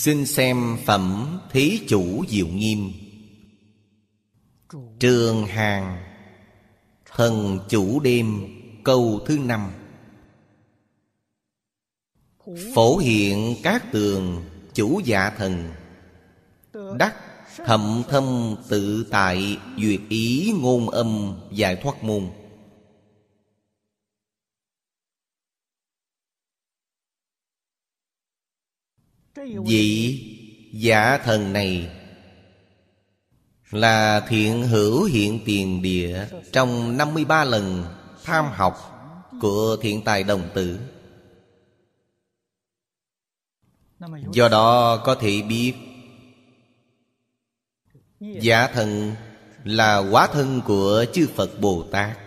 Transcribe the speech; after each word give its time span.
Xin 0.00 0.26
xem 0.26 0.76
phẩm 0.86 1.38
Thí 1.50 1.80
Chủ 1.88 2.24
Diệu 2.28 2.46
Nghiêm. 2.46 2.92
Trường 5.00 5.46
Hàng, 5.46 6.02
Thần 7.16 7.58
Chủ 7.68 8.00
Đêm, 8.00 8.46
Câu 8.84 9.20
thứ 9.26 9.38
năm. 9.38 9.70
Phổ 12.74 12.96
hiện 12.98 13.56
các 13.62 13.92
tường, 13.92 14.44
Chủ 14.74 15.00
dạ 15.04 15.30
thần. 15.30 15.70
Đắc 16.98 17.14
thậm 17.56 18.02
thâm 18.08 18.56
tự 18.68 19.06
tại 19.10 19.58
Duyệt 19.78 20.00
ý 20.08 20.52
ngôn 20.60 20.90
âm, 20.90 21.40
giải 21.52 21.76
thoát 21.76 22.04
môn. 22.04 22.26
Vị 29.66 30.20
giả 30.72 31.18
thần 31.18 31.52
này 31.52 31.90
Là 33.70 34.20
thiện 34.28 34.62
hữu 34.62 35.04
hiện 35.04 35.40
tiền 35.44 35.82
địa 35.82 36.26
Trong 36.52 36.96
53 36.96 37.44
lần 37.44 37.84
tham 38.24 38.44
học 38.52 38.74
Của 39.40 39.76
thiện 39.80 40.02
tài 40.04 40.22
đồng 40.24 40.48
tử. 40.54 40.78
Do 44.32 44.48
đó 44.48 44.96
có 44.96 45.14
thể 45.14 45.42
biết, 45.42 45.74
Giả 48.20 48.66
thần 48.66 49.14
là 49.64 49.98
quá 49.98 50.26
thân 50.32 50.60
của 50.66 51.04
chư 51.12 51.28
Phật 51.34 51.60
Bồ 51.60 51.82
Tát. 51.82 52.18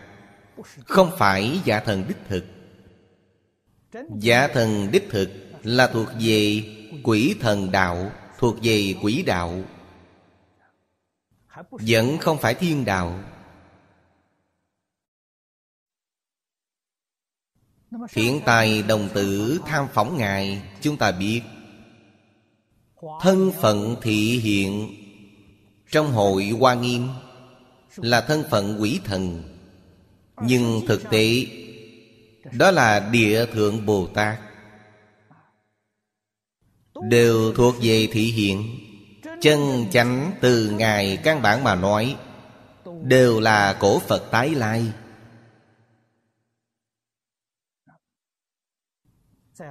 Không 0.85 1.11
phải 1.17 1.59
giả 1.65 1.79
thần 1.79 2.03
đích 2.07 2.17
thực. 2.29 2.45
Giả 4.19 4.47
thần 4.47 4.91
đích 4.91 5.07
thực 5.09 5.29
là 5.63 5.87
thuộc 5.87 6.07
về 6.19 6.63
quỷ 7.03 7.35
thần 7.39 7.71
đạo 7.71 8.11
Thuộc 8.37 8.55
về 8.63 8.95
quỷ 9.01 9.23
đạo. 9.23 9.61
Vẫn 11.71 12.17
không 12.17 12.37
phải 12.37 12.53
thiên 12.53 12.85
đạo. 12.85 13.19
Hiện 18.09 18.41
tại 18.45 18.81
đồng 18.81 19.09
tử 19.13 19.59
tham 19.65 19.87
phỏng 19.93 20.17
Ngài, 20.17 20.61
Chúng 20.81 20.97
ta 20.97 21.11
biết. 21.11 21.41
Thân 23.21 23.51
phận 23.61 23.95
thị 24.01 24.39
hiện. 24.39 24.89
Trong 25.91 26.11
hội 26.11 26.49
Hoa 26.59 26.73
Nghiêm 26.73 27.07
Là 27.95 28.21
thân 28.21 28.43
phận 28.49 28.81
quỷ 28.81 28.99
thần. 29.03 29.43
Nhưng 30.41 30.81
thực 30.87 31.09
tế, 31.09 31.45
Đó 32.51 32.71
là 32.71 33.09
địa 33.11 33.45
thượng 33.45 33.85
Bồ 33.85 34.07
Tát. 34.07 34.39
Đều 37.09 37.53
thuộc 37.53 37.75
về 37.81 38.07
thị 38.11 38.21
hiện 38.21 38.79
Chân 39.41 39.85
chánh 39.91 40.31
từ 40.41 40.69
Ngài 40.69 41.17
căn 41.23 41.41
bản 41.41 41.63
mà 41.63 41.75
nói, 41.75 42.17
Đều 43.03 43.39
là 43.39 43.77
cổ 43.79 43.99
Phật 43.99 44.31
tái 44.31 44.49
lai. 44.49 44.83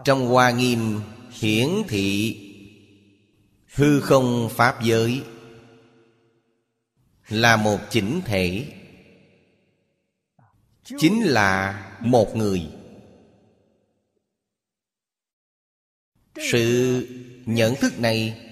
Trong 0.04 0.26
Hoa 0.26 0.50
Nghiêm, 0.50 1.00
hiển 1.30 1.68
thị, 1.88 2.38
Hư 3.74 4.00
không 4.00 4.48
Pháp 4.52 4.82
giới, 4.82 5.22
Là 7.28 7.56
một 7.56 7.78
chỉnh 7.90 8.20
thể. 8.24 8.66
Chính 10.98 11.22
là 11.22 11.82
một 12.00 12.36
người. 12.36 12.66
Sự 16.36 17.06
nhận 17.46 17.74
thức 17.74 17.98
này. 17.98 18.48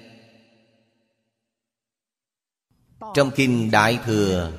Trong 3.15 3.31
Kinh 3.37 3.71
Đại 3.71 3.99
Thừa 4.05 4.53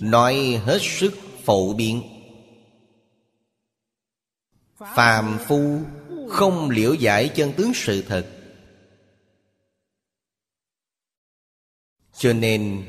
Nói 0.00 0.60
hết 0.64 0.78
sức 0.82 1.18
phổ 1.44 1.74
biến. 1.74 2.02
Phàm 4.94 5.38
phu 5.46 5.80
không 6.28 6.70
liễu 6.70 6.94
giải 6.94 7.28
chân 7.28 7.52
tướng 7.52 7.72
sự 7.74 8.02
thật. 8.02 8.26
Cho 12.12 12.32
nên 12.32 12.84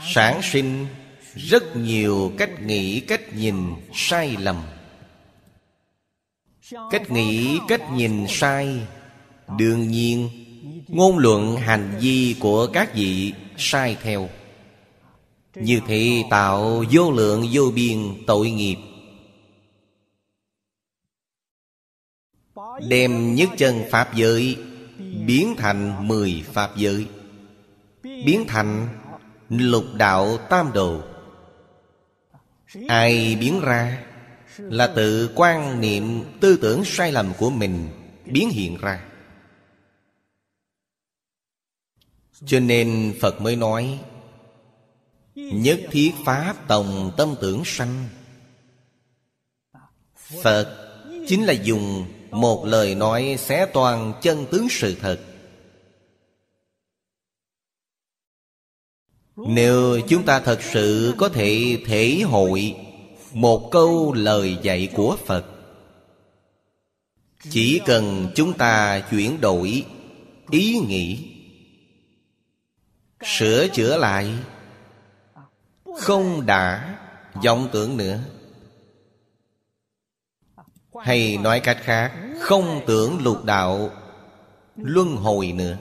Sản 0.00 0.40
sinh 0.42 0.86
rất 1.34 1.76
nhiều 1.76 2.32
cách 2.38 2.62
nghĩ, 2.62 3.00
cách 3.00 3.34
nhìn 3.34 3.56
sai 3.94 4.36
lầm. 4.36 4.62
Cách 6.90 7.10
nghĩ, 7.10 7.58
cách 7.68 7.82
nhìn 7.92 8.26
sai 8.28 8.86
Đương 9.58 9.88
nhiên, 9.88 10.28
Ngôn 10.92 11.18
luận 11.18 11.56
hành 11.56 11.98
vi 12.00 12.36
của 12.40 12.66
các 12.66 12.94
vị 12.94 13.32
sai 13.56 13.96
theo. 14.02 14.28
Như 15.54 15.80
thế 15.86 16.24
tạo 16.30 16.84
vô 16.90 17.10
lượng 17.10 17.48
vô 17.52 17.70
biên 17.74 17.98
tội 18.26 18.50
nghiệp. 18.50 18.76
Đem 22.88 23.34
nhất 23.34 23.48
chân 23.56 23.82
Pháp 23.90 24.14
giới 24.14 24.56
Biến 25.26 25.54
thành 25.58 26.08
mười 26.08 26.44
Pháp 26.52 26.76
giới. 26.76 27.06
Biến 28.02 28.44
thành 28.48 28.88
lục 29.48 29.84
đạo 29.94 30.38
tam 30.50 30.72
đồ. 30.72 31.00
Ai 32.88 33.36
biến 33.40 33.60
ra 33.60 33.98
Là 34.58 34.86
tự 34.86 35.30
quan 35.34 35.80
niệm 35.80 36.24
tư 36.40 36.56
tưởng 36.56 36.84
sai 36.84 37.12
lầm 37.12 37.32
của 37.38 37.50
mình 37.50 37.88
Biến 38.26 38.50
hiện 38.50 38.78
ra. 38.80 39.00
Cho 42.46 42.60
nên 42.60 43.14
Phật 43.20 43.40
mới 43.40 43.56
nói, 43.56 44.00
Nhất 45.34 45.80
thiết 45.90 46.12
Pháp 46.24 46.68
tổng 46.68 47.12
tâm 47.16 47.34
tưởng 47.40 47.62
sanh. 47.64 48.08
Phật 50.42 50.94
chính 51.28 51.44
là 51.44 51.52
dùng 51.52 52.06
một 52.30 52.64
lời 52.66 52.94
nói 52.94 53.36
xé 53.38 53.66
toàn 53.66 54.12
chân 54.22 54.46
tướng 54.50 54.68
sự 54.70 54.96
thật. 55.00 55.20
Nếu 59.36 60.00
chúng 60.08 60.24
ta 60.24 60.40
thật 60.40 60.58
sự 60.72 61.14
có 61.18 61.28
thể 61.28 61.78
thể 61.86 62.20
hội 62.24 62.76
Một 63.32 63.68
câu 63.70 64.12
lời 64.12 64.56
dạy 64.62 64.88
của 64.94 65.16
Phật, 65.26 65.44
Chỉ 67.50 67.80
cần 67.86 68.28
chúng 68.34 68.52
ta 68.52 69.00
chuyển 69.10 69.40
đổi 69.40 69.84
ý 70.50 70.78
nghĩ 70.78 71.31
Sửa 73.24 73.68
chữa 73.68 73.96
lại. 73.96 74.34
Không 76.00 76.46
đã 76.46 76.98
vọng 77.44 77.68
tưởng 77.72 77.96
nữa. 77.96 78.20
Hay 81.02 81.38
nói 81.38 81.60
cách 81.60 81.78
khác, 81.80 82.12
Không 82.40 82.80
tưởng 82.86 83.22
lục 83.22 83.44
đạo, 83.44 83.90
Luân 84.76 85.16
hồi 85.16 85.52
nữa. 85.52 85.76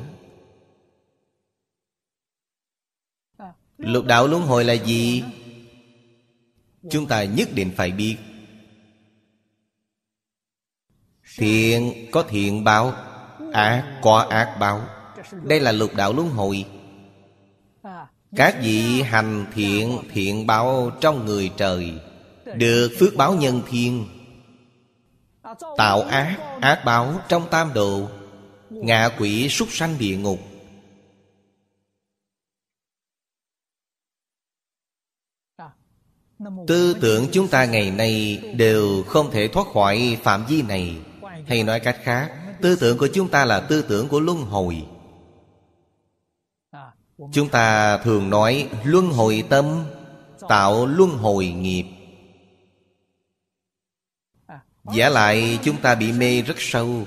Lục 3.78 4.06
đạo 4.06 4.28
luân 4.28 4.42
hồi 4.42 4.64
là 4.64 4.74
gì? 4.74 5.24
Chúng 6.92 7.08
ta 7.08 7.24
nhất 7.24 7.50
định 7.54 7.72
phải 7.76 7.92
biết. 7.92 8.18
Thiện 11.38 12.08
có 12.12 12.24
thiện 12.24 12.64
báo, 12.64 12.94
Ác 13.54 14.00
có 14.02 14.28
ác 14.30 14.58
báo. 14.60 14.88
Đây 15.44 15.60
là 15.60 15.72
lục 15.72 15.96
đạo 15.96 16.14
luân 16.14 16.30
hồi. 16.30 16.66
Các 18.36 18.58
vị 18.62 19.02
hành 19.02 19.46
thiện 19.54 20.00
thiện 20.14 20.48
báo 20.48 20.92
trong 21.02 21.26
người 21.26 21.52
trời, 21.58 21.94
Được 22.56 22.92
phước 23.00 23.16
báo 23.16 23.36
nhân 23.36 23.62
thiên. 23.70 24.06
Tạo 25.78 26.02
ác 26.02 26.38
ác 26.62 26.82
báo 26.86 27.20
trong 27.28 27.50
tam 27.52 27.74
độ 27.74 28.10
Ngạ 28.70 29.10
quỷ 29.20 29.50
súc 29.50 29.68
sanh 29.72 29.98
địa 30.00 30.18
ngục. 30.18 30.40
Tư 36.68 36.96
tưởng 37.02 37.28
chúng 37.32 37.48
ta 37.48 37.66
ngày 37.66 37.92
nay 37.92 38.44
đều 38.56 39.04
không 39.08 39.32
thể 39.32 39.48
thoát 39.48 39.68
khỏi 39.74 40.18
phạm 40.24 40.46
vi 40.46 40.62
này. 40.62 40.98
Hay 41.48 41.64
nói 41.64 41.80
cách 41.80 41.98
khác, 42.04 42.32
Tư 42.62 42.76
tưởng 42.76 42.98
của 42.98 43.08
chúng 43.14 43.30
ta 43.30 43.46
là 43.46 43.60
tư 43.60 43.82
tưởng 43.82 44.08
của 44.08 44.20
luân 44.20 44.38
hồi. 44.38 44.86
Chúng 47.32 47.50
ta 47.50 47.98
thường 47.98 48.30
nói 48.30 48.70
luân 48.84 49.08
hồi 49.08 49.44
tâm, 49.50 49.86
Tạo 50.50 50.86
luân 50.86 51.10
hồi 51.10 51.48
nghiệp. 51.48 51.86
Giả 54.94 55.10
lại, 55.10 55.60
chúng 55.64 55.78
ta 55.82 55.96
bị 55.96 56.12
mê 56.12 56.42
rất 56.42 56.56
sâu. 56.58 57.06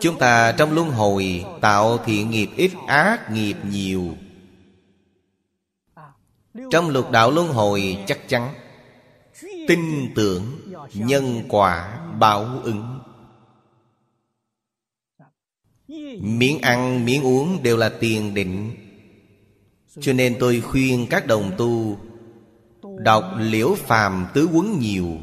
Chúng 0.00 0.18
ta 0.18 0.52
trong 0.52 0.72
luân 0.72 0.90
hồi 0.90 1.44
Tạo 1.60 1.98
thiện 1.98 2.30
nghiệp 2.30 2.48
ít, 2.56 2.70
ác 2.86 3.30
nghiệp 3.32 3.56
nhiều. 3.64 4.14
Trong 6.70 6.88
lục 6.88 7.10
đạo 7.10 7.30
luân 7.30 7.48
hồi 7.48 8.04
chắc 8.06 8.28
chắn, 8.28 8.54
Tin 9.68 10.12
tưởng, 10.14 10.44
Nhân 10.94 11.42
quả, 11.48 12.00
báo 12.18 12.60
ứng. 12.62 13.00
Miếng 16.20 16.58
ăn, 16.58 17.04
miếng 17.04 17.22
uống 17.22 17.62
đều 17.62 17.76
là 17.76 17.88
tiền 17.88 18.34
định. 18.34 18.87
Cho 20.00 20.12
nên 20.12 20.36
tôi 20.40 20.60
khuyên 20.60 21.06
các 21.10 21.26
đồng 21.26 21.52
tu, 21.58 21.98
Đọc 22.98 23.24
liễu 23.38 23.74
phàm 23.74 24.26
tứ 24.34 24.48
quấn 24.52 24.78
nhiều. 24.78 25.18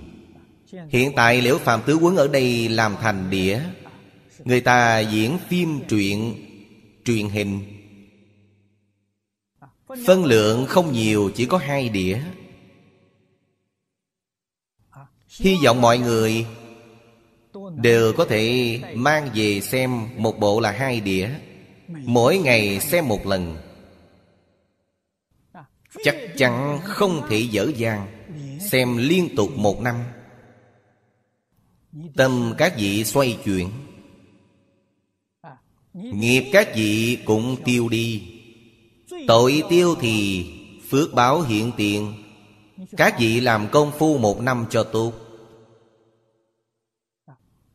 Hiện 0.90 1.12
tại 1.16 1.42
liễu 1.42 1.58
phàm 1.58 1.82
tứ 1.86 1.96
quấn 1.96 2.16
ở 2.16 2.28
đây 2.28 2.70
làm 2.70 2.96
thành 3.02 3.30
đĩa. 3.30 3.60
Người 4.46 4.62
ta 4.62 5.00
diễn 5.00 5.38
phim 5.50 5.80
truyện, 5.90 6.36
Truyền 7.06 7.30
hình. 7.30 7.60
Phân 10.06 10.26
lượng 10.26 10.66
không 10.66 10.92
nhiều, 10.92 11.32
Chỉ 11.36 11.46
có 11.46 11.58
hai 11.58 11.90
đĩa. 11.90 12.20
Hy 15.40 15.58
vọng 15.66 15.82
mọi 15.82 15.98
người 15.98 16.46
Đều 17.76 18.14
có 18.14 18.26
thể 18.26 18.80
mang 18.94 19.30
về 19.36 19.62
xem 19.62 20.08
Một 20.18 20.40
bộ 20.40 20.60
là 20.60 20.72
hai 20.72 21.00
đĩa. 21.00 21.30
Mỗi 21.88 22.38
ngày 22.38 22.80
xem 22.80 23.08
một 23.08 23.28
lần. 23.28 23.58
Chắc 26.04 26.16
chắn 26.38 26.80
không 26.84 27.22
thể 27.30 27.40
dở 27.40 27.72
dàng 27.76 28.08
Xem 28.72 28.98
liên 28.98 29.36
tục 29.36 29.50
một 29.58 29.82
năm. 29.82 29.96
Tâm 32.16 32.54
các 32.58 32.74
vị 32.78 33.04
xoay 33.04 33.38
chuyển. 33.44 33.70
Nghiệp 35.94 36.50
các 36.54 36.76
vị 36.76 37.18
cũng 37.26 37.56
tiêu 37.66 37.90
đi. 37.90 38.24
Tội 39.28 39.64
tiêu 39.70 39.96
thì 40.02 40.46
Phước 40.90 41.14
báo 41.14 41.42
hiện 41.42 41.72
tiền. 41.78 42.14
Các 42.98 43.20
vị 43.20 43.40
làm 43.40 43.68
công 43.72 43.92
phu 43.92 44.18
một 44.18 44.42
năm 44.42 44.66
cho 44.70 44.84
tốt. 44.84 45.14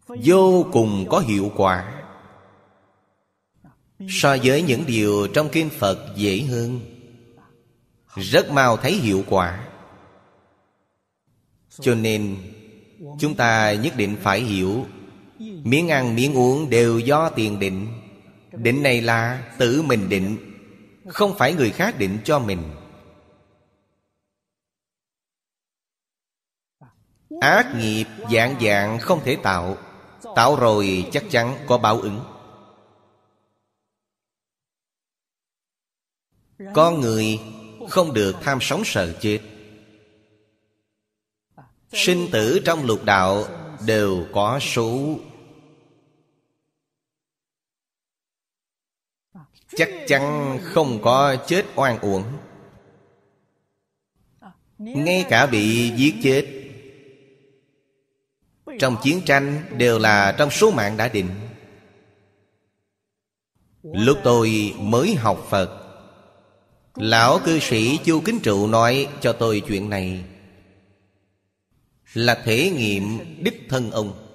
Vô 0.07 0.67
cùng 0.73 1.07
có 1.09 1.19
hiệu 1.19 1.53
quả. 1.57 2.03
So 4.09 4.37
với 4.45 4.63
những 4.63 4.85
điều 4.87 5.27
trong 5.35 5.49
kinh 5.53 5.71
Phật 5.71 6.17
dễ 6.17 6.41
hơn. 6.41 6.81
Rất 8.15 8.51
mau 8.51 8.77
thấy 8.77 8.93
hiệu 8.93 9.25
quả. 9.29 9.69
Cho 11.81 11.95
nên, 11.95 12.37
Chúng 13.19 13.35
ta 13.35 13.73
nhất 13.73 13.97
định 13.97 14.17
phải 14.23 14.41
hiểu, 14.41 14.87
Miếng 15.39 15.89
ăn 15.89 16.15
miếng 16.15 16.35
uống 16.35 16.71
đều 16.71 16.99
do 16.99 17.31
tiền 17.31 17.59
định. 17.59 17.87
Định 18.53 18.83
này 18.83 19.01
là 19.03 19.53
tự 19.59 19.83
mình 19.83 20.09
định, 20.09 20.37
Không 21.09 21.39
phải 21.39 21.55
người 21.55 21.71
khác 21.71 21.99
định 21.99 22.19
cho 22.25 22.39
mình. 22.39 22.63
Ác 27.41 27.75
nghiệp 27.77 28.05
dạng 28.33 28.57
dạng 28.61 28.99
không 28.99 29.21
thể 29.25 29.37
tạo 29.43 29.77
Tạo 30.37 30.57
rồi 30.57 31.09
chắc 31.13 31.25
chắn 31.31 31.57
có 31.67 31.79
báo 31.79 32.01
ứng. 32.01 32.21
Con 36.75 37.01
người 37.01 37.39
không 37.91 38.15
được 38.15 38.37
tham 38.43 38.59
sống 38.61 38.83
sợ 38.85 39.13
chết. 39.21 39.41
Sinh 41.93 42.29
tử 42.33 42.61
trong 42.65 42.85
lục 42.85 43.05
đạo 43.05 43.45
đều 43.87 44.27
có 44.33 44.59
số. 44.63 45.19
Chắc 49.77 49.91
chắn 50.07 50.59
không 50.63 51.03
có 51.03 51.37
chết 51.47 51.65
oan 51.75 51.99
uổng. 51.99 52.25
Ngay 54.79 55.25
cả 55.29 55.47
bị 55.47 55.93
giết 55.97 56.15
chết. 56.23 56.47
Trong 58.79 58.97
chiến 59.03 59.21
tranh 59.27 59.63
đều 59.79 59.99
là 59.99 60.35
trong 60.39 60.51
số 60.51 60.71
mạng 60.71 60.97
đã 60.97 61.09
định. 61.09 61.31
Lúc 63.83 64.19
tôi 64.25 64.75
mới 64.79 65.15
học 65.15 65.47
Phật 65.51 65.80
Lão 66.95 67.41
cư 67.45 67.59
sĩ 67.59 67.99
Chu 68.05 68.23
Kính 68.25 68.41
Trụ 68.43 68.67
nói 68.67 69.09
cho 69.21 69.33
tôi 69.33 69.63
chuyện 69.69 69.91
này. 69.91 70.25
Là 72.15 72.43
thể 72.45 72.71
nghiệm 72.71 73.19
đích 73.45 73.67
thân 73.69 73.91
ông. 73.91 74.27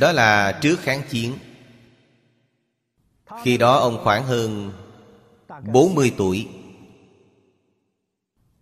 Đó 0.00 0.12
là 0.12 0.58
trước 0.62 0.80
kháng 0.80 1.02
chiến. 1.10 1.38
Khi 3.42 3.56
đó 3.56 3.78
ông 3.78 4.00
khoảng 4.04 4.24
hơn 4.24 4.72
40 5.72 6.12
tuổi. 6.16 6.48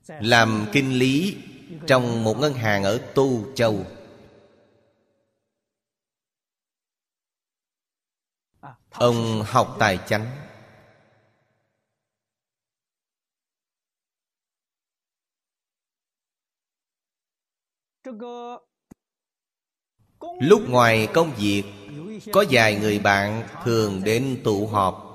Làm 0.09 0.67
kinh 0.73 0.93
lý 0.93 1.37
Trong 1.87 2.25
một 2.25 2.39
ngân 2.39 2.55
hàng 2.55 2.85
ở 2.85 2.99
Tu 3.15 3.55
Châu. 3.55 3.87
Ông 8.93 9.43
học 9.47 9.77
tài 9.79 9.99
chánh. 10.07 10.27
Lúc 20.41 20.63
ngoài 20.69 21.09
công 21.15 21.35
việc, 21.37 21.65
Có 22.33 22.45
vài 22.51 22.75
người 22.75 22.99
bạn 22.99 23.49
thường 23.65 24.05
đến 24.05 24.41
tụ 24.45 24.67
họp. 24.67 25.09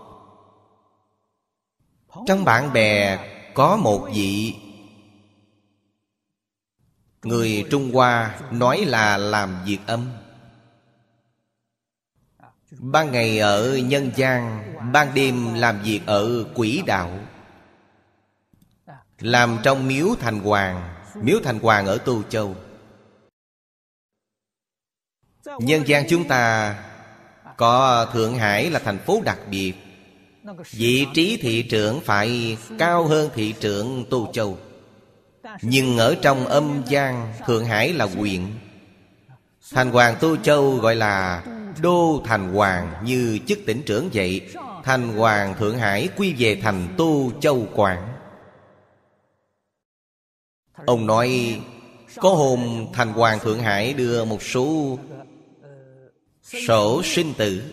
Trong 2.27 2.45
bạn 2.45 2.73
bè, 2.73 3.19
có 3.53 3.77
một 3.77 4.09
vị 4.15 4.55
Người 7.23 7.65
Trung 7.71 7.91
Hoa 7.93 8.39
nói 8.51 8.85
là 8.85 9.17
làm 9.17 9.65
việc 9.65 9.79
âm. 9.87 10.09
Ban 12.71 13.11
ngày 13.11 13.39
ở 13.39 13.77
nhân 13.77 14.11
gian, 14.15 14.63
Ban 14.93 15.13
đêm 15.13 15.53
làm 15.53 15.83
việc 15.83 16.01
ở 16.05 16.43
quỷ 16.55 16.83
đạo. 16.85 17.19
Làm 19.19 19.57
trong 19.63 19.87
miếu 19.87 20.07
thành 20.19 20.39
hoàng, 20.39 20.95
Miếu 21.15 21.39
thành 21.43 21.59
hoàng 21.59 21.85
ở 21.85 21.97
Tu 21.97 22.23
Châu. 22.23 22.55
Nhân 25.59 25.87
gian 25.87 26.05
chúng 26.09 26.27
ta 26.27 26.75
Có 27.57 28.07
Thượng 28.13 28.35
Hải 28.35 28.69
là 28.69 28.79
thành 28.79 28.99
phố 28.99 29.21
đặc 29.25 29.39
biệt. 29.49 29.73
Vị 30.71 31.05
trí 31.13 31.37
thị 31.41 31.61
trưởng 31.61 32.01
phải 32.01 32.57
cao 32.79 33.07
hơn 33.07 33.29
thị 33.35 33.53
trưởng 33.59 34.05
Tu 34.09 34.31
Châu. 34.33 34.57
Nhưng 35.61 35.97
ở 35.97 36.15
trong 36.21 36.45
âm 36.45 36.83
gian, 36.87 37.33
Thượng 37.45 37.65
Hải 37.65 37.93
là 37.93 38.05
huyện 38.05 38.41
Thành 39.73 39.91
hoàng 39.91 40.15
Tu 40.19 40.37
Châu 40.37 40.75
gọi 40.75 40.95
là 40.95 41.43
Đô 41.81 42.21
Thành 42.25 42.53
Hoàng 42.53 42.93
như 43.03 43.39
chức 43.47 43.59
tỉnh 43.65 43.81
trưởng 43.85 44.09
vậy, 44.13 44.41
Thành 44.83 45.17
Hoàng 45.17 45.55
Thượng 45.59 45.77
Hải 45.77 46.09
quy 46.17 46.35
về 46.37 46.59
thành 46.61 46.95
Tu 46.97 47.31
Châu 47.39 47.67
Quảng. 47.75 48.13
Ông 50.85 51.05
nói, 51.07 51.61
Có 52.15 52.29
hôm 52.29 52.85
Thành 52.93 53.13
Hoàng 53.13 53.39
Thượng 53.39 53.59
Hải 53.59 53.93
đưa 53.93 54.25
một 54.25 54.43
số 54.43 54.97
Sổ 56.67 57.01
sinh 57.03 57.33
tử 57.37 57.63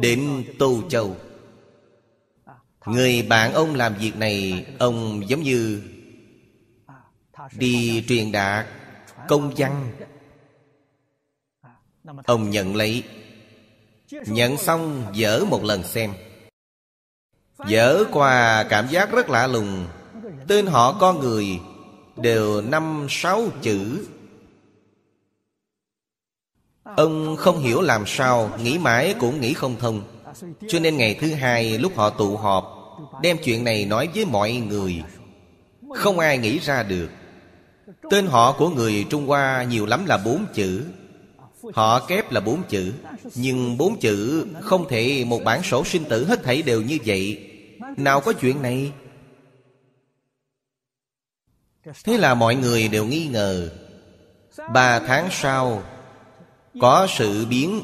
Đến 0.00 0.44
Tu 0.58 0.88
Châu. 0.88 1.16
Người 2.86 3.22
bạn 3.22 3.52
ông 3.52 3.74
làm 3.74 3.94
việc 3.94 4.16
này, 4.16 4.66
Ông 4.78 5.28
giống 5.28 5.42
như 5.42 5.82
Đi 7.52 8.04
truyền 8.08 8.32
đạt 8.32 8.66
Công 9.28 9.52
văn 9.56 9.92
Ông 12.26 12.50
nhận 12.50 12.76
lấy. 12.76 13.02
Nhận 14.10 14.56
xong, 14.56 15.04
dở 15.12 15.44
một 15.44 15.64
lần 15.64 15.82
xem. 15.82 16.12
Dở 17.68 18.04
qua 18.12 18.64
cảm 18.68 18.88
giác 18.88 19.12
rất 19.12 19.30
lạ 19.30 19.46
lùng. 19.46 19.86
Tên 20.48 20.66
họ 20.66 20.92
con 21.00 21.20
người 21.20 21.60
Đều 22.16 22.60
năm 22.60 23.06
sáu 23.10 23.42
chữ. 23.62 24.06
Ông 26.82 27.36
không 27.36 27.58
hiểu 27.58 27.80
làm 27.80 28.06
sao, 28.06 28.50
Nghĩ 28.62 28.78
mãi 28.78 29.14
cũng 29.20 29.40
nghĩ 29.40 29.54
không 29.54 29.76
thông. 29.80 30.02
Cho 30.68 30.78
nên 30.78 30.96
ngày 30.96 31.18
thứ 31.20 31.34
hai 31.34 31.78
lúc 31.78 31.96
họ 31.96 32.10
tụ 32.10 32.36
họp, 32.36 32.72
Đem 33.22 33.36
chuyện 33.44 33.64
này 33.64 33.84
nói 33.84 34.08
với 34.14 34.24
mọi 34.24 34.52
người. 34.52 35.02
Không 35.94 36.18
ai 36.18 36.38
nghĩ 36.38 36.58
ra 36.58 36.82
được. 36.82 37.08
Tên 38.10 38.26
họ 38.26 38.52
của 38.52 38.68
người 38.68 39.06
Trung 39.10 39.26
Hoa 39.26 39.62
nhiều 39.62 39.86
lắm 39.86 40.06
là 40.06 40.18
bốn 40.24 40.46
chữ. 40.54 40.84
Họ 41.74 42.06
kép 42.06 42.32
là 42.32 42.40
bốn 42.40 42.62
chữ. 42.68 42.92
Nhưng 43.34 43.78
bốn 43.78 44.00
chữ 44.00 44.46
không 44.60 44.88
thể 44.88 45.24
một 45.26 45.44
bản 45.44 45.62
sổ 45.62 45.84
sinh 45.84 46.04
tử 46.04 46.24
hết 46.24 46.42
thảy 46.42 46.62
đều 46.62 46.82
như 46.82 46.98
vậy. 47.06 47.50
Nào 47.96 48.20
có 48.20 48.32
chuyện 48.32 48.62
này? 48.62 48.92
Thế 52.04 52.18
là 52.18 52.34
mọi 52.34 52.54
người 52.54 52.88
đều 52.88 53.04
nghi 53.04 53.26
ngờ. 53.26 53.70
Ba 54.74 54.98
tháng 54.98 55.28
sau, 55.30 55.82
Có 56.80 57.06
sự 57.18 57.46
biến. 57.46 57.80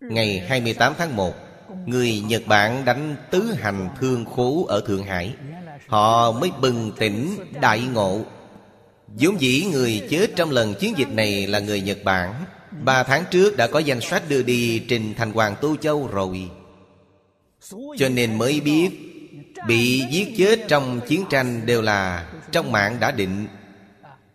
Ngày 0.00 0.38
28 0.38 0.94
tháng 0.98 1.16
1 1.16 1.34
Người 1.86 2.20
Nhật 2.20 2.42
Bản 2.46 2.84
đánh 2.84 3.16
tứ 3.30 3.54
hành 3.60 3.88
thương 4.00 4.24
khố 4.24 4.66
ở 4.66 4.80
Thượng 4.86 5.04
Hải. 5.04 5.34
Họ 5.86 6.32
mới 6.32 6.50
bừng 6.60 6.92
tỉnh 6.98 7.36
đại 7.60 7.80
ngộ 7.80 8.20
vốn 9.18 9.40
dĩ 9.40 9.64
người 9.72 10.02
chết 10.10 10.36
trong 10.36 10.50
lần 10.50 10.74
chiến 10.74 10.94
dịch 10.96 11.12
này 11.12 11.46
là 11.46 11.58
người 11.58 11.80
Nhật 11.80 11.98
Bản. 12.04 12.44
Ba 12.84 13.02
tháng 13.02 13.24
trước 13.30 13.56
đã 13.56 13.66
có 13.66 13.78
danh 13.78 14.00
sách 14.00 14.22
đưa 14.28 14.42
đi 14.42 14.78
trình 14.78 15.14
thành 15.16 15.32
Hoàng 15.32 15.54
Tô 15.60 15.76
Châu 15.80 16.06
rồi. 16.12 16.50
Cho 17.98 18.08
nên 18.08 18.38
mới 18.38 18.60
biết, 18.60 18.90
Bị 19.66 20.04
giết 20.10 20.34
chết 20.36 20.60
trong 20.68 21.00
chiến 21.08 21.24
tranh 21.30 21.66
đều 21.66 21.82
là 21.82 22.32
Trong 22.52 22.72
mạng 22.72 22.96
đã 23.00 23.10
định. 23.10 23.46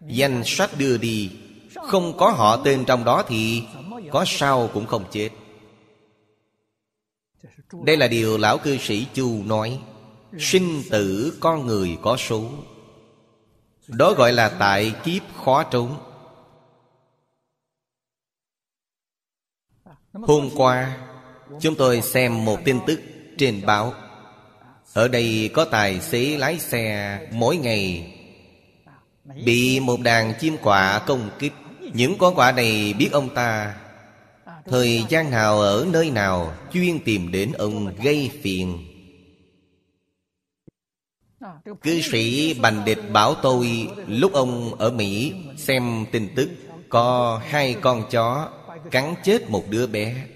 Danh 0.07 0.41
sách 0.45 0.69
đưa 0.77 0.97
đi, 0.97 1.31
Không 1.75 2.17
có 2.17 2.29
họ 2.29 2.57
tên 2.57 2.85
trong 2.85 3.05
đó 3.05 3.23
thì 3.27 3.63
Có 4.11 4.23
sao 4.27 4.69
cũng 4.73 4.85
không 4.85 5.03
chết. 5.11 5.29
Đây 7.83 7.97
là 7.97 8.07
điều 8.07 8.37
lão 8.37 8.57
cư 8.57 8.77
sĩ 8.77 9.07
Chu 9.13 9.43
nói, 9.45 9.79
Sinh 10.39 10.83
tử 10.89 11.37
con 11.39 11.67
người 11.67 11.97
có 12.01 12.17
số. 12.17 12.49
Đó 13.87 14.13
gọi 14.13 14.33
là 14.33 14.49
tại 14.49 14.93
kiếp 15.03 15.21
khó 15.45 15.63
trốn. 15.63 15.97
Hôm 20.13 20.49
qua, 20.55 20.97
Chúng 21.61 21.75
tôi 21.75 22.01
xem 22.01 22.45
một 22.45 22.59
tin 22.65 22.79
tức 22.87 22.99
trên 23.37 23.65
báo. 23.65 23.93
Ở 24.93 25.07
đây 25.07 25.49
có 25.53 25.65
tài 25.65 26.01
xế 26.01 26.37
lái 26.37 26.59
xe 26.59 27.19
mỗi 27.31 27.57
ngày 27.57 28.13
Bị 29.45 29.79
một 29.79 29.99
đàn 29.99 30.33
chim 30.39 30.57
quạ 30.57 31.01
công 31.07 31.29
kích. 31.39 31.53
Những 31.93 32.17
con 32.17 32.35
quạ 32.35 32.51
này 32.51 32.93
biết 32.93 33.09
ông 33.11 33.35
ta. 33.35 33.75
Thời 34.65 35.05
gian 35.09 35.31
nào, 35.31 35.59
ở 35.59 35.85
nơi 35.91 36.11
nào, 36.11 36.53
Chuyên 36.73 36.99
tìm 36.99 37.31
đến 37.31 37.51
ông 37.51 37.95
gây 37.95 38.31
phiền. 38.43 38.86
Cư 41.81 42.01
sĩ 42.01 42.53
Bành 42.53 42.85
Địch 42.85 42.99
bảo 43.13 43.35
tôi 43.35 43.87
Lúc 44.07 44.33
ông 44.33 44.75
ở 44.75 44.91
Mỹ 44.91 45.33
xem 45.57 46.05
tin 46.11 46.29
tức 46.35 46.49
Có 46.89 47.41
hai 47.43 47.75
con 47.81 48.03
chó 48.11 48.51
cắn 48.91 49.15
chết 49.23 49.49
một 49.49 49.63
đứa 49.69 49.87
bé. 49.87 50.27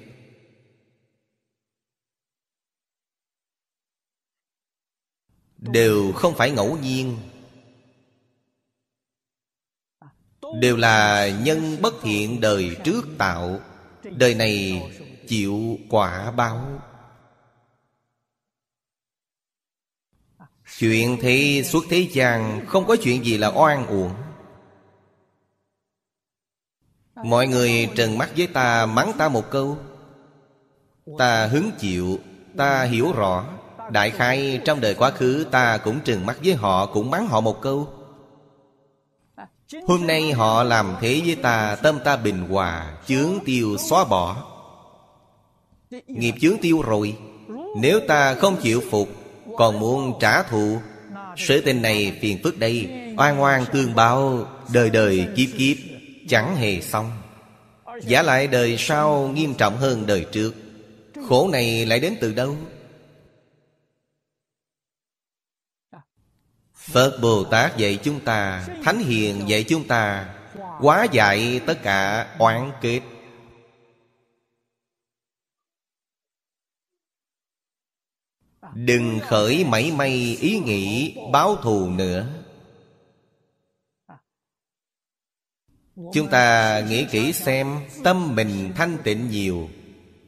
Đều 5.57 6.11
không 6.11 6.33
phải 6.35 6.51
ngẫu 6.51 6.77
nhiên. 6.77 7.17
Đều 10.59 10.77
là 10.77 11.29
nhân 11.43 11.77
bất 11.81 11.93
thiện 12.01 12.41
đời 12.41 12.75
trước 12.83 13.01
tạo. 13.17 13.59
Đời 14.03 14.35
này 14.35 14.83
chịu 15.27 15.77
quả 15.89 16.31
báo 16.31 16.81
Chuyện 20.81 21.17
thế 21.21 21.61
suốt 21.65 21.83
thế 21.89 22.07
gian 22.11 22.65
Không 22.67 22.85
có 22.85 22.95
chuyện 22.95 23.25
gì 23.25 23.37
là 23.37 23.47
oan 23.47 23.87
uổng. 23.87 24.11
Mọi 27.23 27.47
người 27.47 27.89
trần 27.95 28.17
mắt 28.17 28.29
với 28.37 28.47
ta, 28.47 28.85
mắng 28.85 29.11
ta 29.17 29.29
một 29.29 29.51
câu. 29.51 29.77
Ta 31.17 31.47
hứng 31.47 31.71
chịu, 31.79 32.19
Ta 32.57 32.83
hiểu 32.83 33.11
rõ. 33.11 33.45
Đại 33.91 34.09
khai 34.09 34.61
trong 34.65 34.81
đời 34.81 34.93
quá 34.93 35.11
khứ, 35.11 35.45
Ta 35.51 35.77
cũng 35.77 35.99
trừng 35.99 36.25
mắt 36.25 36.37
với 36.43 36.53
họ, 36.53 36.85
Cũng 36.85 37.11
mắng 37.11 37.27
họ 37.27 37.41
một 37.41 37.61
câu. 37.61 37.87
Hôm 39.87 40.07
nay 40.07 40.31
họ 40.31 40.63
làm 40.63 40.95
thế 41.01 41.21
với 41.25 41.35
ta, 41.35 41.75
Tâm 41.75 41.99
ta 42.03 42.15
bình 42.15 42.47
hòa, 42.49 42.97
Chướng 43.07 43.31
tiêu 43.45 43.77
xóa 43.77 44.05
bỏ. 44.05 44.43
Nghiệp 46.07 46.33
chướng 46.41 46.57
tiêu 46.61 46.81
rồi. 46.81 47.17
Nếu 47.77 47.99
ta 48.07 48.33
không 48.33 48.55
chịu 48.61 48.81
phục 48.91 49.20
còn 49.57 49.79
muốn 49.79 50.13
trả 50.19 50.43
thù 50.43 50.79
Sự 51.37 51.61
tình 51.61 51.81
này 51.81 52.17
phiền 52.21 52.39
phức 52.43 52.59
đây. 52.59 52.89
Oan 53.17 53.41
oan 53.41 53.65
tương 53.73 53.95
báo, 53.95 54.47
Đời 54.73 54.89
đời 54.89 55.27
kiếp 55.35 55.49
kiếp, 55.57 55.77
Chẳng 56.27 56.55
hề 56.55 56.81
xong. 56.81 57.11
Giả 58.01 58.21
lại 58.21 58.47
đời 58.47 58.75
sau 58.77 59.27
nghiêm 59.27 59.53
trọng 59.53 59.77
hơn 59.77 60.05
đời 60.05 60.25
trước. 60.31 60.53
Khổ 61.29 61.49
này 61.51 61.85
lại 61.85 61.99
đến 61.99 62.15
từ 62.21 62.33
đâu? 62.33 62.57
Phật 66.75 67.19
Bồ 67.21 67.43
Tát 67.43 67.77
dạy 67.77 67.99
chúng 68.03 68.19
ta, 68.19 68.67
Thánh 68.83 68.99
Hiền 68.99 69.49
dạy 69.49 69.63
chúng 69.63 69.87
ta, 69.87 70.25
Quá 70.79 71.07
dạy 71.11 71.61
tất 71.65 71.83
cả 71.83 72.27
oán 72.37 72.71
kết. 72.81 73.01
Đừng 78.75 79.19
khởi 79.19 79.63
mảy 79.63 79.91
may 79.91 80.37
ý 80.41 80.59
nghĩ 80.59 81.15
báo 81.31 81.55
thù 81.55 81.89
nữa. 81.89 82.27
Chúng 86.13 86.27
ta 86.31 86.79
nghĩ 86.89 87.05
kỹ 87.11 87.33
xem 87.33 87.79
Tâm 88.03 88.35
mình 88.35 88.71
thanh 88.75 88.97
tịnh 89.03 89.29
nhiều, 89.29 89.69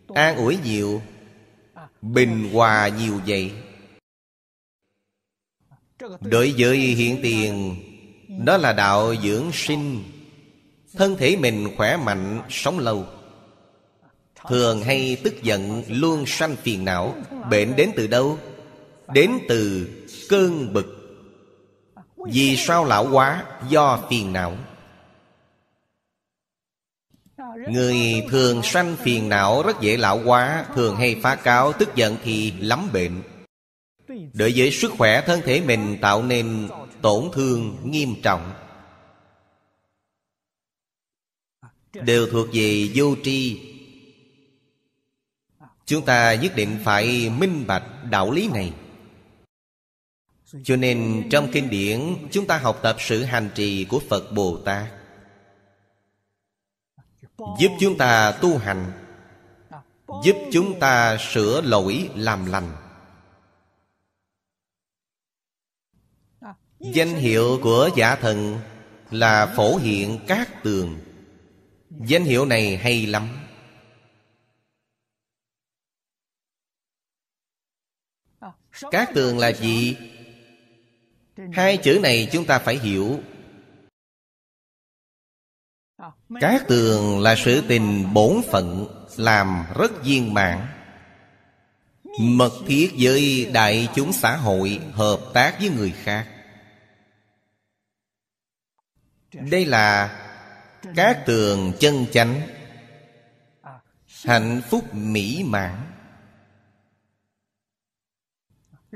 An 0.07 0.35
ủi 0.37 0.57
nhiều, 0.63 1.01
Bình 2.01 2.49
hòa 2.53 2.87
nhiều 2.87 3.21
vậy. 3.27 3.51
Đối 6.21 6.53
với 6.57 6.77
hiện 6.77 7.19
tiền, 7.23 7.75
Đó 8.45 8.57
là 8.57 8.73
đạo 8.73 9.15
dưỡng 9.15 9.51
sinh. 9.53 10.03
Thân 10.93 11.15
thể 11.17 11.35
mình 11.35 11.67
khỏe 11.77 11.97
mạnh, 11.97 12.41
Sống 12.49 12.79
lâu. 12.79 13.05
Thường 14.47 14.81
hay 14.81 15.17
tức 15.23 15.43
giận 15.43 15.83
Luôn 15.87 16.23
sanh 16.27 16.55
phiền 16.55 16.85
não, 16.85 17.15
Bệnh 17.49 17.75
đến 17.75 17.91
từ 17.95 18.07
đâu? 18.07 18.39
Đến 19.13 19.31
từ 19.47 19.87
cơn 20.29 20.73
bực. 20.73 20.99
Vì 22.17 22.57
sao 22.57 22.85
lão 22.85 23.07
quá? 23.11 23.45
Do 23.69 23.99
phiền 24.09 24.33
não. 24.33 24.57
Người 27.67 28.25
thường 28.29 28.63
sanh 28.63 28.95
phiền 28.95 29.29
não 29.29 29.63
rất 29.63 29.81
dễ 29.81 29.97
lão 29.97 30.19
hóa 30.19 30.65
Thường 30.75 30.95
hay 30.95 31.15
phá 31.23 31.35
cáo, 31.35 31.73
tức 31.73 31.95
giận 31.95 32.17
thì 32.23 32.51
lắm 32.51 32.89
bệnh. 32.93 33.21
Đối 34.33 34.53
với 34.55 34.71
sức 34.71 34.91
khỏe 34.97 35.23
thân 35.25 35.41
thể 35.45 35.61
mình 35.61 35.97
tạo 36.01 36.23
nên 36.23 36.69
tổn 37.01 37.29
thương 37.33 37.77
nghiêm 37.83 38.15
trọng. 38.23 38.51
Đều 41.93 42.27
thuộc 42.31 42.47
về 42.53 42.89
vô 42.95 43.15
tri. 43.23 43.72
Chúng 45.85 46.05
ta 46.05 46.35
nhất 46.35 46.51
định 46.55 46.79
phải 46.83 47.29
minh 47.29 47.63
bạch 47.67 47.83
đạo 48.09 48.31
lý 48.31 48.49
này. 48.53 48.73
Cho 50.63 50.75
nên 50.75 51.27
trong 51.31 51.47
kinh 51.51 51.69
điển, 51.69 52.15
Chúng 52.31 52.47
ta 52.47 52.57
học 52.57 52.79
tập 52.81 52.95
sự 52.99 53.23
hành 53.23 53.49
trì 53.55 53.85
của 53.85 54.01
Phật 54.09 54.31
Bồ 54.31 54.57
Tát, 54.57 54.85
Giúp 57.59 57.71
chúng 57.79 57.97
ta 57.97 58.31
tu 58.31 58.57
hành, 58.57 58.91
Giúp 60.23 60.35
chúng 60.51 60.79
ta 60.79 61.17
sửa 61.17 61.61
lỗi 61.61 62.09
làm 62.15 62.45
lành. 62.45 62.71
Danh 66.79 67.13
hiệu 67.13 67.59
của 67.61 67.89
giả 67.95 68.15
thần 68.15 68.59
là 69.11 69.53
phổ 69.55 69.77
hiện 69.77 70.19
các 70.27 70.63
tường. 70.63 70.99
Danh 71.89 72.23
hiệu 72.23 72.45
này 72.45 72.77
hay 72.77 73.05
lắm. 73.05 73.42
Cát 78.91 79.13
tường 79.13 79.39
là 79.39 79.51
gì? 79.51 79.97
Hai 81.53 81.77
chữ 81.77 81.99
này 82.03 82.29
chúng 82.31 82.45
ta 82.45 82.59
phải 82.59 82.77
hiểu. 82.77 83.19
Cát 86.41 86.67
tường 86.67 87.19
là 87.19 87.35
sự 87.35 87.63
tình 87.67 88.13
bổn 88.13 88.41
phận, 88.51 88.87
Làm 89.17 89.65
rất 89.75 90.03
viên 90.03 90.33
mãn. 90.33 90.67
Mật 92.19 92.51
thiết 92.67 92.91
với 92.99 93.51
đại 93.53 93.87
chúng 93.95 94.13
xã 94.13 94.35
hội, 94.35 94.79
Hợp 94.93 95.19
tác 95.33 95.59
với 95.59 95.69
người 95.69 95.91
khác. 95.91 96.27
Đây 99.33 99.65
là 99.65 100.19
cát 100.95 101.25
tường 101.25 101.73
chân 101.79 102.05
chánh, 102.11 102.41
Hạnh 104.25 104.61
phúc 104.69 104.93
mỹ 104.93 105.43
mãn. 105.45 105.92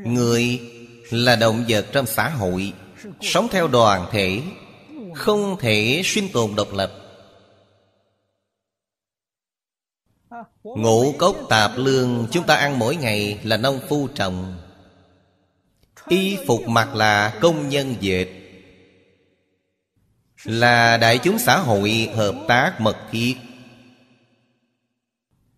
Người 0.06 0.62
là 1.10 1.36
động 1.36 1.66
vật 1.68 1.86
trong 1.92 2.06
xã 2.06 2.30
hội, 2.30 2.74
Sống 3.22 3.48
theo 3.52 3.68
đoàn 3.68 4.08
thể, 4.12 4.42
Không 5.16 5.58
thể 5.60 6.02
sinh 6.06 6.30
tồn 6.34 6.56
độc 6.56 6.74
lập. 6.74 6.92
Ngũ 10.64 11.12
cốc 11.18 11.38
tạp 11.50 11.72
lương 11.76 12.28
chúng 12.32 12.46
ta 12.46 12.56
ăn 12.56 12.80
mỗi 12.80 12.96
ngày 12.96 13.40
là 13.44 13.58
nông 13.58 13.80
phu 13.90 14.08
trồng. 14.08 14.58
Y 16.08 16.38
phục 16.48 16.68
mặc 16.68 16.96
là 16.96 17.38
công 17.42 17.70
nhân 17.70 17.96
dệt. 18.00 18.28
Là 20.44 20.98
đại 20.98 21.20
chúng 21.24 21.40
xã 21.40 21.58
hội 21.58 22.10
hợp 22.16 22.36
tác 22.48 22.82
mật 22.82 22.98
thiết. 23.12 23.36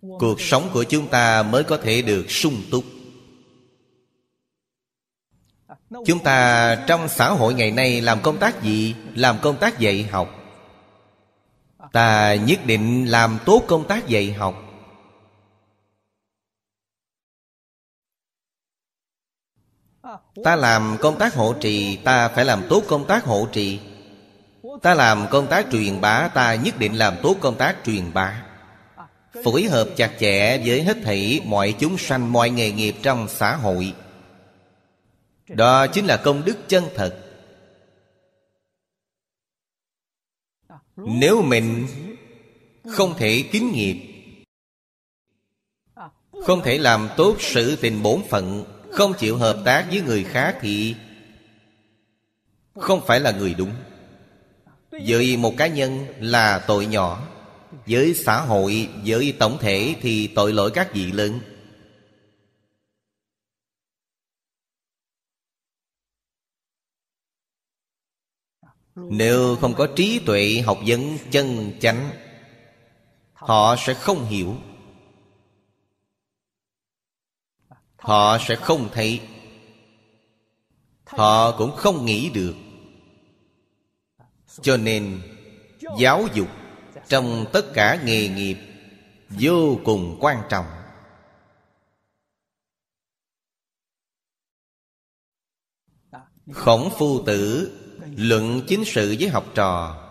Cuộc 0.02 0.42
sống 0.42 0.70
của 0.74 0.84
chúng 0.84 1.08
ta 1.08 1.44
mới 1.44 1.64
có 1.64 1.78
thể 1.78 2.02
được 2.02 2.32
sung 2.32 2.62
túc. 2.72 2.84
Chúng 5.90 6.24
ta 6.24 6.76
trong 6.88 7.10
xã 7.10 7.30
hội 7.30 7.54
ngày 7.54 7.72
nay 7.72 8.02
làm 8.02 8.22
công 8.22 8.38
tác 8.38 8.62
gì? 8.62 8.96
Làm 9.16 9.38
công 9.42 9.58
tác 9.58 9.80
dạy 9.80 10.04
học. 10.04 10.30
Ta 11.92 12.36
nhất 12.36 12.60
định 12.66 13.06
làm 13.06 13.40
tốt 13.46 13.64
công 13.68 13.88
tác 13.88 14.08
dạy 14.08 14.34
học. 14.34 14.56
Ta 20.44 20.56
làm 20.56 20.98
công 21.02 21.20
tác 21.20 21.34
hộ 21.34 21.54
trì, 21.54 21.98
Ta 21.98 22.28
phải 22.28 22.46
làm 22.46 22.64
tốt 22.70 22.84
công 22.88 23.08
tác 23.08 23.26
hộ 23.26 23.48
trì. 23.52 23.80
Ta 24.82 24.94
làm 24.94 25.28
công 25.32 25.48
tác 25.48 25.66
truyền 25.72 26.02
bá, 26.02 26.28
Ta 26.34 26.56
nhất 26.56 26.80
định 26.80 26.98
làm 26.98 27.16
tốt 27.24 27.36
công 27.40 27.56
tác 27.56 27.76
truyền 27.86 28.14
bá. 28.14 28.44
Phối 29.44 29.64
hợp 29.64 29.88
chặt 29.98 30.12
chẽ 30.20 30.58
với 30.66 30.84
hết 30.84 30.98
thảy 31.04 31.42
mọi 31.46 31.76
chúng 31.80 31.98
sanh, 31.98 32.32
mọi 32.34 32.50
nghề 32.50 32.72
nghiệp 32.72 32.96
trong 33.04 33.28
xã 33.28 33.56
hội. 33.56 33.94
Đó 35.50 35.88
chính 35.88 36.06
là 36.06 36.18
công 36.18 36.46
đức 36.46 36.58
chân 36.68 36.84
thật. 36.96 37.26
Nếu 40.96 41.42
mình 41.42 41.88
không 42.88 43.18
thể 43.18 43.44
kính 43.52 43.72
nghiệp 43.72 44.02
Không 46.46 46.62
thể 46.64 46.78
làm 46.78 47.10
tốt 47.18 47.36
sự 47.40 47.76
tình 47.76 48.04
bổn 48.04 48.22
phận 48.30 48.66
Không 48.92 49.14
chịu 49.18 49.38
hợp 49.38 49.62
tác 49.66 49.86
với 49.90 50.02
người 50.02 50.24
khác 50.24 50.58
thì 50.62 50.96
Không 52.76 53.02
phải 53.08 53.20
là 53.20 53.32
người 53.32 53.54
đúng. 53.54 53.72
Với 54.92 55.38
một 55.38 55.54
cá 55.58 55.68
nhân 55.68 56.06
là 56.20 56.60
tội 56.68 56.86
nhỏ 56.86 57.28
Với 57.88 58.14
xã 58.14 58.42
hội, 58.42 58.90
với 59.06 59.34
tổng 59.40 59.58
thể 59.60 59.96
thì 60.02 60.28
tội 60.28 60.54
lỗi 60.54 60.72
các 60.72 60.94
vị 60.94 61.12
lớn. 61.12 61.40
Nếu 69.10 69.56
không 69.62 69.74
có 69.74 69.88
trí 69.96 70.20
tuệ 70.26 70.62
học 70.66 70.78
vấn 70.86 71.18
chân 71.32 71.74
chánh, 71.80 72.12
Họ 73.40 73.76
sẽ 73.76 73.94
không 73.94 74.26
hiểu. 74.26 74.56
Họ 77.98 78.38
sẽ 78.48 78.56
không 78.56 78.90
thấy. 78.94 79.22
Họ 81.06 81.58
cũng 81.58 81.76
không 81.76 82.06
nghĩ 82.06 82.30
được. 82.30 82.56
Cho 84.62 84.78
nên, 84.78 85.22
Giáo 86.00 86.28
dục 86.34 86.48
Trong 87.08 87.46
tất 87.54 87.66
cả 87.74 88.02
nghề 88.06 88.28
nghiệp 88.28 88.58
Vô 89.30 89.80
cùng 89.86 90.18
quan 90.20 90.44
trọng. 90.50 90.66
Khổng 96.54 96.90
phu 96.98 97.24
tử 97.26 97.76
Luận 98.18 98.62
chính 98.68 98.84
sự 98.86 99.16
với 99.20 99.30
học 99.30 99.46
trò. 99.56 100.06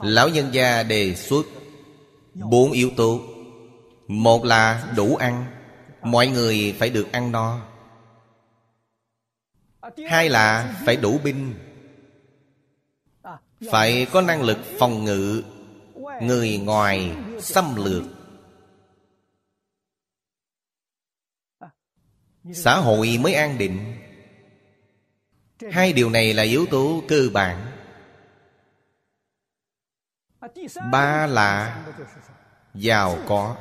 Lão 0.00 0.28
nhân 0.28 0.48
gia 0.52 0.82
đề 0.82 1.14
xuất 1.14 1.46
Bốn 2.34 2.72
yếu 2.72 2.90
tố. 2.96 3.20
Một 4.08 4.44
là 4.44 4.92
đủ 4.96 5.16
ăn. 5.16 5.46
Mọi 6.02 6.26
người 6.26 6.76
phải 6.78 6.90
được 6.90 7.12
ăn 7.12 7.32
no. 7.32 7.60
Hai 10.08 10.28
là 10.28 10.76
phải 10.86 10.96
đủ 10.96 11.18
binh. 11.24 11.54
Phải 13.70 14.06
có 14.12 14.20
năng 14.22 14.42
lực 14.42 14.58
phòng 14.78 15.04
ngự, 15.04 15.42
Người 16.22 16.58
ngoài 16.58 17.16
xâm 17.40 17.74
lược. 17.76 18.02
Xã 22.52 22.76
hội 22.76 23.18
mới 23.20 23.34
an 23.34 23.58
định. 23.58 24.05
Hai 25.70 25.92
điều 25.92 26.10
này 26.10 26.34
là 26.34 26.42
yếu 26.42 26.66
tố 26.66 27.02
cơ 27.08 27.28
bản. 27.32 27.66
Ba 30.92 31.26
là 31.26 31.84
giàu 32.74 33.18
có. 33.28 33.56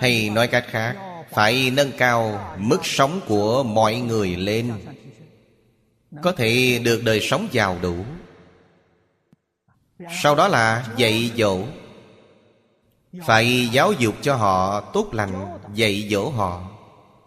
Hay 0.00 0.30
nói 0.30 0.48
cách 0.48 0.64
khác, 0.68 0.96
Phải 1.30 1.70
nâng 1.70 1.92
cao 1.98 2.54
mức 2.58 2.78
sống 2.82 3.20
của 3.28 3.62
mọi 3.62 3.96
người 3.96 4.36
lên. 4.36 4.72
Có 6.22 6.32
thể 6.32 6.80
được 6.84 7.02
đời 7.04 7.20
sống 7.20 7.48
giàu 7.50 7.78
đủ. 7.82 7.96
Sau 10.22 10.34
đó 10.34 10.48
là 10.48 10.86
dạy 10.96 11.32
dỗ. 11.36 11.58
Phải 13.26 13.68
giáo 13.72 13.92
dục 13.92 14.14
cho 14.22 14.36
họ 14.36 14.80
tốt 14.80 15.08
lành, 15.12 15.58
Dạy 15.74 16.08
dỗ 16.10 16.30
họ. 16.30 16.70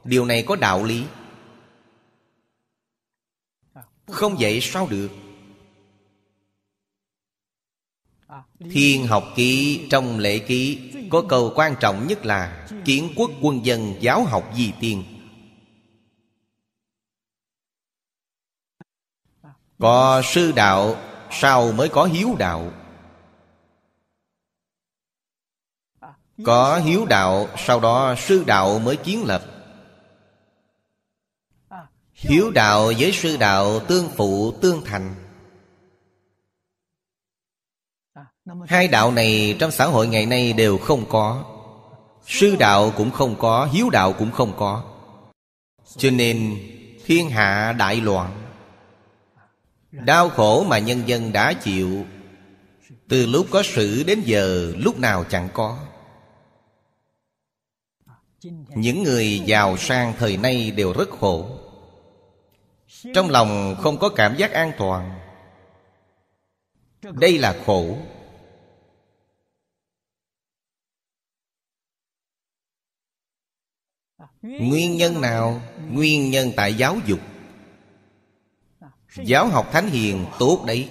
Điều 0.03 0.25
này 0.25 0.43
có 0.43 0.55
đạo 0.55 0.83
lý. 0.83 1.03
Không 4.07 4.39
dạy 4.39 4.59
sao 4.61 4.87
được? 4.89 5.09
Thiên 8.71 9.07
học 9.07 9.23
ký 9.35 9.81
trong 9.89 10.19
lễ 10.19 10.39
ký 10.39 10.91
Có 11.11 11.23
câu 11.29 11.51
quan 11.55 11.75
trọng 11.79 12.07
nhất 12.07 12.25
là 12.25 12.67
Kiến 12.85 13.13
quốc 13.15 13.31
quân 13.41 13.65
dân 13.65 13.95
giáo 13.99 14.23
học 14.23 14.43
di 14.55 14.73
tiên 14.79 15.03
Có 19.79 20.21
sư 20.25 20.51
đạo 20.55 20.95
Sao 21.31 21.71
mới 21.71 21.89
có 21.89 22.03
hiếu 22.05 22.35
đạo? 22.39 22.71
Có 26.45 26.79
hiếu 26.79 27.05
đạo 27.05 27.47
Sau 27.57 27.79
đó 27.79 28.15
sư 28.17 28.43
đạo 28.47 28.79
mới 28.79 28.95
chiến 28.95 29.23
lập 29.23 29.52
Hiếu 32.13 32.51
đạo 32.51 32.91
với 32.99 33.11
sư 33.11 33.37
đạo 33.37 33.79
Tương 33.79 34.09
phụ 34.15 34.51
tương 34.51 34.85
thành. 34.85 35.15
Hai 38.67 38.87
đạo 38.87 39.11
này 39.11 39.55
trong 39.59 39.71
xã 39.71 39.85
hội 39.85 40.07
ngày 40.07 40.25
nay 40.25 40.53
đều 40.53 40.77
không 40.77 41.05
có. 41.09 41.43
Sư 42.27 42.55
đạo 42.59 42.93
cũng 42.97 43.11
không 43.11 43.35
có, 43.39 43.69
Hiếu 43.73 43.89
đạo 43.89 44.13
cũng 44.13 44.31
không 44.31 44.53
có. 44.57 44.83
Cho 45.97 46.09
nên, 46.09 46.57
thiên 47.05 47.29
hạ 47.29 47.73
đại 47.73 47.95
loạn. 47.95 48.43
Đau 49.91 50.29
khổ 50.29 50.63
mà 50.63 50.79
nhân 50.79 51.03
dân 51.05 51.33
đã 51.33 51.53
chịu. 51.53 52.05
Từ 53.09 53.25
lúc 53.25 53.47
có 53.51 53.63
sự 53.65 54.03
đến 54.03 54.21
giờ, 54.25 54.73
lúc 54.77 54.99
nào 54.99 55.23
chẳng 55.29 55.49
có. 55.53 55.77
Những 58.75 59.03
người 59.03 59.39
giàu 59.45 59.77
sang 59.77 60.13
thời 60.19 60.37
nay 60.37 60.71
đều 60.71 60.93
rất 60.93 61.09
khổ. 61.09 61.52
Trong 63.13 63.29
lòng 63.29 63.75
không 63.79 63.97
có 63.99 64.09
cảm 64.09 64.35
giác 64.37 64.51
an 64.51 64.71
toàn. 64.77 65.19
Đây 67.01 67.37
là 67.37 67.61
khổ. 67.65 67.97
Nguyên 74.41 74.97
nhân 74.97 75.21
nào? 75.21 75.61
Nguyên 75.91 76.31
nhân 76.31 76.51
tại 76.55 76.73
giáo 76.73 76.97
dục. 77.05 77.19
Giáo 79.15 79.47
học 79.47 79.69
Thánh 79.71 79.87
Hiền 79.87 80.25
tốt 80.39 80.63
đấy. 80.67 80.89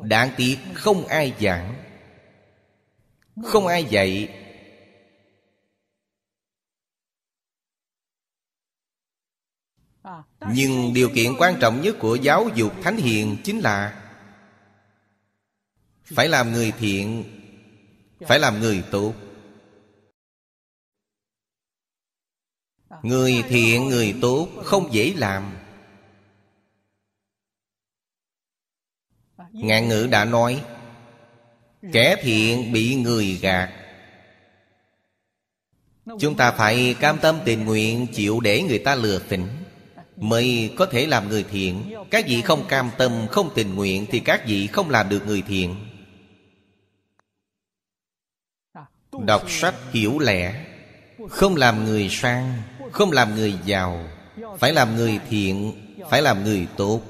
Đáng 0.00 0.30
tiếc 0.36 0.58
không 0.74 1.06
ai 1.06 1.34
giảng. 1.40 1.74
Không 3.44 3.66
ai 3.66 3.84
dạy 3.84 4.28
Nhưng 10.48 10.94
điều 10.94 11.08
kiện 11.14 11.32
quan 11.38 11.54
trọng 11.60 11.82
nhất 11.82 11.96
của 11.98 12.14
giáo 12.14 12.48
dục 12.54 12.72
Thánh 12.82 12.96
Hiền 12.96 13.36
chính 13.44 13.58
là 13.58 13.96
Phải 16.04 16.28
làm 16.28 16.52
người 16.52 16.72
thiện, 16.78 17.24
Phải 18.20 18.38
làm 18.38 18.60
người 18.60 18.84
tốt. 18.90 19.14
Người 23.02 23.44
thiện, 23.48 23.88
người 23.88 24.14
tốt 24.20 24.48
không 24.64 24.88
dễ 24.92 25.14
làm. 25.16 25.56
Ngạn 29.52 29.88
ngữ 29.88 30.08
đã 30.10 30.24
nói, 30.24 30.64
Kẻ 31.92 32.16
thiện 32.22 32.72
bị 32.72 32.94
người 32.94 33.38
gạt. 33.42 33.72
Chúng 36.20 36.36
ta 36.36 36.52
phải 36.52 36.96
cam 37.00 37.18
tâm 37.18 37.38
tình 37.44 37.64
nguyện 37.64 38.06
Chịu 38.12 38.40
để 38.40 38.62
người 38.62 38.78
ta 38.78 38.94
lừa 38.94 39.18
phỉnh. 39.18 39.59
Mới 40.20 40.74
có 40.76 40.86
thể 40.86 41.06
làm 41.06 41.28
người 41.28 41.42
thiện. 41.42 41.94
Các 42.10 42.24
vị 42.28 42.42
không 42.42 42.64
cam 42.68 42.90
tâm, 42.98 43.26
không 43.30 43.50
tình 43.54 43.74
nguyện 43.74 44.06
Thì 44.10 44.20
các 44.20 44.42
vị 44.46 44.66
không 44.66 44.90
làm 44.90 45.08
được 45.08 45.26
người 45.26 45.42
thiện. 45.42 45.76
Đọc 49.26 49.50
sách 49.50 49.74
hiểu 49.92 50.18
lẽ. 50.18 50.66
Không 51.28 51.56
làm 51.56 51.84
người 51.84 52.08
sang 52.10 52.62
không 52.92 53.12
làm 53.12 53.34
người 53.34 53.54
giàu. 53.64 54.08
Phải 54.58 54.72
làm 54.72 54.96
người 54.96 55.18
thiện 55.28 55.72
Phải 56.10 56.22
làm 56.22 56.44
người 56.44 56.66
tốt. 56.76 57.02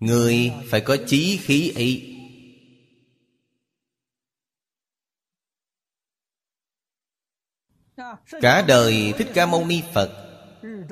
Người 0.00 0.52
phải 0.70 0.80
có 0.80 0.96
chí 1.06 1.36
khí 1.36 1.72
ấy. 1.74 2.14
Cả 8.40 8.64
đời 8.68 9.14
Thích 9.18 9.28
Ca 9.34 9.46
Mâu 9.46 9.66
Ni 9.66 9.82
Phật 9.94 10.27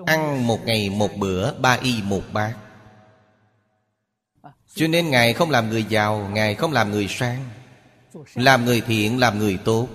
Ăn 0.04 0.46
một 0.46 0.60
ngày 0.64 0.90
một 0.90 1.10
bữa 1.16 1.52
Ba 1.58 1.72
y 1.72 2.02
một 2.02 2.22
bát. 2.32 2.56
Cho 4.74 4.86
nên 4.86 5.10
Ngài 5.10 5.32
không 5.32 5.50
làm 5.50 5.70
người 5.70 5.84
giàu 5.88 6.28
Ngài 6.32 6.54
không 6.54 6.72
làm 6.72 6.90
người 6.90 7.08
sang. 7.08 7.48
Làm 8.34 8.64
người 8.64 8.80
thiện, 8.80 9.18
làm 9.18 9.38
người 9.38 9.58
tốt. 9.64 9.88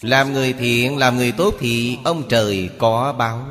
Làm 0.00 0.32
người 0.32 0.52
thiện, 0.52 0.98
làm 0.98 1.16
người 1.16 1.32
tốt 1.32 1.54
Thì 1.58 1.98
ông 2.04 2.22
trời 2.28 2.70
có 2.78 3.12
báo. 3.12 3.46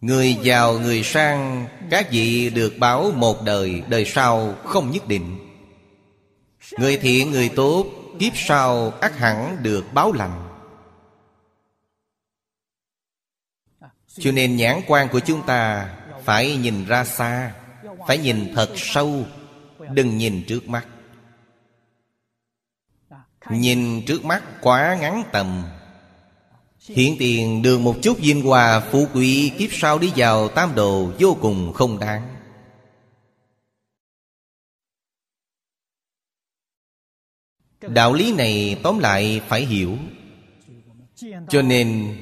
Người 0.00 0.38
giàu 0.42 0.78
người 0.78 1.02
sang 1.02 1.66
Các 1.90 2.10
vị 2.10 2.50
được 2.50 2.74
báo 2.78 3.10
một 3.14 3.42
đời 3.44 3.82
Đời 3.88 4.04
sau 4.04 4.54
không 4.64 4.90
nhất 4.90 5.08
định. 5.08 5.49
Người 6.78 6.96
thiện, 6.96 7.30
người 7.30 7.48
tốt, 7.48 7.86
Kiếp 8.18 8.32
sau 8.36 8.92
ắt 9.00 9.16
hẳn 9.16 9.56
được 9.62 9.84
báo 9.94 10.12
lành. 10.12 10.48
Cho 14.18 14.32
nên 14.32 14.56
nhãn 14.56 14.80
quan 14.86 15.08
của 15.08 15.20
chúng 15.20 15.46
ta 15.46 15.90
Phải 16.24 16.56
nhìn 16.56 16.84
ra 16.84 17.04
xa, 17.04 17.54
Phải 18.06 18.18
nhìn 18.18 18.54
thật 18.54 18.70
sâu, 18.76 19.24
Đừng 19.92 20.18
nhìn 20.18 20.44
trước 20.48 20.68
mắt. 20.68 20.86
Nhìn 23.50 24.02
trước 24.06 24.24
mắt 24.24 24.42
quá 24.60 24.98
ngắn 25.00 25.22
tầm. 25.32 25.64
Hiện 26.80 27.16
tiền 27.18 27.62
được 27.62 27.78
một 27.78 27.96
chút 28.02 28.18
vinh 28.18 28.42
hòa 28.42 28.80
phú 28.80 29.06
quý, 29.14 29.52
Kiếp 29.58 29.70
sau 29.72 29.98
đi 29.98 30.12
vào 30.16 30.48
tam 30.48 30.74
đồ 30.74 31.10
vô 31.18 31.36
cùng 31.40 31.72
không 31.72 31.98
đáng. 31.98 32.29
Đạo 37.94 38.12
lý 38.12 38.32
này 38.32 38.80
tóm 38.82 38.98
lại 38.98 39.40
phải 39.48 39.64
hiểu. 39.64 39.96
Cho 41.48 41.62
nên, 41.62 42.16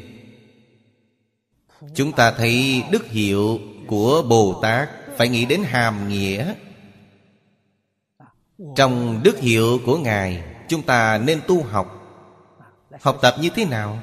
Chúng 1.95 2.13
ta 2.13 2.33
thấy 2.33 2.83
đức 2.91 3.07
hiệu 3.07 3.59
của 3.87 4.23
Bồ 4.23 4.61
Tát 4.63 4.89
Phải 5.17 5.29
nghĩ 5.29 5.45
đến 5.45 5.63
hàm 5.63 6.09
nghĩa. 6.09 6.55
Trong 8.77 9.21
đức 9.23 9.39
hiệu 9.39 9.81
của 9.87 9.99
Ngài, 9.99 10.43
Chúng 10.69 10.83
ta 10.83 11.19
nên 11.19 11.41
tu 11.47 11.63
học. 11.63 11.95
Học 13.01 13.19
tập 13.23 13.35
như 13.41 13.51
thế 13.55 13.65
nào? 13.65 13.99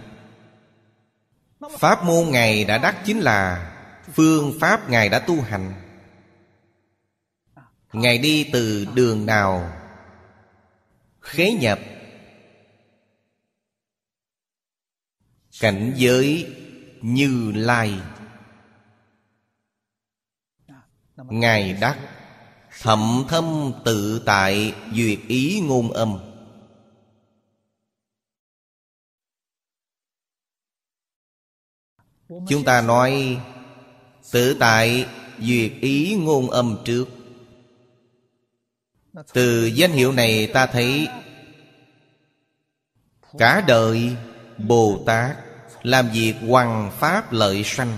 Pháp 1.80 2.04
môn 2.04 2.30
Ngài 2.30 2.66
đã 2.66 2.78
đắc 2.78 2.96
chính 3.06 3.20
là 3.20 3.72
Phương 4.14 4.54
Pháp 4.60 4.90
Ngài 4.90 5.10
đã 5.10 5.20
tu 5.20 5.42
hành. 5.42 5.74
Ngài 7.94 8.18
đi 8.18 8.50
từ 8.54 8.88
đường 8.94 9.26
nào 9.26 9.72
Khế 11.26 11.52
nhập. 11.52 11.80
Cảnh 15.60 15.94
giới 15.96 16.56
như 17.02 17.52
lai. 17.56 17.94
Ngài 21.18 21.74
đắc 21.74 22.00
Thậm 22.82 23.26
thâm 23.30 23.74
tự 23.86 24.24
tại 24.26 24.74
Duyệt 24.94 25.20
ý 25.28 25.62
ngôn 25.62 25.92
âm. 25.92 26.20
Chúng 32.28 32.64
ta 32.66 32.82
nói, 32.82 33.40
Tự 34.32 34.58
tại 34.60 35.08
duyệt 35.40 35.72
ý 35.82 36.16
ngôn 36.16 36.50
âm 36.50 36.78
trước. 36.86 37.06
Từ 39.34 39.66
danh 39.66 39.92
hiệu 39.92 40.12
này 40.12 40.48
ta 40.54 40.66
thấy 40.66 41.08
Cả 43.38 43.64
đời 43.68 44.16
Bồ 44.58 45.04
Tát 45.06 45.38
Làm 45.84 46.10
việc 46.10 46.36
hoằng 46.48 46.92
pháp 47.00 47.32
lợi 47.32 47.64
sanh. 47.64 47.98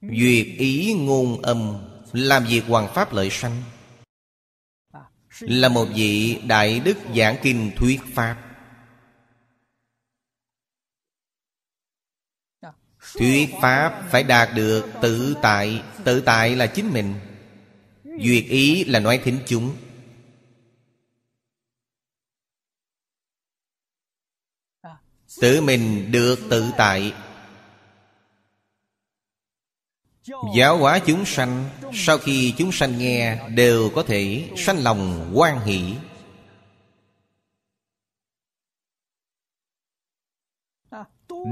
Duyệt 0.00 0.46
ý 0.58 0.94
ngôn 0.94 1.42
âm 1.42 1.78
Làm 2.12 2.44
việc 2.44 2.64
hoằng 2.68 2.94
pháp 2.94 3.12
lợi 3.12 3.30
sanh 3.30 3.62
Là 5.40 5.68
một 5.68 5.86
vị 5.94 6.40
đại 6.46 6.80
đức 6.80 6.96
giảng 7.16 7.36
kinh 7.42 7.72
thuyết 7.76 8.00
pháp. 8.14 8.42
Thuyết 13.14 13.50
Pháp 13.62 14.02
phải 14.10 14.22
đạt 14.22 14.48
được 14.54 14.88
tự 15.02 15.36
tại 15.42 15.82
Tự 16.04 16.20
tại 16.20 16.56
là 16.56 16.66
chính 16.66 16.92
mình. 16.92 17.14
Duyệt 18.20 18.44
ý 18.44 18.84
là 18.84 19.00
nói 19.00 19.20
thính 19.24 19.38
chúng. 19.46 19.76
Tự 25.40 25.60
mình 25.60 26.12
được 26.12 26.38
tự 26.50 26.70
tại. 26.76 27.14
Giáo 30.56 30.78
hóa 30.78 30.98
chúng 31.06 31.24
sanh, 31.24 31.70
Sau 31.94 32.18
khi 32.18 32.54
chúng 32.58 32.72
sanh 32.72 32.98
nghe 32.98 33.48
Đều 33.48 33.90
có 33.94 34.02
thể 34.02 34.50
sanh 34.56 34.78
lòng 34.78 35.30
quan 35.34 35.60
hỷ. 35.60 35.94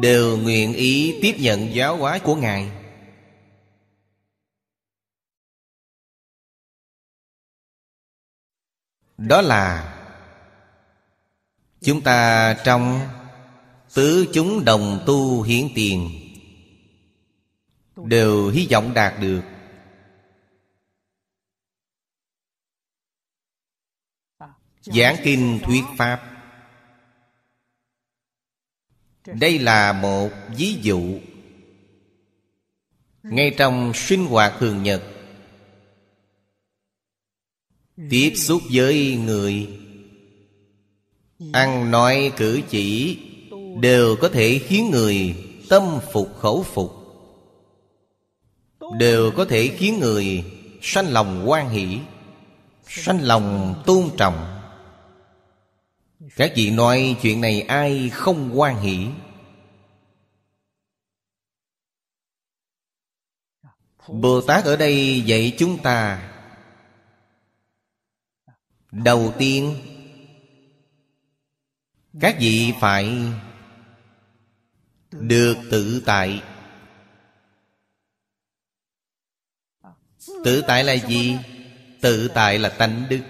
Đều 0.00 0.36
nguyện 0.36 0.72
ý 0.72 1.14
tiếp 1.22 1.34
nhận 1.38 1.74
giáo 1.74 1.96
hóa 1.96 2.18
của 2.18 2.36
Ngài. 2.36 2.83
Đó 9.28 9.42
là 9.42 9.90
Chúng 11.80 12.00
ta 12.00 12.54
trong 12.64 13.00
Tứ 13.94 14.26
chúng 14.32 14.64
đồng 14.64 15.04
tu 15.06 15.42
hiến 15.42 15.68
tiền 15.74 16.10
Đều 17.96 18.50
hy 18.50 18.68
vọng 18.70 18.94
đạt 18.94 19.20
được. 19.20 19.42
Giảng 24.80 25.16
kinh 25.24 25.60
thuyết 25.62 25.84
Pháp. 25.98 26.30
Đây 29.26 29.58
là 29.58 29.92
một 29.92 30.30
ví 30.56 30.78
dụ. 30.82 31.18
Ngay 33.22 33.54
trong 33.58 33.92
sinh 33.94 34.26
hoạt 34.26 34.54
thường 34.58 34.82
nhật 34.82 35.02
tiếp 38.10 38.32
xúc 38.36 38.62
với 38.72 39.16
người. 39.16 39.68
Ăn 41.52 41.90
nói 41.90 42.32
cử 42.36 42.60
chỉ 42.70 43.18
đều 43.80 44.16
có 44.16 44.28
thể 44.28 44.58
khiến 44.58 44.90
người 44.90 45.36
tâm 45.68 45.98
phục 46.12 46.38
khẩu 46.38 46.62
phục. 46.62 46.92
Đều 48.98 49.30
có 49.30 49.44
thể 49.44 49.68
khiến 49.68 49.98
người 50.00 50.44
sanh 50.82 51.12
lòng 51.12 51.44
quan 51.46 51.70
hỷ, 51.70 51.98
sanh 52.86 53.22
lòng 53.22 53.74
tôn 53.86 54.10
trọng. 54.16 54.60
Các 56.36 56.52
vị 56.56 56.70
nói 56.70 57.16
chuyện 57.22 57.40
này 57.40 57.62
ai 57.62 58.10
không 58.12 58.60
quan 58.60 58.80
hỷ? 58.80 59.06
Bồ 64.08 64.40
Tát 64.40 64.64
ở 64.64 64.76
đây 64.76 65.20
dạy 65.26 65.54
chúng 65.58 65.78
ta 65.78 66.30
Đầu 68.94 69.34
tiên, 69.38 69.76
Các 72.20 72.36
vị 72.40 72.72
phải 72.80 73.16
Được 75.10 75.56
tự 75.70 76.02
tại. 76.06 76.42
Tự 80.44 80.62
tại 80.66 80.84
là 80.84 80.92
gì? 80.92 81.38
Tự 82.00 82.28
tại 82.34 82.58
là 82.58 82.68
tánh 82.68 83.06
đức. 83.08 83.20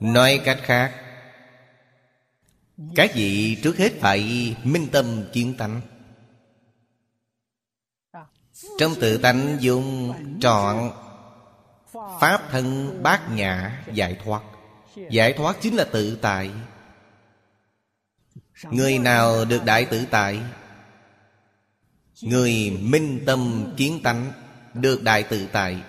Nói 0.00 0.40
cách 0.44 0.58
khác, 0.62 0.94
các 2.94 3.10
vị 3.14 3.58
trước 3.62 3.76
hết 3.76 3.92
phải 4.00 4.54
minh 4.64 4.88
tâm 4.92 5.24
kiến 5.32 5.54
tánh. 5.58 5.80
Trong 8.78 8.94
tự 9.00 9.18
tánh 9.18 9.56
dùng 9.60 10.12
trọn 10.40 10.90
Pháp 12.20 12.42
thân 12.50 12.98
bát 13.02 13.30
nhã 13.30 13.82
giải 13.92 14.16
thoát. 14.24 14.42
Giải 15.10 15.32
thoát 15.32 15.56
chính 15.60 15.74
là 15.74 15.84
tự 15.84 16.18
tại. 16.22 16.50
Người 18.70 18.98
nào 18.98 19.44
được 19.44 19.64
đại 19.64 19.84
tự 19.84 20.06
tại? 20.10 20.40
Người 22.22 22.78
minh 22.80 23.22
tâm 23.26 23.72
kiến 23.76 24.00
tánh 24.02 24.32
Được 24.74 25.02
đại 25.02 25.22
tự 25.22 25.46
tại. 25.52 25.82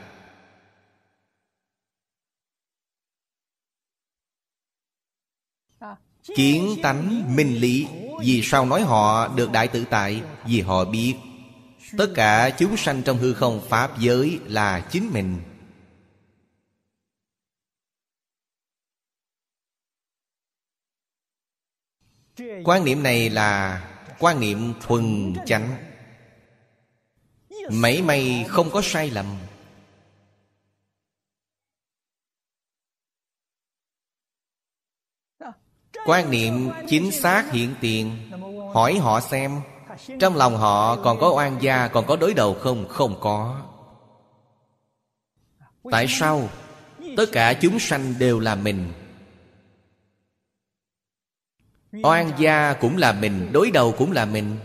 Kiến 6.36 6.76
tánh 6.84 7.36
minh 7.36 7.58
lý, 7.58 7.88
Vì 8.22 8.42
sao 8.44 8.66
nói 8.66 8.82
họ 8.82 9.28
được 9.28 9.52
đại 9.52 9.68
tự 9.68 9.86
tại? 9.90 10.22
Vì 10.46 10.62
họ 10.62 10.86
biết. 10.86 11.16
Tất 11.98 12.08
cả 12.16 12.50
chúng 12.50 12.78
sanh 12.78 13.04
trong 13.04 13.18
hư 13.18 13.34
không 13.34 13.62
Pháp 13.70 14.00
giới 14.00 14.40
là 14.46 14.80
chính 14.92 15.10
mình. 15.14 15.38
Quan 22.64 22.86
niệm 22.86 23.04
này 23.04 23.30
là 23.30 23.82
quan 24.20 24.40
niệm 24.40 24.74
thuần 24.82 25.36
chánh 25.46 25.76
mảy 27.72 28.02
may 28.02 28.46
không 28.48 28.70
có 28.72 28.82
sai 28.84 29.10
lầm 29.10 29.26
Quan 36.06 36.32
niệm 36.32 36.70
chính 36.88 37.12
xác 37.12 37.52
hiện 37.52 37.76
tiền 37.82 38.32
Hỏi 38.74 38.98
họ 38.98 39.20
xem, 39.20 39.62
Trong 40.20 40.36
lòng 40.36 40.58
họ 40.58 40.96
còn 40.96 41.20
có 41.20 41.32
oan 41.32 41.58
gia, 41.62 41.88
Còn 41.88 42.06
có 42.06 42.16
đối 42.16 42.34
đầu 42.34 42.54
không? 42.54 42.88
Không 42.88 43.20
có 43.20 43.62
Tại 45.92 46.06
sao? 46.10 46.50
Tất 47.18 47.26
cả 47.32 47.54
chúng 47.54 47.80
sanh 47.80 48.14
đều 48.20 48.40
là 48.40 48.56
mình 48.56 48.94
Oan 51.92 52.32
gia 52.40 52.74
cũng 52.74 52.98
là 52.98 53.14
mình, 53.14 53.50
Đối 53.54 53.72
đầu 53.72 53.96
cũng 53.98 54.12
là 54.12 54.26
mình. 54.26 54.58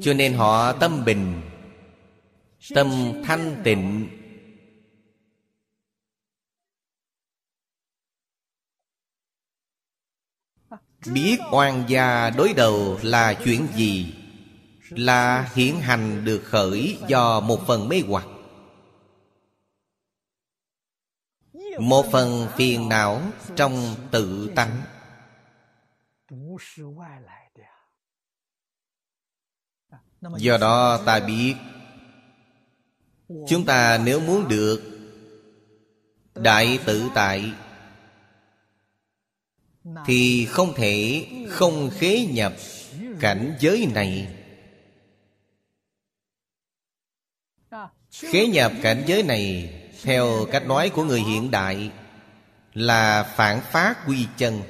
Cho 0.00 0.14
nên 0.14 0.34
họ 0.34 0.72
tâm 0.72 1.04
bình, 1.04 1.42
Tâm 2.74 3.12
thanh 3.24 3.60
tịnh. 3.64 4.08
Biết 11.14 11.38
oan 11.52 11.84
gia 11.88 12.30
đối 12.30 12.52
đầu 12.52 12.98
là 13.02 13.34
chuyện 13.44 13.66
gì, 13.74 14.14
Là 14.90 15.50
hiển 15.54 15.74
hành 15.74 16.24
được 16.24 16.42
khởi 16.44 16.98
do 17.08 17.40
một 17.40 17.66
phần 17.66 17.88
mê 17.88 18.02
hoặc. 18.08 18.26
Một 21.78 22.06
phần 22.12 22.48
phiền 22.56 22.88
não 22.88 23.22
trong 23.56 23.94
tự 24.10 24.50
tánh. 24.56 24.82
Do 30.36 30.58
đó 30.58 31.02
ta 31.06 31.20
biết, 31.20 31.54
Chúng 33.48 33.64
ta 33.64 33.98
nếu 34.04 34.20
muốn 34.20 34.48
được 34.48 34.82
Đại 36.34 36.78
tự 36.86 37.10
tại, 37.14 37.52
Thì 40.06 40.46
không 40.46 40.72
thể 40.76 41.26
không 41.48 41.90
khế 41.98 42.26
nhập 42.26 42.52
cảnh 43.20 43.56
giới 43.60 43.88
này. 43.94 44.38
Khế 48.10 48.46
nhập 48.46 48.72
cảnh 48.82 49.04
giới 49.06 49.22
này 49.22 49.78
theo 50.02 50.46
cách 50.52 50.66
nói 50.66 50.90
của 50.90 51.04
người 51.04 51.20
hiện 51.20 51.50
đại 51.50 51.90
Là 52.74 53.32
phản 53.36 53.60
phá 53.60 53.94
quy 54.06 54.26
chân. 54.36 54.62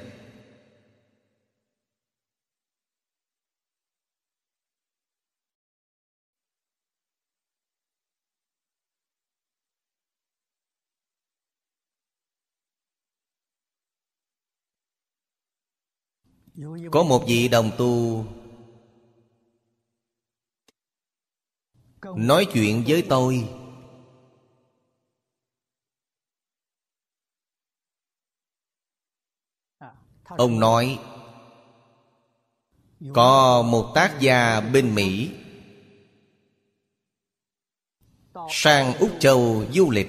Có 16.91 17.03
một 17.03 17.23
vị 17.27 17.47
đồng 17.47 17.71
tu 17.77 18.25
Nói 22.15 22.47
chuyện 22.53 22.83
với 22.87 23.05
tôi. 23.09 23.62
Ông 30.37 30.59
nói, 30.59 30.99
Có 33.13 33.61
một 33.61 33.91
tác 33.95 34.19
gia 34.19 34.61
bên 34.61 34.95
Mỹ 34.95 35.31
Sang 38.49 38.97
Úc 38.97 39.09
Châu 39.19 39.63
du 39.73 39.91
lịch, 39.91 40.07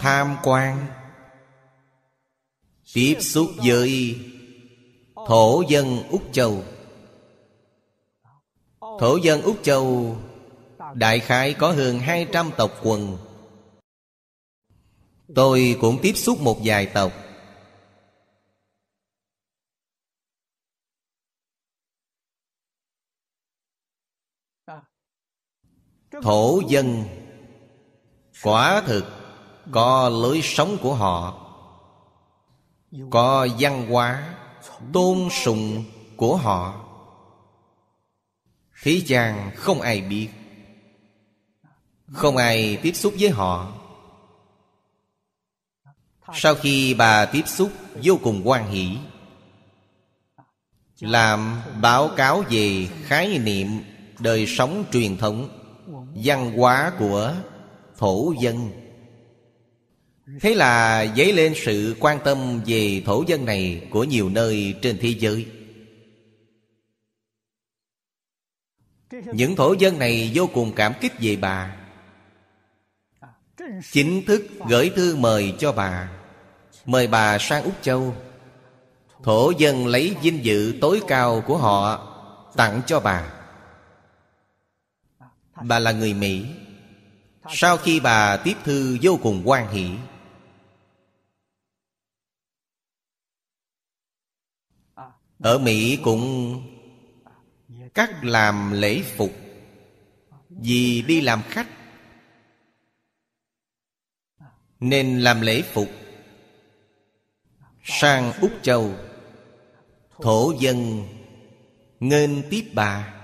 Tham 0.00 0.36
quan, 0.42 0.86
Tiếp 2.94 3.16
xúc 3.20 3.50
với 3.56 4.20
Thổ 5.26 5.62
dân 5.68 6.02
Úc 6.10 6.22
Châu. 6.32 6.62
Thổ 8.80 9.16
dân 9.16 9.42
Úc 9.42 9.56
Châu, 9.62 10.16
Đại 10.94 11.20
khái 11.20 11.54
có 11.54 11.72
hơn 11.72 11.98
200 11.98 12.50
tộc 12.56 12.70
quần. 12.82 13.16
Tôi 15.34 15.76
cũng 15.80 15.98
tiếp 16.02 16.12
xúc 16.16 16.40
một 16.40 16.58
vài 16.64 16.86
tộc. 16.86 17.12
Thổ 26.22 26.60
dân. 26.68 27.04
Quả 28.42 28.82
thực, 28.86 29.04
Có 29.70 30.08
lối 30.08 30.40
sống 30.42 30.78
của 30.82 30.94
họ, 30.94 31.38
Có 33.10 33.48
văn 33.58 33.90
hóa, 33.90 34.34
Tôn 34.92 35.28
sùng 35.30 35.84
của 36.16 36.36
họ. 36.36 36.84
Thế 38.82 39.00
gian 39.06 39.50
không 39.56 39.80
ai 39.80 40.00
biết, 40.00 40.28
Không 42.12 42.36
ai 42.36 42.78
tiếp 42.82 42.92
xúc 42.92 43.14
với 43.20 43.30
họ. 43.30 43.72
Sau 46.34 46.54
khi 46.54 46.94
bà 46.94 47.26
tiếp 47.26 47.42
xúc 47.46 47.72
vô 48.02 48.18
cùng 48.22 48.42
quan 48.44 48.70
hỷ, 48.70 48.96
Làm 51.00 51.60
báo 51.80 52.10
cáo 52.16 52.44
về 52.50 52.88
khái 53.02 53.38
niệm 53.38 53.68
đời 54.18 54.46
sống 54.46 54.84
truyền 54.92 55.16
thống 55.16 55.61
Văn 56.14 56.58
hóa 56.58 56.92
của 56.98 57.34
thổ 57.98 58.34
dân. 58.40 58.70
Thế 60.40 60.54
là 60.54 61.06
dấy 61.16 61.32
lên 61.32 61.52
sự 61.56 61.96
quan 62.00 62.18
tâm 62.24 62.60
về 62.66 63.02
thổ 63.06 63.24
dân 63.26 63.44
này 63.44 63.86
Của 63.90 64.04
nhiều 64.04 64.28
nơi 64.28 64.74
trên 64.82 64.98
thế 65.00 65.08
giới. 65.08 65.46
Những 69.34 69.56
thổ 69.56 69.72
dân 69.72 69.98
này 69.98 70.30
vô 70.34 70.48
cùng 70.54 70.72
cảm 70.76 70.92
kích 71.00 71.12
về 71.20 71.36
bà. 71.36 71.76
Chính 73.92 74.24
thức 74.26 74.42
gửi 74.68 74.90
thư 74.96 75.16
mời 75.16 75.54
cho 75.58 75.72
bà. 75.72 76.10
Mời 76.86 77.06
bà 77.06 77.38
sang 77.38 77.64
Úc 77.64 77.74
Châu. 77.82 78.14
Thổ 79.22 79.50
dân 79.58 79.86
lấy 79.86 80.16
vinh 80.22 80.44
dự 80.44 80.74
tối 80.80 81.00
cao 81.08 81.42
của 81.46 81.56
họ 81.56 82.08
Tặng 82.56 82.80
cho 82.86 83.00
bà. 83.00 83.41
Bà 85.64 85.78
là 85.78 85.92
người 85.92 86.14
Mỹ. 86.14 86.46
Sau 87.48 87.76
khi 87.76 88.00
bà 88.00 88.36
tiếp 88.36 88.54
thư 88.64 88.98
vô 89.02 89.18
cùng 89.22 89.42
quan 89.44 89.72
hỷ. 89.72 89.90
Ở 95.38 95.58
Mỹ 95.58 95.98
cũng 96.04 96.56
cắt 97.94 98.24
làm 98.24 98.72
lễ 98.72 99.02
phục 99.16 99.30
Vì 100.48 101.02
đi 101.02 101.20
làm 101.20 101.42
khách. 101.48 101.68
Nên 104.80 105.20
làm 105.20 105.40
lễ 105.40 105.62
phục 105.62 105.88
Sang 107.84 108.32
Úc 108.40 108.50
Châu, 108.62 108.94
Thổ 110.22 110.52
dân 110.60 111.08
nên 112.00 112.42
tiếp 112.50 112.70
bà. 112.74 113.21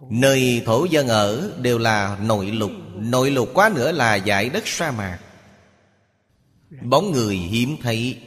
Nơi 0.00 0.62
thổ 0.66 0.84
dân 0.84 1.08
ở 1.08 1.58
đều 1.62 1.78
là 1.78 2.18
nội 2.22 2.46
lục. 2.46 2.70
Nội 2.94 3.30
lục 3.30 3.48
quá 3.54 3.70
nữa 3.74 3.92
là 3.92 4.14
giải 4.14 4.48
đất 4.48 4.62
sa 4.66 4.90
mạc. 4.90 5.20
Bóng 6.82 7.12
người 7.12 7.36
hiếm 7.36 7.76
thấy. 7.82 8.20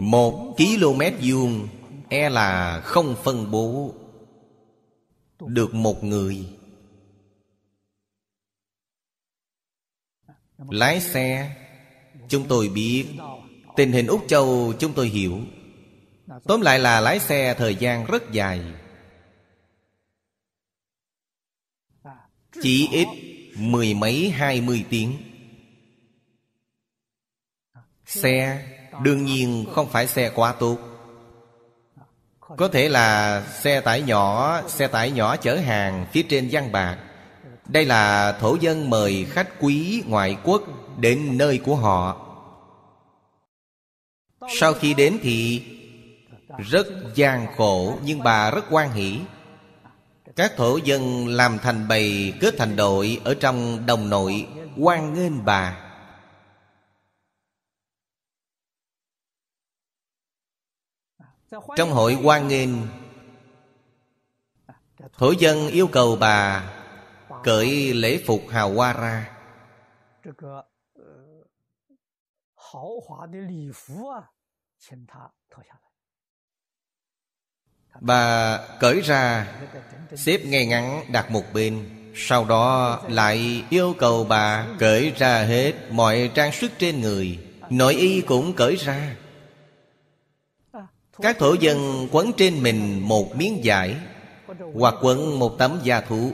Một 0.00 0.56
km 0.56 1.00
vuông 1.22 1.68
E 2.08 2.30
là 2.30 2.80
không 2.80 3.16
phân 3.24 3.50
bố. 3.50 3.94
Được 5.40 5.74
một 5.74 6.04
người. 6.04 6.46
Lái 10.70 11.00
xe. 11.00 11.56
Chúng 12.28 12.48
tôi 12.48 12.68
biết. 12.68 13.06
Tình 13.76 13.92
hình 13.92 14.06
Úc 14.06 14.24
Châu, 14.28 14.72
chúng 14.78 14.92
tôi 14.92 15.08
hiểu. 15.08 15.40
Tóm 16.26 16.60
lại 16.60 16.78
là 16.78 17.00
lái 17.00 17.20
xe 17.20 17.54
thời 17.54 17.74
gian 17.74 18.04
rất 18.04 18.32
dài. 18.32 18.60
Chỉ 22.62 22.88
ít 22.92 23.06
mười 23.56 23.94
mấy, 23.94 24.30
hai 24.30 24.60
mươi 24.60 24.84
tiếng. 24.90 25.18
Xe 28.06 28.66
đương 29.02 29.24
nhiên 29.24 29.66
không 29.72 29.88
phải 29.88 30.06
xe 30.06 30.30
quá 30.34 30.54
tốt. 30.58 30.78
Có 32.40 32.68
thể 32.68 32.88
là 32.88 33.40
xe 33.60 33.80
tải 33.80 34.02
nhỏ, 34.02 34.60
Xe 34.68 34.88
tải 34.88 35.10
nhỏ 35.10 35.36
chở 35.36 35.56
hàng 35.56 36.06
phía 36.12 36.22
trên 36.22 36.48
văn 36.52 36.72
bạc. 36.72 36.98
Đây 37.66 37.84
là 37.84 38.32
thổ 38.40 38.56
dân 38.60 38.90
mời 38.90 39.26
khách 39.30 39.48
quý 39.60 40.02
ngoại 40.06 40.36
quốc 40.44 40.62
Đến 40.98 41.38
nơi 41.38 41.60
của 41.64 41.76
họ. 41.76 42.28
Sau 44.60 44.74
khi 44.74 44.94
đến 44.94 45.18
thì 45.22 45.62
rất 46.58 46.86
gian 47.14 47.46
khổ, 47.56 47.98
Nhưng 48.02 48.22
bà 48.22 48.50
rất 48.50 48.64
quan 48.70 48.92
hỷ. 48.92 49.20
Các 50.36 50.52
thổ 50.56 50.76
dân 50.76 51.28
làm 51.28 51.58
thành 51.58 51.88
bầy 51.88 52.34
Kết 52.40 52.54
thành 52.58 52.76
đội 52.76 53.20
Ở 53.24 53.34
trong 53.40 53.86
đồng 53.86 54.10
nội 54.10 54.48
quan 54.78 55.14
nghênh 55.14 55.44
bà. 55.44 55.88
Trong 61.76 61.90
hội 61.90 62.18
quan 62.24 62.48
nghênh, 62.48 62.70
Thổ 65.12 65.30
dân 65.30 65.68
yêu 65.68 65.88
cầu 65.92 66.16
bà 66.16 66.64
Cởi 67.44 67.94
lễ 67.94 68.22
phục 68.26 68.40
hào 68.50 68.72
hoa 68.74 68.92
ra. 68.92 69.38
Bà 78.00 78.58
cởi 78.80 79.00
ra, 79.00 79.46
Xếp 80.16 80.40
ngay 80.44 80.66
ngắn 80.66 81.04
đặt 81.08 81.30
một 81.30 81.42
bên. 81.52 81.88
Sau 82.14 82.44
đó 82.44 83.00
lại 83.08 83.64
yêu 83.70 83.94
cầu 83.98 84.24
bà 84.24 84.66
Cởi 84.78 85.12
ra 85.16 85.42
hết 85.42 85.72
mọi 85.90 86.30
trang 86.34 86.52
sức 86.52 86.72
trên 86.78 87.00
người. 87.00 87.38
Nội 87.70 87.94
y 87.94 88.20
cũng 88.20 88.52
cởi 88.52 88.76
ra. 88.76 89.16
Các 91.22 91.38
thổ 91.38 91.54
dân 91.54 92.08
quấn 92.12 92.32
trên 92.36 92.62
mình 92.62 93.00
một 93.08 93.36
miếng 93.36 93.60
vải 93.64 93.96
Hoặc 94.74 94.94
quấn 95.02 95.38
một 95.38 95.58
tấm 95.58 95.80
da 95.82 96.00
thú. 96.00 96.32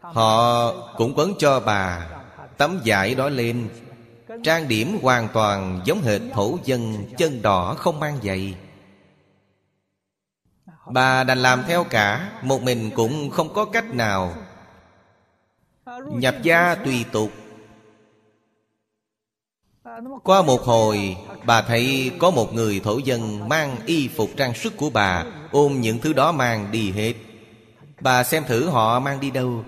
Họ 0.00 0.72
cũng 0.96 1.14
quấn 1.16 1.34
cho 1.38 1.60
bà 1.60 2.08
Tấm 2.56 2.80
vải 2.84 3.14
đó 3.14 3.28
lên. 3.28 3.68
Trang 4.44 4.68
điểm 4.68 4.98
hoàn 5.02 5.28
toàn 5.32 5.80
giống 5.84 6.02
hệt 6.02 6.20
thổ 6.32 6.58
dân 6.64 7.04
Chân 7.18 7.42
đỏ 7.42 7.74
không 7.78 8.00
mang 8.00 8.18
giày. 8.22 8.54
Bà 10.92 11.24
đành 11.24 11.38
làm 11.38 11.62
theo 11.68 11.84
cả, 11.84 12.32
Một 12.42 12.62
mình 12.62 12.90
cũng 12.90 13.30
không 13.30 13.54
có 13.54 13.64
cách 13.64 13.94
nào. 13.94 14.34
Nhập 16.10 16.34
gia 16.42 16.74
tùy 16.74 17.04
tục. 17.12 17.30
Qua 20.24 20.42
một 20.42 20.62
hồi, 20.62 21.16
Bà 21.46 21.62
thấy 21.62 22.10
có 22.18 22.30
một 22.30 22.54
người 22.54 22.80
thổ 22.84 22.98
dân 22.98 23.48
Mang 23.48 23.76
y 23.86 24.08
phục 24.08 24.30
trang 24.36 24.54
sức 24.54 24.76
của 24.76 24.90
bà, 24.90 25.24
Ôm 25.50 25.80
những 25.80 25.98
thứ 25.98 26.12
đó 26.12 26.32
mang 26.32 26.72
đi 26.72 26.90
hết. 26.90 27.14
Bà 28.00 28.24
xem 28.24 28.44
thử 28.44 28.68
họ 28.68 29.00
mang 29.00 29.20
đi 29.20 29.30
đâu. 29.30 29.64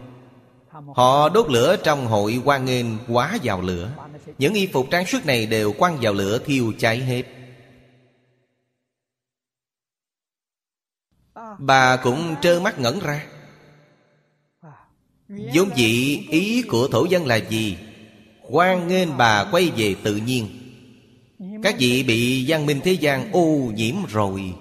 Họ 0.95 1.29
đốt 1.29 1.51
lửa 1.51 1.77
trong 1.85 2.07
hội 2.07 2.41
quan 2.45 2.65
nghênh 2.65 2.87
quá 3.09 3.39
vào 3.43 3.61
lửa. 3.61 3.91
Những 4.39 4.55
y 4.55 4.67
phục 4.67 4.87
trang 4.91 5.07
sức 5.07 5.27
này 5.27 5.47
đều 5.47 5.73
quăng 5.73 5.99
vào 6.01 6.13
lửa 6.13 6.39
thiêu 6.47 6.73
cháy 6.79 6.99
hết. 6.99 7.23
Bà 11.59 11.97
cũng 11.97 12.35
trơ 12.43 12.61
mắt 12.61 12.79
ngẩn 12.79 13.01
ra. 13.01 13.27
Vốn 15.29 15.69
dĩ, 15.77 16.21
ý 16.31 16.63
của 16.63 16.89
thổ 16.89 17.05
dân 17.05 17.27
là 17.27 17.37
gì? 17.37 17.77
Quan 18.51 18.89
nghênh 18.89 19.17
bà 19.17 19.45
quay 19.51 19.71
về 19.77 19.95
tự 20.03 20.17
nhiên. 20.17 20.49
Các 21.63 21.75
vị 21.79 22.03
bị 22.03 22.45
văn 22.49 22.67
minh 22.67 22.81
thế 22.85 22.93
gian 22.93 23.33
ô 23.33 23.47
nhiễm 23.75 23.95
rồi. 24.09 24.55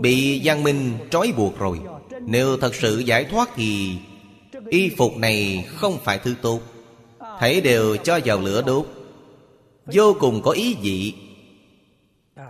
Bị 0.00 0.40
văn 0.44 0.62
minh 0.62 0.98
trói 1.10 1.32
buộc 1.36 1.58
rồi. 1.58 1.80
Nếu 2.26 2.56
thật 2.56 2.74
sự 2.74 2.98
giải 2.98 3.24
thoát 3.24 3.48
thì 3.56 3.96
Y 4.68 4.88
phục 4.88 5.16
này 5.16 5.64
không 5.68 5.98
phải 6.04 6.18
thứ 6.18 6.34
tốt. 6.42 6.60
Thấy 7.38 7.60
đều 7.60 7.96
cho 7.96 8.20
vào 8.24 8.40
lửa 8.40 8.62
đốt. 8.66 8.86
Vô 9.86 10.16
cùng 10.20 10.42
có 10.42 10.50
ý 10.50 10.74
vị 10.82 11.14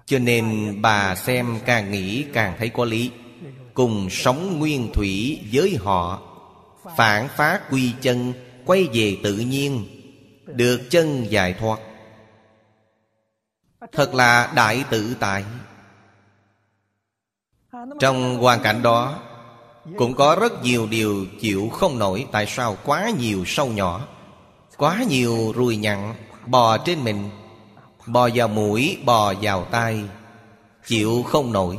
Cho 0.06 0.18
nên 0.18 0.76
bà 0.82 1.14
xem 1.14 1.58
càng 1.66 1.90
nghĩ 1.90 2.24
càng 2.32 2.54
thấy 2.58 2.68
có 2.68 2.84
lý. 2.84 3.10
Cùng 3.74 4.10
sống 4.10 4.58
nguyên 4.58 4.92
thủy 4.92 5.40
với 5.52 5.76
họ 5.80 6.22
Phản 6.96 7.28
phá 7.28 7.60
quy 7.70 7.92
chân 8.00 8.32
Quay 8.64 8.88
về 8.92 9.16
tự 9.22 9.34
nhiên 9.34 9.84
được 10.46 10.80
chân 10.90 11.26
giải 11.30 11.52
thoát. 11.52 11.78
Thật 13.92 14.14
là 14.14 14.52
đại 14.54 14.84
tự 14.90 15.16
tại. 15.20 15.44
Trong 18.00 18.38
hoàn 18.38 18.60
cảnh 18.62 18.82
đó 18.82 19.18
Cũng 19.96 20.14
có 20.14 20.36
rất 20.40 20.62
nhiều 20.62 20.86
điều 20.86 21.26
chịu 21.40 21.68
không 21.68 21.98
nổi 21.98 22.26
Tại 22.32 22.46
sao 22.46 22.76
quá 22.84 23.10
nhiều 23.18 23.44
sâu 23.46 23.66
nhỏ 23.66 24.06
Quá 24.76 25.04
nhiều 25.08 25.52
ruồi 25.56 25.76
nhặn 25.76 26.14
Bò 26.46 26.78
trên 26.78 27.04
mình 27.04 27.30
Bò 28.06 28.28
vào 28.34 28.48
mũi, 28.48 28.98
bò 29.04 29.34
vào 29.40 29.64
tai 29.64 30.04
Chịu 30.86 31.22
không 31.22 31.52
nổi. 31.52 31.78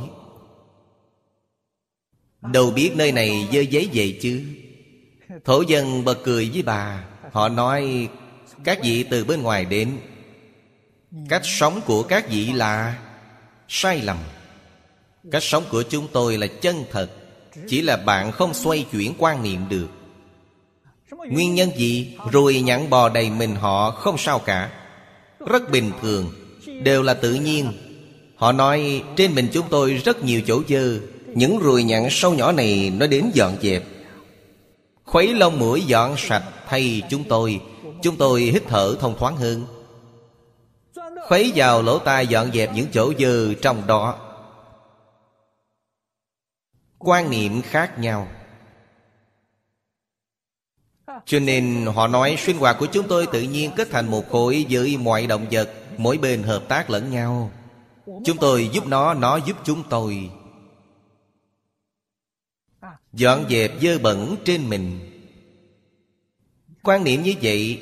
Đâu 2.42 2.70
biết 2.70 2.92
nơi 2.96 3.12
này 3.12 3.48
dơ 3.52 3.60
giấy 3.60 3.88
vậy 3.94 4.18
chứ? 4.22 4.42
Thổ 5.44 5.60
dân 5.60 6.04
bật 6.04 6.18
cười 6.24 6.50
với 6.52 6.62
bà. 6.62 7.04
Họ 7.32 7.48
nói, 7.48 8.08
các 8.64 8.78
vị 8.82 9.04
từ 9.10 9.24
bên 9.24 9.42
ngoài 9.42 9.64
đến. 9.64 9.98
Cách 11.28 11.42
sống 11.44 11.80
của 11.86 12.02
các 12.02 12.30
vị 12.30 12.52
là 12.52 12.98
sai 13.68 14.02
lầm. 14.02 14.16
Cách 15.30 15.42
sống 15.42 15.64
của 15.70 15.82
chúng 15.82 16.08
tôi 16.12 16.38
là 16.38 16.46
chân 16.46 16.84
thật. 16.90 17.10
Chỉ 17.68 17.82
là 17.82 17.96
bạn 17.96 18.32
không 18.32 18.54
xoay 18.54 18.86
chuyển 18.92 19.14
quan 19.18 19.42
niệm 19.42 19.60
được. 19.68 19.88
Nguyên 21.30 21.54
nhân 21.54 21.70
gì? 21.76 22.16
Rồi 22.32 22.60
nhẵn 22.60 22.90
bò 22.90 23.08
đầy 23.08 23.30
mình 23.30 23.54
họ 23.54 23.90
không 23.90 24.18
sao 24.18 24.38
cả. 24.38 24.70
Rất 25.46 25.70
bình 25.70 25.90
thường. 26.02 26.32
Đều 26.82 27.02
là 27.02 27.14
tự 27.14 27.34
nhiên. 27.34 27.72
Họ 28.36 28.52
nói, 28.52 29.02
trên 29.16 29.34
mình 29.34 29.48
chúng 29.52 29.66
tôi 29.70 29.94
rất 29.94 30.24
nhiều 30.24 30.40
chỗ 30.46 30.62
dơ 30.68 30.98
những 31.34 31.58
ruồi 31.58 31.82
nhặn 31.82 32.08
sâu 32.10 32.34
nhỏ 32.34 32.52
này 32.52 32.92
nó 32.96 33.06
đến 33.06 33.30
dọn 33.34 33.56
dẹp. 33.62 33.82
Khuấy 35.04 35.34
lông 35.34 35.58
mũi 35.58 35.82
dọn 35.86 36.14
sạch 36.18 36.44
thay 36.68 37.02
chúng 37.10 37.24
tôi. 37.24 37.60
Chúng 38.02 38.16
tôi 38.16 38.40
hít 38.40 38.62
thở 38.68 38.96
thông 39.00 39.18
thoáng 39.18 39.36
hơn. 39.36 39.66
Khuấy 41.28 41.52
vào 41.54 41.82
lỗ 41.82 41.98
tai 41.98 42.26
dọn 42.26 42.52
dẹp 42.52 42.70
những 42.74 42.86
chỗ 42.92 43.12
dư 43.18 43.54
trong 43.54 43.86
đó. 43.86 44.18
Quan 46.98 47.30
niệm 47.30 47.62
khác 47.62 47.98
nhau. 47.98 48.28
Cho 51.26 51.38
nên 51.38 51.86
họ 51.94 52.06
nói 52.06 52.36
sinh 52.38 52.58
hoạt 52.58 52.76
của 52.78 52.86
chúng 52.86 53.08
tôi 53.08 53.26
tự 53.26 53.42
nhiên 53.42 53.70
kết 53.76 53.88
thành 53.90 54.10
một 54.10 54.30
khối 54.30 54.66
với 54.70 54.96
mọi 54.96 55.26
động 55.26 55.46
vật 55.50 55.70
Mỗi 55.98 56.18
bên 56.18 56.42
hợp 56.42 56.68
tác 56.68 56.90
lẫn 56.90 57.10
nhau. 57.10 57.50
Chúng 58.24 58.36
tôi 58.36 58.70
giúp 58.72 58.86
nó, 58.86 59.14
nó 59.14 59.36
giúp 59.36 59.56
chúng 59.64 59.82
tôi. 59.90 60.30
Dọn 63.12 63.46
dẹp 63.50 63.72
dơ 63.82 63.98
bẩn 63.98 64.36
trên 64.44 64.68
mình. 64.68 64.98
Quan 66.82 67.04
niệm 67.04 67.22
như 67.22 67.34
vậy, 67.42 67.78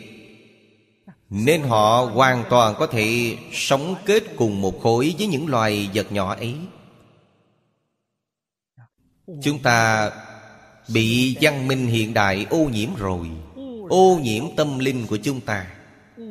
Nên 1.30 1.62
họ 1.62 2.10
hoàn 2.14 2.44
toàn 2.50 2.74
có 2.78 2.86
thể 2.86 3.36
sống 3.52 3.94
kết 4.06 4.22
cùng 4.36 4.60
một 4.60 4.82
khối 4.82 5.14
với 5.18 5.26
những 5.26 5.48
loài 5.48 5.90
vật 5.94 6.12
nhỏ 6.12 6.34
ấy. 6.34 6.54
Chúng 9.42 9.58
ta 9.58 10.10
bị 10.88 11.36
văn 11.40 11.68
minh 11.68 11.86
hiện 11.86 12.14
đại 12.14 12.46
ô 12.50 12.58
nhiễm 12.58 12.88
rồi. 12.96 13.28
Ô 13.88 14.18
nhiễm 14.22 14.44
tâm 14.56 14.78
linh 14.78 15.06
của 15.06 15.16
chúng 15.16 15.40
ta, 15.40 15.66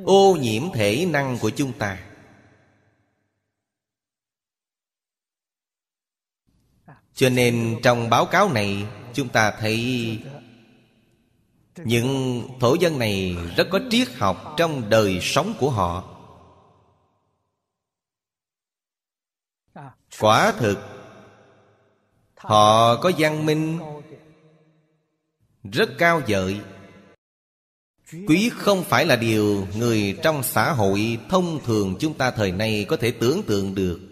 Ô 0.06 0.38
nhiễm 0.42 0.64
thể 0.74 1.06
năng 1.10 1.38
của 1.38 1.50
chúng 1.50 1.74
ta. 1.74 1.98
Cho 7.20 7.30
nên 7.30 7.80
trong 7.84 8.10
báo 8.10 8.26
cáo 8.26 8.54
này, 8.54 8.86
Chúng 9.14 9.30
ta 9.30 9.52
thấy 9.52 10.18
những 11.78 12.44
thổ 12.60 12.74
dân 12.74 13.00
này 13.00 13.38
rất 13.58 13.68
có 13.72 13.80
triết 13.90 14.08
học 14.14 14.54
trong 14.58 14.90
đời 14.90 15.20
sống 15.22 15.54
của 15.60 15.70
họ. 15.70 16.16
Quả 20.20 20.52
thực, 20.52 20.78
họ 22.36 22.96
có 22.96 23.12
văn 23.18 23.46
minh 23.46 23.80
rất 25.64 25.90
cao 25.98 26.22
vời 26.28 26.60
quý 28.28 28.50
không 28.56 28.84
phải 28.84 29.06
là 29.06 29.16
điều 29.16 29.68
người 29.76 30.18
trong 30.24 30.44
xã 30.44 30.72
hội 30.72 31.20
thông 31.30 31.64
thường 31.66 31.96
chúng 32.00 32.14
ta 32.14 32.32
thời 32.32 32.52
nay 32.52 32.86
có 32.90 32.98
thể 32.98 33.12
tưởng 33.12 33.44
tượng 33.48 33.76
được. 33.76 34.09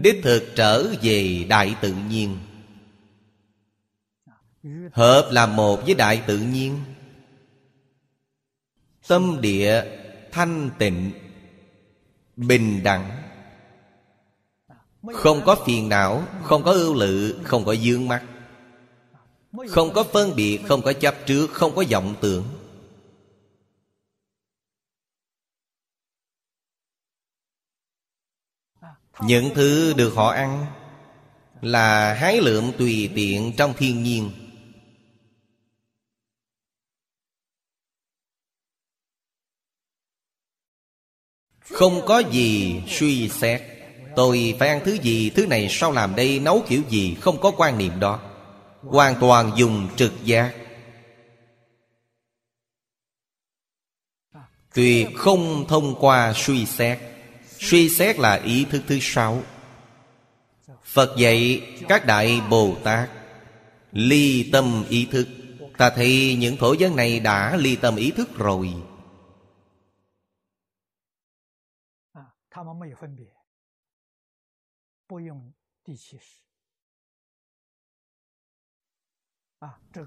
Đích 0.00 0.20
thực 0.22 0.52
trở 0.56 0.86
về 1.02 1.44
đại 1.48 1.74
tự 1.80 1.94
nhiên. 2.08 2.38
Hợp 4.92 5.28
làm 5.32 5.56
một 5.56 5.82
với 5.84 5.94
đại 5.94 6.22
tự 6.26 6.38
nhiên. 6.38 6.78
Tâm 9.08 9.40
địa 9.40 9.84
thanh 10.32 10.70
tịnh, 10.78 11.10
bình 12.36 12.82
đẳng. 12.82 13.22
Không 15.12 15.40
có 15.44 15.56
phiền 15.66 15.88
não, 15.88 16.22
không 16.42 16.62
có 16.62 16.72
ưu 16.72 16.94
lự, 16.94 17.40
không 17.44 17.64
có 17.64 17.72
dương 17.72 18.08
mắt. 18.08 18.22
Không 19.68 19.92
có 19.92 20.04
phân 20.04 20.36
biệt, 20.36 20.60
không 20.68 20.82
có 20.82 20.92
chấp 20.92 21.14
trước, 21.26 21.50
không 21.52 21.74
có 21.74 21.84
vọng 21.90 22.14
tưởng. 22.20 22.44
Những 29.20 29.50
thứ 29.54 29.92
được 29.96 30.14
họ 30.14 30.28
ăn 30.28 30.66
là 31.60 32.14
hái 32.14 32.40
lượm 32.40 32.72
tùy 32.78 33.10
tiện 33.14 33.52
trong 33.56 33.74
thiên 33.74 34.02
nhiên. 34.02 34.30
Không 41.60 42.06
có 42.06 42.18
gì 42.18 42.82
suy 42.88 43.28
xét. 43.28 43.62
Tôi 44.16 44.54
phải 44.58 44.68
ăn 44.68 44.80
thứ 44.84 44.98
gì, 45.02 45.30
thứ 45.30 45.46
này 45.46 45.68
sao 45.70 45.92
làm 45.92 46.16
đây 46.16 46.38
nấu 46.40 46.62
kiểu 46.68 46.82
gì 46.88 47.16
không 47.20 47.40
có 47.40 47.52
quan 47.56 47.78
niệm 47.78 48.00
đó. 48.00 48.20
Hoàn 48.82 49.14
toàn 49.20 49.52
dùng 49.56 49.88
trực 49.96 50.12
giác. 50.24 50.54
Tuyệt 54.74 55.08
không 55.16 55.64
thông 55.68 55.94
qua 56.00 56.32
suy 56.36 56.66
xét. 56.66 57.11
Suy 57.62 57.88
xét 57.88 58.18
là 58.18 58.34
ý 58.34 58.64
thức 58.64 58.82
thứ 58.86 58.98
sáu. 59.00 59.42
Phật 60.84 61.14
dạy 61.18 61.62
các 61.88 62.06
đại 62.06 62.40
Bồ 62.50 62.76
Tát, 62.84 63.10
Ly 63.92 64.50
tâm 64.52 64.84
ý 64.88 65.08
thức. 65.10 65.28
Ta 65.78 65.90
thấy 65.90 66.36
những 66.38 66.56
thổ 66.56 66.72
dân 66.72 66.96
này 66.96 67.20
đã 67.20 67.56
ly 67.56 67.76
tâm 67.76 67.96
ý 67.96 68.10
thức 68.10 68.28
rồi. 68.36 68.74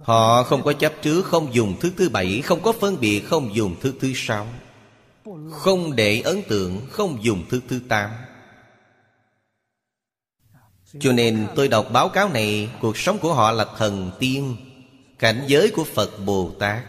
Họ 0.02 0.44
không 0.44 0.64
có 0.64 0.74
chấp 0.74 0.94
trước, 1.02 1.22
Không 1.26 1.54
dùng 1.54 1.76
thứ 1.82 1.94
thứ 1.98 2.10
bảy, 2.10 2.42
Không 2.42 2.62
có 2.64 2.72
phân 2.72 3.00
biệt, 3.00 3.22
Không 3.26 3.56
dùng 3.56 3.76
thứ 3.82 3.94
thứ 4.00 4.12
sáu. 4.16 4.48
Không 5.52 5.96
để 5.96 6.22
ấn 6.22 6.42
tượng, 6.50 6.88
Không 6.92 7.24
dùng 7.24 7.46
thứ 7.50 7.62
thứ 7.68 7.80
tám. 7.90 8.12
Cho 11.00 11.12
nên 11.12 11.48
tôi 11.56 11.68
đọc 11.68 11.88
báo 11.94 12.10
cáo 12.10 12.30
này, 12.30 12.70
Cuộc 12.82 12.98
sống 12.98 13.18
của 13.20 13.34
họ 13.34 13.52
là 13.52 13.66
thần 13.78 14.12
tiên, 14.20 14.58
Cảnh 15.20 15.44
giới 15.48 15.72
của 15.76 15.84
Phật 15.84 16.10
Bồ 16.26 16.52
Tát. 16.60 16.84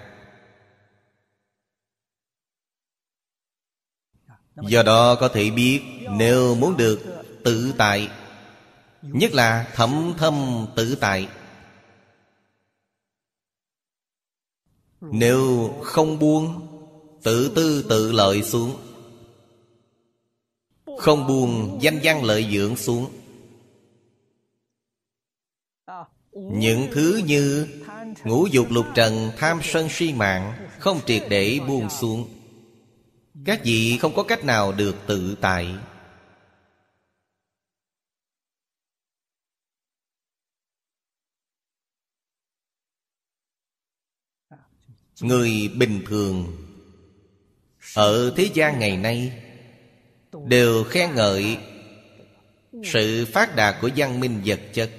Do 4.56 4.82
đó 4.82 5.14
có 5.14 5.28
thể 5.28 5.50
biết, 5.50 5.82
Nếu 6.10 6.54
muốn 6.54 6.76
được 6.76 7.24
tự 7.44 7.74
tại, 7.78 8.10
Nhất 9.02 9.32
là 9.32 9.70
thẩm 9.74 10.14
thâm 10.18 10.66
tự 10.76 10.94
tại. 11.00 11.28
Nếu 15.00 15.70
không 15.84 16.18
buông 16.18 16.75
Tự 17.26 17.52
tư 17.54 17.86
tự 17.88 18.12
lợi 18.12 18.42
xuống. 18.42 18.76
Không 20.98 21.26
buồn, 21.26 21.78
danh 21.82 21.98
văn 22.02 22.24
lợi 22.24 22.48
dưỡng 22.52 22.76
xuống. 22.76 23.10
Những 26.32 26.88
thứ 26.92 27.20
như 27.26 27.68
Ngũ 28.24 28.46
dục 28.46 28.66
lục 28.70 28.86
trần, 28.94 29.30
Tham 29.36 29.60
sân 29.62 29.88
si 29.90 30.12
mạng, 30.12 30.68
Không 30.78 31.00
triệt 31.06 31.22
để 31.30 31.60
buông 31.68 31.90
xuống. 31.90 32.28
Các 33.44 33.60
vị 33.64 33.98
không 34.00 34.14
có 34.14 34.22
cách 34.22 34.44
nào 34.44 34.72
được 34.72 34.96
tự 35.06 35.36
tại. 35.40 35.74
Người 45.20 45.70
bình 45.78 46.04
thường 46.06 46.65
ở 47.96 48.32
thế 48.36 48.50
gian 48.54 48.78
ngày 48.78 48.96
nay, 48.96 49.32
Đều 50.44 50.84
khen 50.84 51.14
ngợi 51.14 51.58
Sự 52.84 53.26
phát 53.32 53.56
đạt 53.56 53.76
của 53.80 53.90
văn 53.96 54.20
minh 54.20 54.42
vật 54.44 54.60
chất, 54.72 54.90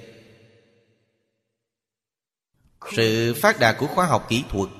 Sự 2.96 3.34
phát 3.34 3.58
đạt 3.60 3.76
của 3.78 3.86
khoa 3.86 4.06
học 4.06 4.26
kỹ 4.28 4.44
thuật. 4.48 4.70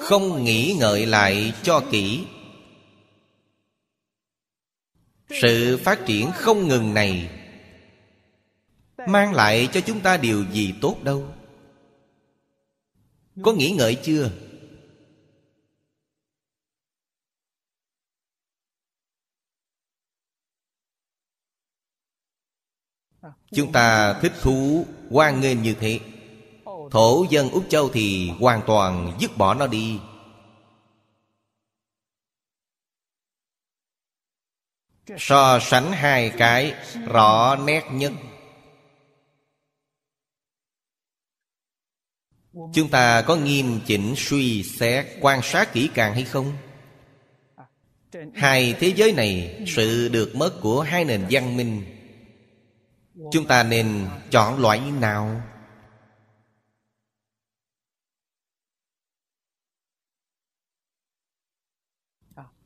Không 0.00 0.44
nghĩ 0.44 0.76
ngợi 0.78 1.06
lại 1.06 1.52
cho 1.62 1.82
kỹ. 1.90 2.24
Sự 5.42 5.80
phát 5.84 6.00
triển 6.06 6.30
không 6.34 6.68
ngừng 6.68 6.94
này 6.94 7.30
Mang 9.08 9.34
lại 9.34 9.68
cho 9.72 9.80
chúng 9.80 10.00
ta 10.00 10.16
điều 10.16 10.44
gì 10.52 10.74
tốt 10.80 10.96
đâu? 11.02 11.28
Có 13.42 13.52
nghĩ 13.52 13.70
ngợi 13.70 13.94
chưa? 13.94 14.30
Chúng 23.54 23.72
ta 23.72 24.14
thích 24.22 24.32
thú 24.40 24.86
hoan 25.10 25.40
nghênh 25.40 25.62
như 25.62 25.74
thế. 25.80 26.00
Thổ 26.90 27.26
dân 27.30 27.50
úc 27.50 27.64
châu 27.68 27.88
thì 27.88 28.30
hoàn 28.40 28.62
toàn 28.66 29.12
dứt 29.20 29.36
bỏ 29.36 29.54
nó 29.54 29.66
đi. 29.66 29.98
So 35.18 35.58
sánh 35.62 35.92
hai 35.92 36.30
cái, 36.30 36.74
rõ 37.06 37.56
nét 37.56 37.84
nhất. 37.92 38.12
Chúng 42.52 42.88
ta 42.90 43.22
có 43.22 43.36
nghiêm 43.36 43.80
chỉnh 43.86 44.14
suy 44.16 44.62
xét, 44.62 45.06
Quan 45.20 45.40
sát 45.42 45.72
kỹ 45.72 45.90
càng 45.94 46.14
hay 46.14 46.24
không? 46.24 46.52
Hai 48.34 48.74
thế 48.80 48.92
giới 48.96 49.12
này, 49.12 49.62
Sự 49.66 50.08
được 50.08 50.36
mất 50.36 50.52
của 50.60 50.80
hai 50.80 51.04
nền 51.04 51.26
văn 51.30 51.56
minh 51.56 51.95
Chúng 53.32 53.46
ta 53.46 53.62
nên 53.62 54.08
chọn 54.30 54.58
loại 54.58 54.80
nào? 54.80 55.42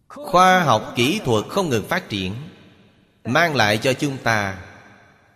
Khoa 0.09 0.64
học 0.64 0.92
kỹ 0.96 1.20
thuật 1.24 1.44
không 1.48 1.68
ngừng 1.68 1.88
phát 1.88 2.09
triển, 2.09 2.34
Mang 3.24 3.57
lại 3.57 3.78
cho 3.78 3.92
chúng 3.92 4.18
ta 4.22 4.64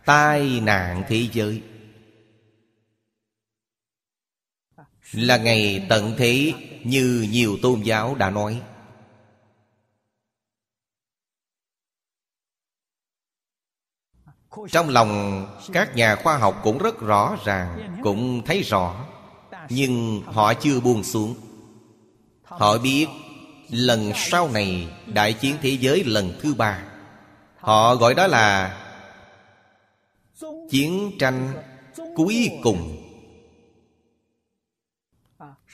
Tai 0.05 0.61
nạn 0.61 1.05
thế 1.09 1.29
giới 1.33 1.62
Là 5.12 5.37
ngày 5.37 5.87
tận 5.89 6.15
thế 6.19 6.53
Như 6.85 7.29
nhiều 7.31 7.59
tôn 7.62 7.83
giáo 7.83 8.15
đã 8.15 8.31
nói 8.31 8.62
Trong 14.71 14.89
lòng 14.89 15.47
các 15.73 15.97
nhà 15.97 16.17
khoa 16.17 16.37
học 16.37 16.61
cũng 16.63 16.79
rất 16.79 17.01
rõ 17.01 17.37
ràng, 17.45 17.99
Cũng 18.03 18.43
thấy 18.47 18.63
rõ. 18.63 18.95
Nhưng 19.69 20.23
họ 20.27 20.55
chưa 20.55 20.81
buông 20.81 21.05
xuống. 21.05 21.35
Họ 22.43 22.79
biết 22.79 23.07
Lần 23.69 24.13
sau 24.17 24.49
này 24.49 24.89
Đại 25.07 25.33
chiến 25.33 25.57
thế 25.63 25.71
giới 25.71 26.05
lần 26.05 26.39
thứ 26.43 26.55
ba. 26.55 26.83
Họ 27.57 27.95
gọi 27.95 28.15
đó 28.15 28.27
là 28.27 28.77
Chiến 30.71 31.11
tranh 31.19 31.53
cuối 32.17 32.51
cùng. 32.63 32.97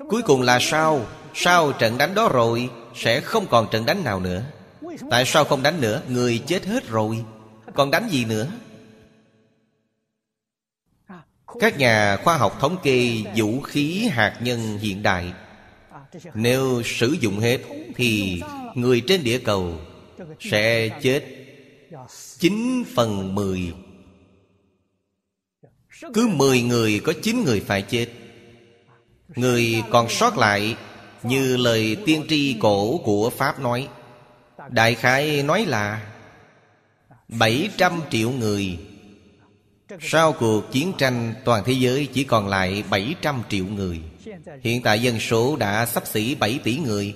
Cuối 0.09 0.23
cùng 0.23 0.43
là 0.43 0.59
sao 0.61 1.01
Sau 1.35 1.73
trận 1.73 1.99
đánh 1.99 2.15
đó 2.15 2.29
rồi, 2.29 2.71
Sẽ 2.95 3.21
không 3.21 3.47
còn 3.51 3.69
trận 3.71 3.87
đánh 3.87 4.05
nào 4.05 4.21
nữa. 4.21 4.43
Tại 5.11 5.25
sao 5.27 5.45
không 5.45 5.63
đánh 5.63 5.81
nữa? 5.81 6.03
Người 6.09 6.43
chết 6.47 6.67
hết 6.67 6.89
rồi. 6.89 7.25
Còn 7.75 7.91
đánh 7.91 8.09
gì 8.09 8.25
nữa? 8.25 8.47
Các 11.59 11.79
nhà 11.79 12.17
khoa 12.25 12.37
học 12.37 12.57
thống 12.61 12.77
kê 12.83 13.23
Vũ 13.37 13.61
khí 13.61 14.09
hạt 14.13 14.39
nhân 14.43 14.79
hiện 14.79 15.03
đại. 15.03 15.33
Nếu 16.35 16.83
sử 16.85 17.17
dụng 17.21 17.39
hết 17.39 17.59
Thì 17.97 18.43
người 18.75 19.03
trên 19.07 19.25
địa 19.25 19.39
cầu 19.39 19.75
Sẽ 20.41 20.89
chết 21.03 21.23
9 22.39 22.85
phần 22.95 23.35
10 23.35 23.73
Cứ 26.15 26.27
10 26.27 26.63
người 26.63 27.01
có 27.05 27.13
9 27.23 27.45
người 27.45 27.61
phải 27.61 27.83
chết. 27.83 28.07
Người 29.37 29.83
còn 29.91 30.09
sót 30.09 30.39
lại 30.39 30.77
Như 31.23 31.57
lời 31.57 31.97
tiên 32.07 32.25
tri 32.29 32.57
cổ 32.61 33.01
của 33.05 33.31
Pháp 33.31 33.61
nói. 33.61 33.89
Đại 34.69 34.95
khái 34.95 35.43
nói 35.43 35.67
là 35.67 36.07
700 37.29 38.01
triệu 38.11 38.31
người 38.31 38.79
sau 40.01 40.33
cuộc 40.33 40.73
chiến 40.73 40.93
tranh, 40.99 41.35
toàn 41.45 41.63
thế 41.67 41.73
giới 41.73 42.09
chỉ 42.13 42.25
còn 42.25 42.49
lại 42.49 42.85
700 42.91 43.43
triệu 43.49 43.67
người. 43.67 44.01
Hiện 44.63 44.83
tại 44.83 45.03
dân 45.03 45.21
số 45.21 45.57
đã 45.57 45.87
sắp 45.87 46.07
xỉ 46.07 46.35
7 46.35 46.61
tỷ 46.65 46.79
người. 46.79 47.15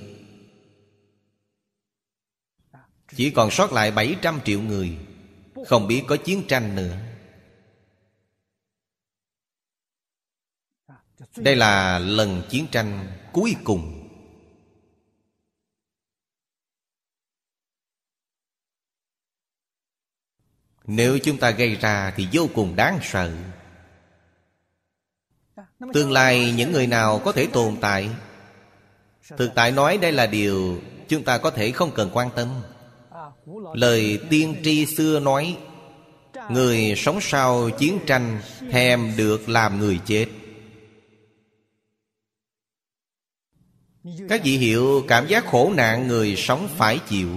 Chỉ 3.17 3.31
còn 3.31 3.51
sót 3.51 3.73
lại 3.73 3.91
700 3.91 4.41
triệu 4.45 4.61
người. 4.61 4.99
Không 5.67 5.87
biết 5.87 6.03
có 6.07 6.17
chiến 6.17 6.43
tranh 6.49 6.77
nữa. 6.77 6.97
Đây 11.37 11.57
là 11.57 11.99
lần 11.99 12.43
chiến 12.51 12.67
tranh 12.73 13.09
cuối 13.33 13.57
cùng. 13.65 13.94
Nếu 20.87 21.19
chúng 21.19 21.37
ta 21.37 21.51
gây 21.51 21.75
ra 21.75 22.13
thì 22.17 22.29
vô 22.33 22.49
cùng 22.55 22.77
đáng 22.77 22.99
sợ. 23.03 23.31
Tương 25.93 26.13
lai 26.13 26.55
những 26.57 26.73
người 26.73 26.87
nào 26.87 27.19
có 27.25 27.33
thể 27.33 27.47
tồn 27.53 27.77
tại? 27.81 28.11
Thực 29.37 29.51
tại 29.55 29.73
nói 29.73 29.99
đây 29.99 30.13
là 30.13 30.27
điều 30.27 30.81
Chúng 31.09 31.25
ta 31.25 31.39
có 31.39 31.51
thể 31.51 31.71
không 31.71 31.91
cần 31.95 32.11
quan 32.13 32.31
tâm. 32.37 32.49
Lời 33.75 34.19
tiên 34.31 34.57
tri 34.65 34.87
xưa 34.87 35.21
nói, 35.21 35.59
Người 36.51 36.95
sống 36.97 37.19
sau 37.21 37.71
chiến 37.71 37.99
tranh 38.07 38.41
Thèm 38.71 39.13
được 39.17 39.49
làm 39.49 39.79
người 39.79 40.01
chết. 40.07 40.27
Các 44.29 44.41
vị 44.45 44.59
hiểu 44.59 45.05
cảm 45.09 45.27
giác 45.27 45.47
khổ 45.47 45.73
nạn 45.77 46.09
người 46.09 46.37
sống 46.37 46.69
phải 46.77 46.99
chịu, 47.09 47.29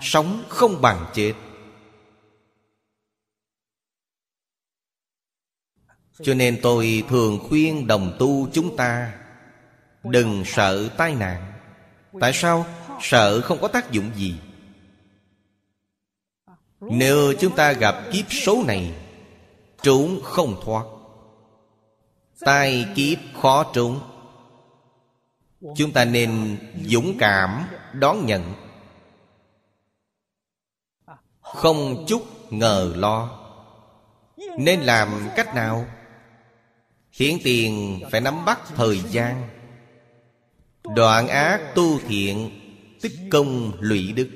Sống 0.00 0.44
không 0.48 0.80
bằng 0.80 1.06
chết. 1.14 1.32
Cho 6.22 6.34
nên 6.34 6.58
tôi 6.62 7.04
thường 7.08 7.38
khuyên 7.48 7.86
đồng 7.86 8.16
tu 8.18 8.48
chúng 8.52 8.76
ta, 8.76 9.12
Đừng 10.04 10.42
sợ 10.46 10.88
tai 10.96 11.14
nạn. 11.14 11.52
Tại 12.20 12.32
sao? 12.32 12.66
Sợ 13.00 13.40
không 13.40 13.58
có 13.60 13.68
tác 13.68 13.90
dụng 13.90 14.10
gì. 14.16 14.34
Nếu 16.80 17.32
chúng 17.40 17.56
ta 17.56 17.72
gặp 17.72 17.96
kiếp 18.12 18.32
số 18.32 18.64
này, 18.66 18.92
Trốn 19.82 20.20
không 20.22 20.60
thoát. 20.64 20.84
Tai 22.40 22.86
kiếp 22.94 23.18
khó 23.42 23.64
trốn. 23.72 24.00
Chúng 25.76 25.92
ta 25.92 26.04
nên 26.04 26.58
dũng 26.84 27.18
cảm 27.18 27.64
đón 27.92 28.26
nhận. 28.26 28.54
Không 31.40 32.04
chút 32.08 32.52
ngờ 32.52 32.92
lo. 32.96 33.40
Nên 34.58 34.80
làm 34.80 35.28
cách 35.36 35.54
nào? 35.54 35.86
Hiển 37.18 37.38
tiền 37.44 38.00
phải 38.10 38.20
nắm 38.20 38.44
bắt 38.44 38.60
thời 38.76 39.00
gian. 39.10 39.48
Đoạn 40.96 41.28
ác 41.28 41.60
tu 41.74 41.98
thiện, 42.08 42.50
Tích 43.00 43.12
công 43.30 43.72
lụy 43.80 44.12
đức. 44.12 44.28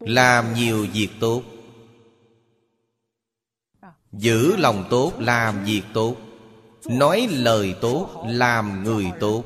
Làm 0.00 0.54
nhiều 0.54 0.86
việc 0.92 1.08
tốt. 1.20 1.42
Giữ 4.12 4.56
lòng 4.56 4.86
tốt, 4.90 5.12
làm 5.18 5.64
việc 5.64 5.82
tốt. 5.94 6.16
Nói 6.86 7.28
lời 7.30 7.74
tốt, 7.80 8.24
làm 8.28 8.84
người 8.84 9.06
tốt. 9.20 9.44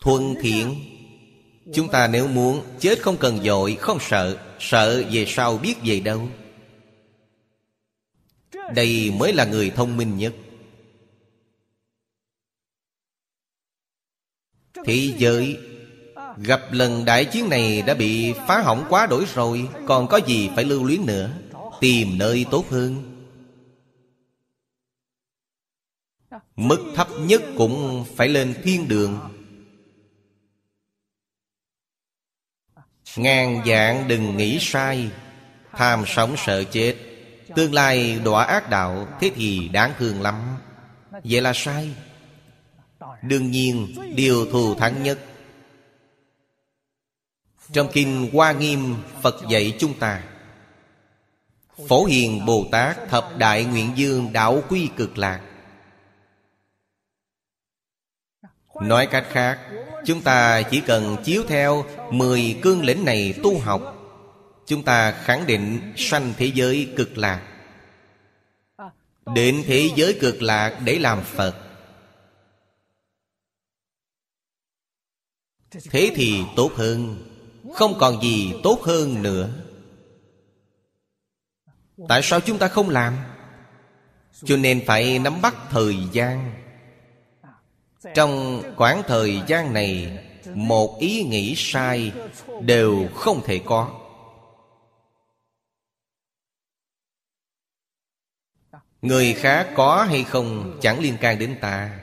Thuận 0.00 0.34
thiện. 0.42 0.74
Chúng 1.74 1.88
ta 1.88 2.08
nếu 2.08 2.28
muốn, 2.28 2.62
chết 2.78 3.02
không 3.02 3.16
cần 3.16 3.38
dội, 3.44 3.76
Không 3.80 3.98
sợ. 4.00 4.38
Sợ 4.58 5.04
về 5.10 5.24
sau 5.28 5.58
biết 5.58 5.74
về 5.84 6.00
đâu 6.00 6.28
đây 8.74 9.12
mới 9.18 9.32
là 9.32 9.44
người 9.44 9.70
thông 9.70 9.96
minh 9.96 10.18
nhất. 10.18 10.34
Thế 14.84 15.14
giới, 15.18 15.58
Gặp 16.36 16.60
lần 16.72 17.04
đại 17.04 17.24
chiến 17.24 17.48
này 17.48 17.82
đã 17.82 17.94
bị 17.94 18.32
phá 18.32 18.62
hỏng 18.62 18.86
quá 18.88 19.06
đổi 19.06 19.24
rồi, 19.34 19.68
Còn 19.86 20.08
có 20.08 20.16
gì 20.16 20.50
phải 20.54 20.64
lưu 20.64 20.84
luyến 20.84 21.06
nữa? 21.06 21.30
Tìm 21.80 22.18
nơi 22.18 22.46
tốt 22.50 22.64
hơn. 22.70 23.16
Mức 26.56 26.92
thấp 26.94 27.08
nhất 27.20 27.42
cũng 27.56 28.04
phải 28.16 28.28
lên 28.28 28.54
thiên 28.62 28.88
đường. 28.88 29.18
Ngàn 33.16 33.62
dạng 33.66 34.08
đừng 34.08 34.36
nghĩ 34.36 34.58
sai, 34.60 35.10
Tham 35.72 36.04
sống 36.06 36.34
sợ 36.38 36.64
chết. 36.64 37.09
Tương 37.56 37.74
lai 37.74 38.20
đọa 38.24 38.44
ác 38.44 38.70
đạo, 38.70 39.08
Thế 39.20 39.30
thì 39.34 39.68
đáng 39.68 39.92
thương 39.98 40.22
lắm. 40.22 40.56
Vậy 41.24 41.40
là 41.40 41.52
sai. 41.54 41.94
Đương 43.22 43.50
nhiên, 43.50 43.96
điều 44.14 44.46
thù 44.52 44.74
thắng 44.74 45.02
nhất. 45.02 45.18
Trong 47.72 47.88
Kinh 47.92 48.30
Hoa 48.32 48.52
Nghiêm, 48.52 48.94
Phật 49.22 49.36
dạy 49.48 49.76
chúng 49.78 49.98
ta, 49.98 50.22
Phổ 51.88 52.04
Hiền 52.04 52.46
Bồ 52.46 52.66
Tát 52.72 53.08
Thập 53.08 53.38
Đại 53.38 53.64
Nguyện 53.64 53.92
Dương 53.96 54.32
Đạo 54.32 54.62
Quy 54.68 54.88
Cực 54.96 55.18
Lạc. 55.18 55.40
Nói 58.82 59.06
cách 59.06 59.26
khác, 59.30 59.58
Chúng 60.04 60.22
ta 60.22 60.62
chỉ 60.62 60.80
cần 60.80 61.16
chiếu 61.24 61.42
theo 61.48 61.84
Mười 62.10 62.58
cương 62.62 62.84
lĩnh 62.84 63.04
này 63.04 63.34
tu 63.42 63.58
học 63.58 63.99
Chúng 64.70 64.82
ta 64.82 65.12
khẳng 65.12 65.46
định 65.46 65.92
sanh 65.96 66.32
thế 66.36 66.50
giới 66.54 66.92
cực 66.96 67.18
lạc. 67.18 67.42
Đến 69.34 69.62
thế 69.66 69.90
giới 69.96 70.18
cực 70.20 70.42
lạc 70.42 70.80
để 70.84 70.98
làm 70.98 71.22
Phật. 71.22 71.54
Thế 75.70 76.12
thì 76.14 76.42
tốt 76.56 76.72
hơn, 76.74 77.26
Không 77.74 77.98
còn 77.98 78.22
gì 78.22 78.52
tốt 78.62 78.82
hơn 78.82 79.22
nữa. 79.22 79.50
Tại 82.08 82.20
sao 82.22 82.40
chúng 82.40 82.58
ta 82.58 82.68
không 82.68 82.90
làm? 82.90 83.16
Cho 84.44 84.56
nên 84.56 84.82
phải 84.86 85.18
nắm 85.18 85.42
bắt 85.42 85.54
thời 85.70 85.96
gian. 86.12 86.52
Trong 88.14 88.62
khoảng 88.76 89.02
thời 89.06 89.42
gian 89.46 89.72
này, 89.72 90.18
Một 90.54 90.98
ý 91.00 91.22
nghĩ 91.22 91.54
sai 91.56 92.12
Đều 92.60 93.08
không 93.14 93.42
thể 93.44 93.60
có. 93.64 93.99
Người 99.02 99.34
khác 99.34 99.72
có 99.76 100.04
hay 100.04 100.24
không 100.24 100.78
chẳng 100.82 101.00
liên 101.00 101.16
can 101.20 101.38
đến 101.38 101.58
ta. 101.60 102.00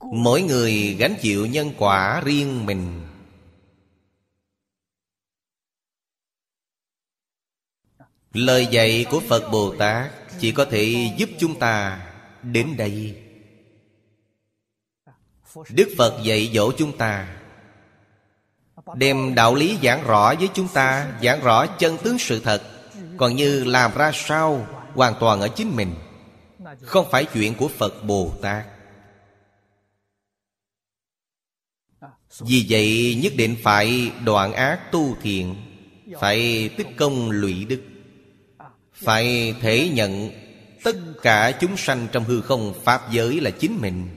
Mỗi 0.00 0.42
người 0.42 0.96
gánh 0.98 1.14
chịu 1.20 1.46
nhân 1.46 1.72
quả 1.78 2.20
riêng 2.24 2.66
mình. 2.66 3.02
Lời 8.32 8.66
dạy 8.70 9.06
của 9.10 9.20
Phật 9.28 9.48
Bồ 9.52 9.74
Tát 9.78 10.12
Chỉ 10.40 10.52
có 10.52 10.64
thể 10.64 11.14
giúp 11.18 11.30
chúng 11.38 11.58
ta 11.58 12.06
đến 12.42 12.76
đây. 12.76 13.22
Đức 15.70 15.94
Phật 15.98 16.20
dạy 16.24 16.50
dỗ 16.54 16.72
chúng 16.78 16.98
ta. 16.98 17.35
Đem 18.94 19.34
đạo 19.34 19.54
lý 19.54 19.78
giảng 19.82 20.06
rõ 20.06 20.34
với 20.34 20.48
chúng 20.54 20.68
ta, 20.68 21.12
Giảng 21.22 21.40
rõ 21.40 21.66
chân 21.66 21.98
tướng 21.98 22.18
sự 22.18 22.40
thật, 22.40 22.62
Còn 23.16 23.36
như 23.36 23.64
làm 23.64 23.90
ra 23.94 24.10
sao 24.14 24.66
Hoàn 24.94 25.14
toàn 25.20 25.40
ở 25.40 25.48
chính 25.48 25.76
mình, 25.76 25.94
Không 26.82 27.06
phải 27.10 27.24
chuyện 27.24 27.54
của 27.54 27.68
Phật 27.68 28.04
Bồ 28.04 28.32
Tát. 28.42 28.66
Vì 32.40 32.66
vậy, 32.68 33.18
nhất 33.22 33.32
định 33.36 33.56
phải 33.62 34.12
đoạn 34.24 34.52
ác 34.52 34.92
tu 34.92 35.16
thiện, 35.22 35.56
Phải 36.20 36.68
tích 36.76 36.88
công 36.96 37.30
lụy 37.30 37.64
đức, 37.64 37.82
Phải 38.92 39.54
thể 39.60 39.88
nhận 39.88 40.30
Tất 40.84 40.96
cả 41.22 41.52
chúng 41.60 41.76
sanh 41.76 42.06
trong 42.12 42.24
hư 42.24 42.40
không 42.40 42.74
Pháp 42.84 43.12
giới 43.12 43.40
là 43.40 43.50
chính 43.50 43.78
mình. 43.80 44.08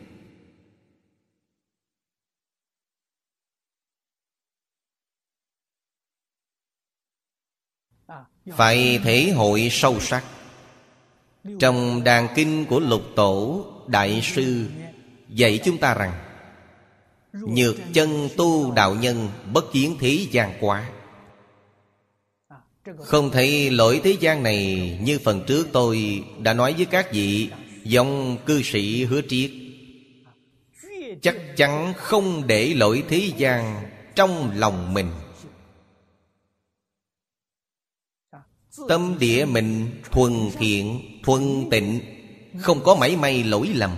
Phải 8.58 9.00
thể 9.04 9.32
hội 9.36 9.70
sâu 9.72 10.00
sắc. 10.00 10.24
Trong 11.60 12.04
đàn 12.04 12.28
kinh 12.36 12.66
của 12.66 12.80
lục 12.80 13.02
tổ, 13.16 13.66
Đại 13.88 14.22
sư 14.24 14.66
Dạy 15.30 15.60
chúng 15.66 15.78
ta 15.78 15.94
rằng, 15.94 16.14
Nhược 17.34 17.76
chân 17.94 18.30
tu 18.38 18.72
đạo 18.72 18.96
nhân 18.96 19.30
Bất 19.54 19.72
kiến 19.72 19.96
thế 20.00 20.28
gian 20.32 20.54
quá. 20.60 20.90
Không 22.98 23.32
thấy 23.32 23.70
lỗi 23.70 24.02
thế 24.04 24.16
gian 24.20 24.44
này 24.44 25.00
Như 25.02 25.20
phần 25.20 25.44
trước 25.48 25.68
tôi 25.72 26.24
đã 26.40 26.54
nói 26.54 26.74
với 26.74 26.86
các 26.86 27.14
vị 27.14 27.50
Dòng 27.84 28.38
cư 28.46 28.62
sĩ 28.62 29.04
hứa 29.04 29.22
triết. 29.30 29.52
Chắc 31.22 31.36
chắn 31.56 31.94
không 31.98 32.48
để 32.48 32.74
lỗi 32.74 33.04
thế 33.10 33.32
gian 33.38 33.84
trong 34.16 34.52
lòng 34.56 34.94
mình. 34.94 35.12
Tâm 38.88 39.16
địa 39.20 39.46
mình 39.46 40.02
thuần 40.12 40.34
thiện, 40.58 41.02
thuần 41.24 41.70
tịnh, 41.72 42.00
không 42.60 42.80
có 42.84 42.96
mảy 42.96 43.16
may 43.16 43.44
lỗi 43.44 43.68
lầm. 43.76 43.92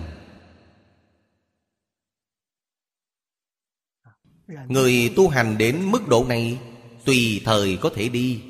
Người 4.68 5.12
tu 5.16 5.28
hành 5.28 5.58
đến 5.58 5.90
mức 5.90 6.08
độ 6.08 6.24
này, 6.24 6.58
tùy 7.04 7.40
thời 7.44 7.76
có 7.80 7.90
thể 7.94 8.08
đi, 8.08 8.40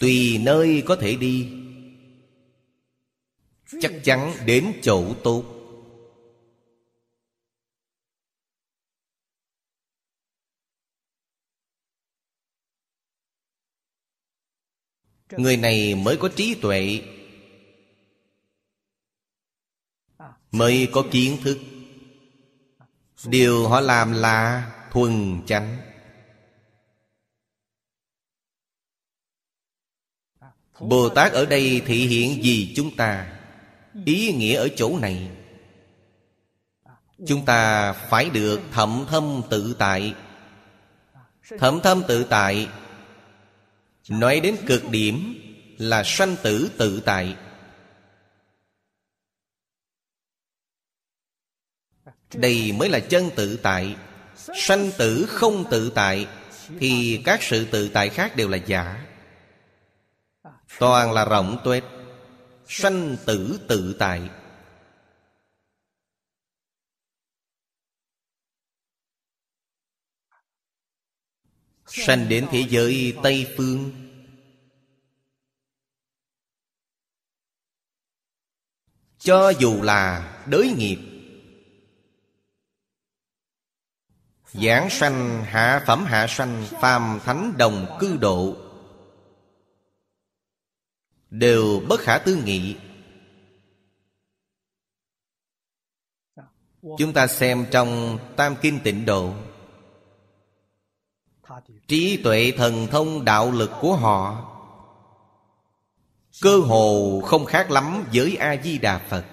tùy 0.00 0.38
nơi 0.42 0.82
có 0.86 0.96
thể 0.96 1.16
đi. 1.16 1.48
Chắc 3.80 3.92
chắn 4.04 4.32
đến 4.46 4.72
chỗ 4.82 5.14
tốt. 5.24 5.53
Người 15.38 15.56
này 15.56 15.94
mới 15.94 16.16
có 16.16 16.28
trí 16.36 16.54
tuệ. 16.54 17.02
Mới 20.52 20.88
có 20.92 21.04
kiến 21.10 21.38
thức. 21.42 21.58
Điều 23.24 23.68
họ 23.68 23.80
làm 23.80 24.12
là 24.12 24.72
thuần 24.90 25.42
chánh. 25.46 25.76
Bồ 30.80 31.08
tát 31.08 31.32
ở 31.32 31.46
đây 31.46 31.82
thị 31.86 32.06
hiện 32.06 32.42
gì 32.44 32.72
chúng 32.76 32.96
ta. 32.96 33.40
Ý 34.04 34.32
nghĩa 34.32 34.56
ở 34.56 34.68
chỗ 34.76 34.98
này. 34.98 35.30
Chúng 37.26 37.44
ta 37.44 37.92
phải 37.92 38.30
được 38.30 38.60
thậm 38.72 39.06
thâm 39.08 39.42
tự 39.50 39.76
tại. 39.78 40.14
Thậm 41.58 41.80
thâm 41.82 42.02
tự 42.08 42.24
tại 42.24 42.68
nói 44.08 44.40
đến 44.40 44.56
cực 44.66 44.90
điểm 44.90 45.40
là 45.78 46.02
sanh 46.04 46.36
tử 46.42 46.70
tự 46.78 47.02
tại. 47.04 47.36
Đây 52.34 52.72
mới 52.72 52.88
là 52.88 53.00
chân 53.00 53.30
tự 53.36 53.56
tại. 53.56 53.96
Sanh 54.54 54.90
tử 54.98 55.26
không 55.28 55.64
tự 55.70 55.92
tại 55.94 56.26
thì 56.78 57.22
các 57.24 57.42
sự 57.42 57.66
tự 57.70 57.88
tại 57.88 58.08
khác 58.08 58.36
đều 58.36 58.48
là 58.48 58.56
giả. 58.56 59.06
Toàn 60.78 61.12
là 61.12 61.24
rộng 61.24 61.58
tuếch 61.64 61.84
sanh 62.68 63.16
tử 63.26 63.60
tự 63.68 63.96
tại. 63.98 64.20
Sanh 71.96 72.28
đến 72.28 72.46
thế 72.50 72.66
giới 72.68 73.16
tây 73.22 73.54
phương. 73.56 73.92
Cho 79.18 79.50
dù 79.50 79.82
là 79.82 80.30
đới 80.46 80.74
nghiệp, 80.76 80.98
giảng 84.52 84.90
sanh, 84.90 85.44
hạ 85.44 85.84
phẩm 85.86 86.04
hạ 86.04 86.26
sanh, 86.28 86.66
phàm 86.80 87.20
thánh 87.24 87.54
đồng 87.58 87.96
cư 88.00 88.16
độ, 88.16 88.56
đều 91.30 91.82
bất 91.88 92.00
khả 92.00 92.18
tư 92.18 92.42
nghị. 92.44 92.76
Chúng 96.98 97.12
ta 97.14 97.26
xem 97.26 97.66
trong 97.70 98.18
tam 98.36 98.56
kinh 98.62 98.80
tịnh 98.84 99.04
độ 99.06 99.34
trí 101.88 102.20
tuệ 102.24 102.52
thần 102.56 102.86
thông 102.86 103.24
đạo 103.24 103.50
lực 103.50 103.70
của 103.80 103.96
họ, 103.96 104.50
cơ 106.42 106.58
hồ 106.58 107.20
không 107.24 107.44
khác 107.44 107.70
lắm 107.70 108.04
với 108.12 108.36
a 108.36 108.56
di 108.64 108.78
đà 108.78 108.98
phật. 109.08 109.24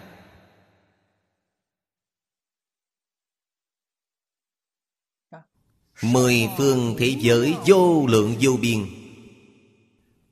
Mười 6.03 6.49
phương 6.57 6.95
thế 6.97 7.15
giới 7.19 7.55
vô 7.65 8.05
lượng 8.07 8.35
vô 8.41 8.51
biên, 8.61 8.85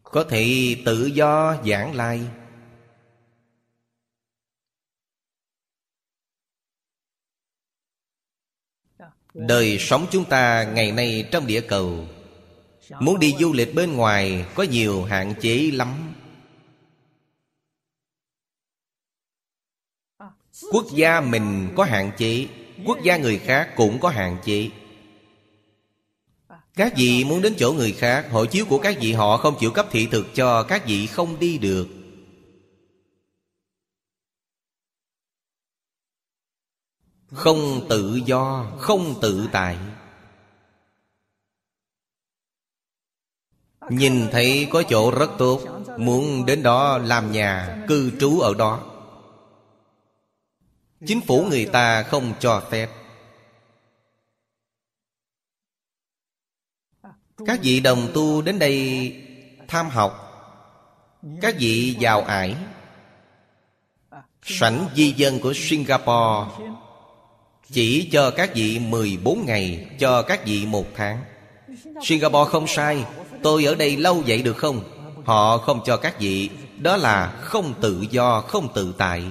có 0.04 0.24
thể 0.24 0.76
tự 0.86 1.06
do 1.06 1.56
giảng 1.66 1.96
lai. 1.96 2.28
Đời 9.48 9.78
sống 9.80 10.08
chúng 10.12 10.26
ta 10.26 10.64
ngày 10.64 10.92
nay 10.92 11.28
trong 11.32 11.48
địa 11.48 11.62
cầu. 11.62 12.08
Muốn 13.00 13.20
đi 13.20 13.36
du 13.40 13.54
lịch 13.54 13.76
bên 13.76 13.94
ngoài 13.94 14.46
có 14.56 14.64
nhiều 14.64 15.04
hạn 15.04 15.34
chế 15.42 15.72
lắm. 15.74 16.14
Quốc 20.72 20.86
gia 20.96 21.22
mình 21.22 21.70
có 21.76 21.84
hạn 21.84 22.12
chế, 22.18 22.48
quốc 22.86 22.98
gia 23.04 23.18
người 23.18 23.40
khác 23.40 23.70
cũng 23.76 24.00
có 24.00 24.10
hạn 24.10 24.38
chế. 24.46 24.70
Các 26.76 26.94
vị 26.98 27.24
muốn 27.24 27.42
đến 27.42 27.54
chỗ 27.58 27.72
người 27.72 27.92
khác, 27.92 28.28
Hộ 28.32 28.46
chiếu 28.46 28.66
của 28.66 28.78
các 28.78 28.98
vị 29.02 29.14
họ 29.14 29.38
không 29.38 29.56
chịu 29.60 29.72
cấp 29.72 29.88
thị 29.92 30.08
thực 30.12 30.36
cho 30.36 30.64
Các 30.64 30.88
vị 30.88 31.08
không 31.08 31.40
đi 31.40 31.58
được. 31.58 31.99
Không 37.32 37.88
tự 37.90 38.22
do, 38.26 38.66
Không 38.80 39.16
tự 39.22 39.50
tại. 39.52 39.78
Nhìn 43.90 44.28
thấy 44.32 44.68
có 44.72 44.84
chỗ 44.90 45.12
rất 45.12 45.30
tốt, 45.38 45.62
Muốn 45.98 46.46
đến 46.46 46.64
đó 46.64 46.98
làm 46.98 47.32
nhà, 47.32 47.86
Cư 47.88 48.12
trú 48.20 48.40
ở 48.40 48.54
đó. 48.54 48.84
Chính 51.06 51.22
phủ 51.22 51.46
người 51.50 51.66
ta 51.66 52.04
không 52.04 52.34
cho 52.40 52.64
phép. 52.70 52.90
Các 57.46 57.60
vị 57.64 57.80
đồng 57.80 58.08
tu 58.14 58.42
đến 58.42 58.60
đây 58.60 59.16
tham 59.68 59.90
học. 59.90 60.26
Các 61.42 61.56
vị 61.60 61.96
giàu 62.00 62.22
ải. 62.22 62.56
Sảnh 64.42 64.90
di 64.96 65.12
dân 65.12 65.40
của 65.40 65.54
Singapore 65.56 66.66
chỉ 67.72 68.10
cho 68.12 68.32
các 68.32 68.56
vị 68.56 68.80
14 68.80 69.46
ngày 69.46 69.88
Cho 70.00 70.22
các 70.22 70.46
vị 70.46 70.66
một 70.66 70.86
tháng. 70.96 71.24
Singapore 72.04 72.52
không 72.52 72.68
sai 72.68 73.06
Tôi 73.44 73.66
ở 73.66 73.76
đây 73.76 73.98
lâu 73.98 74.24
vậy 74.28 74.42
được 74.42 74.58
không? 74.58 74.84
Họ 75.26 75.58
không 75.58 75.82
cho 75.86 75.98
các 75.98 76.20
vị 76.20 76.50
Đó 76.78 76.98
là 76.98 77.28
không 77.42 77.74
tự 77.82 78.06
do, 78.12 78.42
không 78.42 78.68
tự 78.74 78.94
tại. 78.98 79.24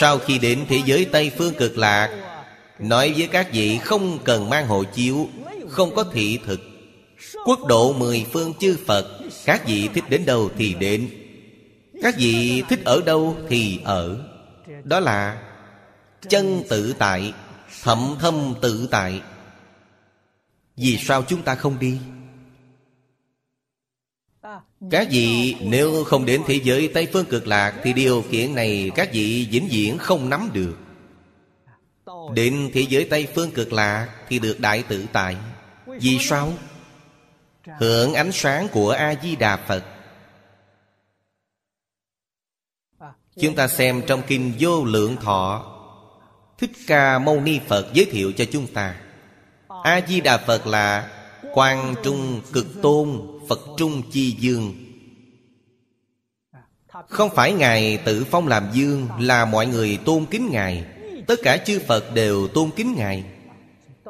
Sau 0.00 0.18
khi 0.18 0.38
đến 0.38 0.64
thế 0.68 0.80
giới 0.86 1.04
Tây 1.04 1.30
Phương 1.38 1.54
cực 1.54 1.78
lạc 1.78 2.36
Nói 2.78 3.14
với 3.16 3.26
các 3.26 3.52
vị 3.52 3.78
không 3.78 4.18
cần 4.24 4.50
mang 4.50 4.66
hộ 4.66 4.84
chiếu 4.84 5.28
Không 5.68 5.94
có 5.94 6.04
thị 6.04 6.38
thực. 6.46 6.60
Quốc 7.46 7.66
độ 7.66 7.92
mười 7.92 8.26
phương 8.32 8.54
chư 8.54 8.76
Phật 8.86 9.20
Các 9.44 9.66
vị 9.66 9.88
thích 9.94 10.04
đến 10.08 10.26
đâu 10.26 10.50
thì 10.58 10.74
đến. 10.74 11.10
Các 12.02 12.14
vị 12.18 12.62
thích 12.68 12.84
ở 12.84 13.00
đâu 13.06 13.36
thì 13.48 13.80
ở. 13.84 14.29
Đó 14.84 15.00
là 15.00 15.42
Chân 16.28 16.62
tự 16.68 16.94
tại, 16.98 17.34
Thậm 17.82 18.16
thâm 18.20 18.54
tự 18.62 18.88
tại. 18.90 19.22
Vì 20.76 20.96
sao 20.96 21.22
chúng 21.22 21.42
ta 21.42 21.54
không 21.54 21.78
đi? 21.78 21.98
Các 24.90 25.08
vị 25.10 25.56
nếu 25.62 26.04
không 26.04 26.26
đến 26.26 26.42
thế 26.46 26.60
giới 26.64 26.90
Tây 26.94 27.08
Phương 27.12 27.24
cực 27.24 27.46
lạc 27.46 27.74
Thì 27.82 27.92
điều 27.92 28.24
kiện 28.30 28.54
này 28.54 28.90
các 28.94 29.08
vị 29.12 29.48
vĩnh 29.50 29.68
viễn 29.70 29.98
không 29.98 30.28
nắm 30.28 30.50
được. 30.52 30.76
Đến 32.34 32.70
thế 32.74 32.86
giới 32.88 33.04
Tây 33.04 33.28
Phương 33.34 33.50
cực 33.50 33.72
lạc 33.72 34.08
Thì 34.28 34.38
được 34.38 34.60
đại 34.60 34.82
tự 34.88 35.06
tại. 35.12 35.36
Vì 35.86 36.18
sao? 36.20 36.52
Hưởng 37.78 38.14
ánh 38.14 38.32
sáng 38.32 38.68
của 38.68 38.90
A-di-đà 38.90 39.56
Phật. 39.56 39.84
Chúng 43.40 43.54
ta 43.54 43.68
xem 43.68 44.02
trong 44.06 44.22
Kinh 44.26 44.52
Vô 44.58 44.84
Lượng 44.84 45.16
Thọ. 45.16 45.64
Thích 46.58 46.70
Ca 46.86 47.18
Mâu 47.18 47.40
Ni 47.40 47.60
Phật 47.68 47.86
giới 47.92 48.04
thiệu 48.04 48.32
cho 48.32 48.44
chúng 48.52 48.66
ta. 48.66 48.94
A-di-đà 49.82 50.38
Phật 50.38 50.66
là 50.66 51.08
Quang 51.54 51.94
Trung 52.02 52.40
Cực 52.52 52.66
Tôn 52.82 53.20
Phật 53.48 53.60
Trung 53.76 54.02
Chi 54.12 54.36
Dương. 54.38 54.74
Không 57.08 57.30
phải 57.34 57.52
Ngài 57.52 57.96
tự 57.96 58.24
phong 58.30 58.48
làm 58.48 58.68
dương 58.72 59.08
Là 59.18 59.44
mọi 59.44 59.66
người 59.66 59.98
tôn 60.04 60.26
kính 60.30 60.50
Ngài. 60.50 60.84
Tất 61.26 61.40
cả 61.42 61.56
chư 61.56 61.80
Phật 61.88 62.14
đều 62.14 62.48
tôn 62.48 62.70
kính 62.76 62.94
Ngài. 62.96 63.24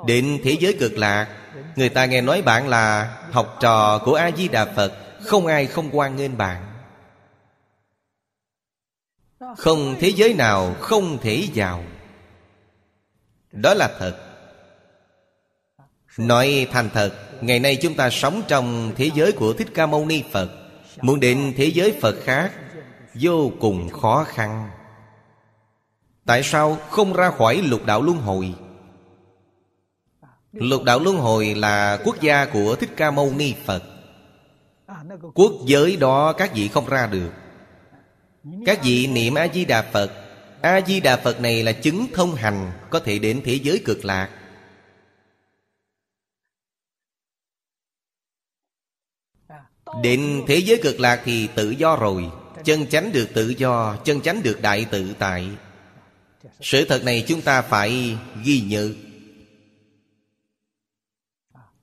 Đến 0.06 0.40
thế 0.44 0.56
giới 0.60 0.72
cực 0.72 0.98
lạc, 0.98 1.28
Người 1.76 1.88
ta 1.88 2.06
nghe 2.06 2.20
nói 2.20 2.42
bạn 2.42 2.68
là 2.68 3.16
Học 3.30 3.56
trò 3.60 3.98
của 3.98 4.14
A-di-đà 4.14 4.64
Phật, 4.64 4.92
Không 5.24 5.46
ai 5.46 5.66
không 5.66 5.88
quan 5.92 6.16
nghênh 6.16 6.36
bạn. 6.36 6.69
Không 9.56 9.96
thế 10.00 10.08
giới 10.08 10.34
nào 10.34 10.74
không 10.80 11.18
thể 11.18 11.48
vào 11.54 11.82
Đó 13.52 13.74
là 13.74 13.90
thật. 13.98 14.16
Nói 16.18 16.66
thành 16.72 16.90
thật, 16.94 17.12
Ngày 17.40 17.58
nay 17.58 17.76
chúng 17.76 17.94
ta 17.94 18.10
sống 18.10 18.42
trong 18.48 18.92
thế 18.96 19.10
giới 19.14 19.32
của 19.32 19.52
Thích 19.52 19.68
Ca 19.74 19.86
Mâu 19.86 20.06
Ni 20.06 20.22
Phật. 20.30 20.50
Muốn 21.02 21.20
đến 21.20 21.52
thế 21.56 21.64
giới 21.64 21.98
Phật 22.00 22.16
khác, 22.24 22.52
Vô 23.14 23.50
cùng 23.60 23.88
khó 23.88 24.24
khăn. 24.28 24.70
Tại 26.26 26.42
sao 26.42 26.76
không 26.90 27.12
ra 27.12 27.30
khỏi 27.30 27.56
lục 27.56 27.86
đạo 27.86 28.02
luân 28.02 28.16
hồi? 28.16 28.54
Lục 30.52 30.84
đạo 30.84 30.98
luân 30.98 31.16
hồi 31.16 31.54
là 31.54 31.98
quốc 32.04 32.20
gia 32.20 32.44
của 32.44 32.76
Thích 32.76 32.90
Ca 32.96 33.10
Mâu 33.10 33.32
Ni 33.36 33.54
Phật. 33.64 33.82
Quốc 35.34 35.52
giới 35.66 35.96
đó 35.96 36.32
các 36.32 36.54
vị 36.54 36.68
không 36.68 36.86
ra 36.88 37.06
được. 37.06 37.30
Các 38.66 38.80
vị 38.84 39.06
niệm 39.06 39.34
A-di-đà 39.34 39.90
Phật 39.92 40.12
A-di-đà 40.60 41.16
Phật 41.16 41.40
này 41.40 41.62
là 41.62 41.72
chứng 41.72 42.06
thông 42.14 42.34
hành 42.34 42.72
Có 42.90 43.00
thể 43.00 43.18
đến 43.18 43.42
thế 43.44 43.54
giới 43.54 43.82
cực 43.84 44.04
lạc. 44.04 44.30
Đến 50.02 50.42
thế 50.48 50.56
giới 50.56 50.80
cực 50.82 51.00
lạc 51.00 51.22
thì 51.24 51.48
tự 51.54 51.70
do 51.70 51.96
rồi 51.96 52.30
Chân 52.64 52.86
chánh 52.86 53.12
được 53.12 53.28
tự 53.34 53.48
do 53.48 53.96
Chân 54.04 54.20
chánh 54.20 54.42
được 54.42 54.62
đại 54.62 54.86
tự 54.90 55.14
tại. 55.18 55.48
Sự 56.60 56.84
thật 56.88 57.04
này 57.04 57.24
chúng 57.28 57.42
ta 57.42 57.62
phải 57.62 58.16
ghi 58.44 58.60
nhớ. 58.60 58.92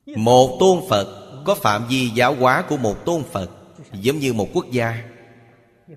Một 0.05 0.57
tôn 0.59 0.79
Phật 0.89 1.43
Có 1.45 1.55
phạm 1.55 1.87
vi 1.87 2.09
giáo 2.09 2.35
hóa 2.35 2.63
của 2.69 2.77
một 2.77 3.05
tôn 3.05 3.23
Phật 3.31 3.51
Giống 3.93 4.19
như 4.19 4.33
một 4.33 4.49
quốc 4.53 4.65
gia 4.71 5.16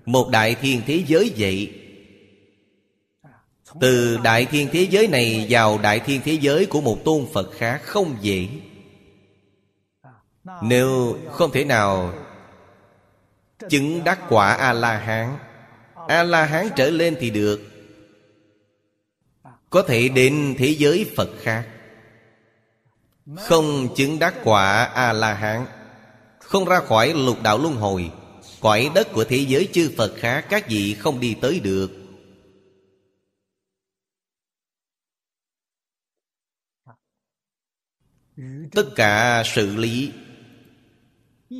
một 0.05 0.29
đại 0.29 0.55
thiên 0.55 0.81
thế 0.87 1.03
giới 1.07 1.33
vậy. 1.37 1.73
Từ 3.81 4.17
đại 4.23 4.45
thiên 4.45 4.67
thế 4.71 4.87
giới 4.91 5.07
này 5.07 5.47
Vào 5.49 5.77
đại 5.77 5.99
thiên 5.99 6.21
thế 6.25 6.37
giới 6.41 6.65
của 6.65 6.81
một 6.81 6.97
tôn 7.05 7.25
Phật 7.33 7.51
khác 7.51 7.81
Không 7.83 8.17
dễ. 8.21 8.47
Nếu 10.63 11.17
không 11.31 11.51
thể 11.51 11.65
nào 11.65 12.13
Chứng 13.69 14.03
đắc 14.03 14.19
quả 14.29 14.53
A-la-hán 14.53 15.37
A-la-hán 16.07 16.69
trở 16.75 16.89
lên 16.89 17.17
thì 17.19 17.29
được. 17.29 17.61
Có 19.69 19.81
thể 19.81 20.09
đến 20.09 20.55
thế 20.57 20.75
giới 20.77 21.11
Phật 21.15 21.29
khác. 21.41 21.67
Không 23.37 23.95
chứng 23.95 24.19
đắc 24.19 24.33
quả 24.43 24.83
A-la-hán, 24.83 25.65
Không 26.39 26.65
ra 26.65 26.79
khỏi 26.79 27.13
lục 27.13 27.37
đạo 27.43 27.57
luân 27.57 27.75
hồi. 27.75 28.11
Cõi 28.61 28.91
đất 28.95 29.07
của 29.13 29.23
thế 29.23 29.45
giới 29.47 29.69
chư 29.73 29.91
Phật 29.97 30.13
khác 30.17 30.45
Các 30.49 30.69
vị 30.69 30.95
không 30.99 31.19
đi 31.19 31.35
tới 31.41 31.59
được. 31.59 31.91
Tất 38.71 38.85
cả 38.95 39.43
sự 39.45 39.75
lý 39.75 40.11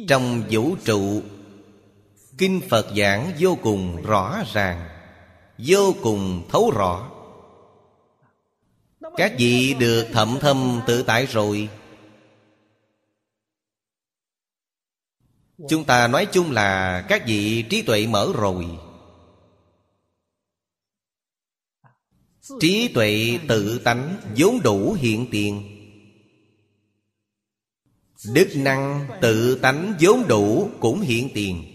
Trong 0.08 0.44
vũ 0.50 0.76
trụ 0.86 1.22
Kinh 2.38 2.62
Phật 2.70 2.88
giảng 2.98 3.32
vô 3.40 3.58
cùng 3.62 4.02
rõ 4.02 4.44
ràng, 4.54 4.90
Vô 5.58 5.94
cùng 6.02 6.48
thấu 6.50 6.72
rõ. 6.72 7.12
Các 9.18 9.34
vị 9.38 9.76
được 9.80 10.08
thậm 10.14 10.38
thâm 10.42 10.82
tự 10.88 11.04
tại 11.04 11.26
rồi. 11.26 11.70
Chúng 15.70 15.86
ta 15.86 16.08
nói 16.08 16.28
chung 16.32 16.52
là 16.52 17.02
các 17.10 17.24
vị 17.28 17.66
trí 17.70 17.82
tuệ 17.82 18.08
mở 18.08 18.32
rồi. 18.36 18.66
Trí 22.60 22.88
tuệ 22.94 23.40
tự 23.48 23.80
tánh 23.80 24.18
vốn 24.38 24.60
đủ 24.64 24.94
hiện 24.94 25.28
tiền. 25.32 25.78
Đức 28.34 28.48
năng 28.56 29.08
tự 29.22 29.60
tánh 29.62 29.94
vốn 30.02 30.28
đủ 30.28 30.70
cũng 30.80 31.00
hiện 31.02 31.30
tiền. 31.34 31.66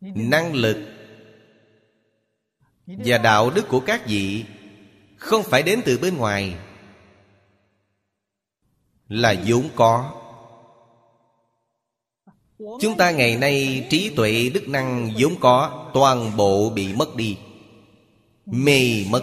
Năng 0.00 0.54
lực 0.54 0.76
và 2.86 3.18
đạo 3.18 3.50
đức 3.50 3.64
của 3.68 3.80
các 3.80 4.06
vị 4.06 4.44
không 5.16 5.42
phải 5.42 5.62
đến 5.62 5.80
từ 5.84 5.98
bên 5.98 6.16
ngoài, 6.16 6.58
là 9.08 9.34
vốn 9.46 9.68
có 9.76 10.20
chúng 12.58 12.96
ta 12.98 13.10
ngày 13.10 13.36
nay 13.36 13.86
trí 13.90 14.10
tuệ 14.16 14.50
đức 14.54 14.68
năng 14.68 15.10
vốn 15.18 15.36
có, 15.40 15.90
toàn 15.94 16.36
bộ 16.36 16.70
bị 16.70 16.92
mất 16.92 17.16
đi, 17.16 17.36
mê 18.46 19.04
mất. 19.10 19.22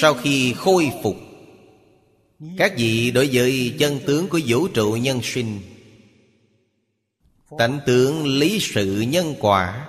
Sau 0.00 0.14
khi 0.14 0.54
khôi 0.56 0.90
phục, 1.02 1.16
Các 2.56 2.72
vị 2.76 3.10
đối 3.10 3.28
với 3.32 3.74
chân 3.78 4.00
tướng 4.06 4.28
của 4.28 4.40
vũ 4.46 4.68
trụ 4.68 4.92
nhân 4.92 5.20
sinh 5.22 5.60
Tánh 7.58 7.80
tướng 7.86 8.26
lý 8.26 8.58
sự 8.60 9.00
nhân 9.08 9.34
quả. 9.40 9.88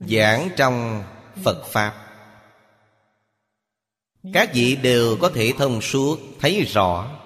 Giảng 0.00 0.48
trong 0.56 1.04
Phật 1.44 1.64
Pháp. 1.66 2.08
Các 4.32 4.50
vị 4.54 4.76
đều 4.76 5.16
có 5.20 5.30
thể 5.34 5.52
thông 5.58 5.80
suốt, 5.80 6.18
Thấy 6.40 6.62
rõ. 6.64 7.18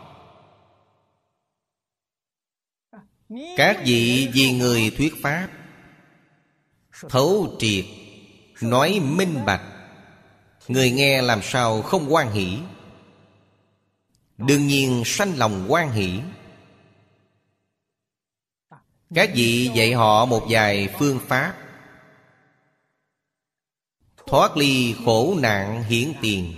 Các 3.56 3.82
vị 3.84 4.30
vì 4.32 4.52
người 4.52 4.94
thuyết 4.96 5.14
Pháp, 5.22 5.48
Thấu 7.08 7.56
triệt, 7.58 7.84
Nói 8.60 9.00
minh 9.00 9.44
bạch. 9.46 9.62
Người 10.68 10.90
nghe 10.90 11.22
làm 11.22 11.40
sao 11.42 11.82
không 11.82 12.14
quan 12.14 12.32
hỷ? 12.32 12.58
Đương 14.38 14.66
nhiên 14.66 15.02
sanh 15.04 15.38
lòng 15.38 15.66
quan 15.68 15.92
hỷ. 15.92 16.20
Các 19.14 19.30
vị 19.34 19.70
dạy 19.74 19.92
họ 19.92 20.26
một 20.26 20.46
vài 20.50 20.94
phương 20.98 21.20
pháp. 21.26 21.62
Thoát 24.26 24.56
ly 24.56 24.96
khổ 25.04 25.36
nạn 25.38 25.82
hiển 25.82 26.12
tiền. 26.22 26.54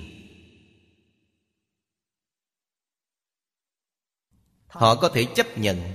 Họ 4.66 4.94
có 4.94 5.08
thể 5.08 5.26
chấp 5.34 5.58
nhận. 5.58 5.92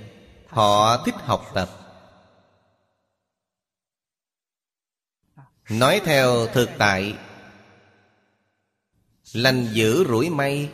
Họ 0.47 1.03
thích 1.05 1.15
học 1.17 1.51
tập. 1.53 1.69
Nói 5.69 6.01
theo 6.05 6.47
thực 6.47 6.69
tại. 6.77 7.17
Lành 9.33 9.67
giữ 9.73 10.05
rủi 10.07 10.29
may. 10.29 10.69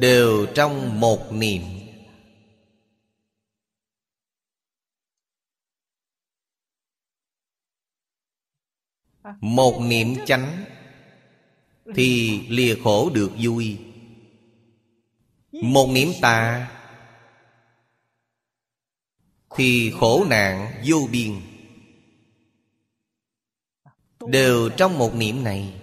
Đều 0.00 0.46
trong 0.54 1.00
một 1.00 1.32
niệm. 1.32 1.62
Một 9.40 9.80
niệm 9.80 10.14
chánh 10.26 10.64
Thì 11.94 12.40
lìa 12.48 12.74
khổ 12.84 13.10
được 13.14 13.30
vui. 13.38 13.78
Một 15.52 15.88
niệm 15.92 16.08
tà 16.20 16.70
thì 19.56 19.92
khổ 20.00 20.26
nạn 20.30 20.82
vô 20.86 21.08
biên. 21.12 21.40
Đều 24.28 24.68
trong 24.76 24.98
một 24.98 25.14
niệm 25.14 25.44
này. 25.44 25.77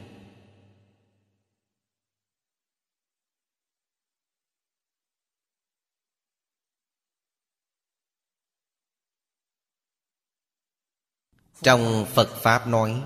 Trong 11.66 12.05
phật 12.05 12.28
pháp 12.41 12.68
nói, 12.68 13.01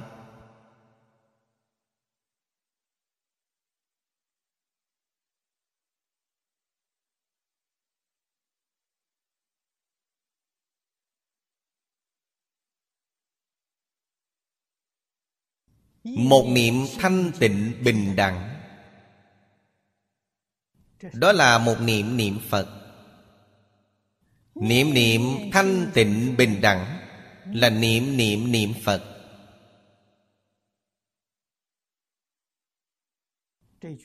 một 16.04 16.46
niệm 16.50 16.74
thanh 16.98 17.32
tịnh 17.40 17.74
bình 17.84 18.16
đẳng. 18.16 18.62
Đó 21.14 21.32
là 21.32 21.58
một 21.58 21.76
niệm 21.82 22.18
niệm 22.18 22.40
phật. 22.50 22.68
Niệm 24.56 24.94
niệm 24.94 25.22
thanh 25.52 25.92
tịnh 25.94 26.36
bình 26.38 26.62
đẳng 26.62 26.99
là 27.54 27.70
niệm 27.70 28.18
niệm 28.18 28.52
niệm 28.52 28.74
Phật. 28.84 29.04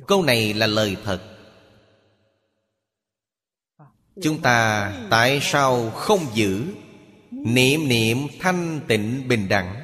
Câu 0.06 0.22
này 0.22 0.54
là 0.54 0.66
lời 0.66 0.96
thật 1.04 1.30
Chúng 4.22 4.42
ta 4.42 4.92
tại 5.10 5.38
sao 5.42 5.90
không 5.90 6.20
giữ 6.34 6.74
Niệm 7.30 7.88
niệm 7.88 8.18
thanh 8.40 8.80
tịnh 8.88 9.28
bình 9.28 9.48
đẳng? 9.48 9.80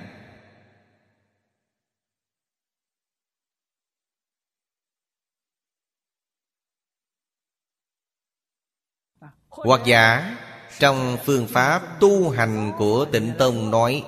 Hoặc 9.48 9.80
giả 9.86 10.36
trong 10.80 11.16
phương 11.24 11.46
pháp 11.48 11.96
tu 12.00 12.30
hành 12.30 12.72
của 12.78 13.06
tịnh 13.12 13.32
Tông 13.38 13.70
nói, 13.70 14.04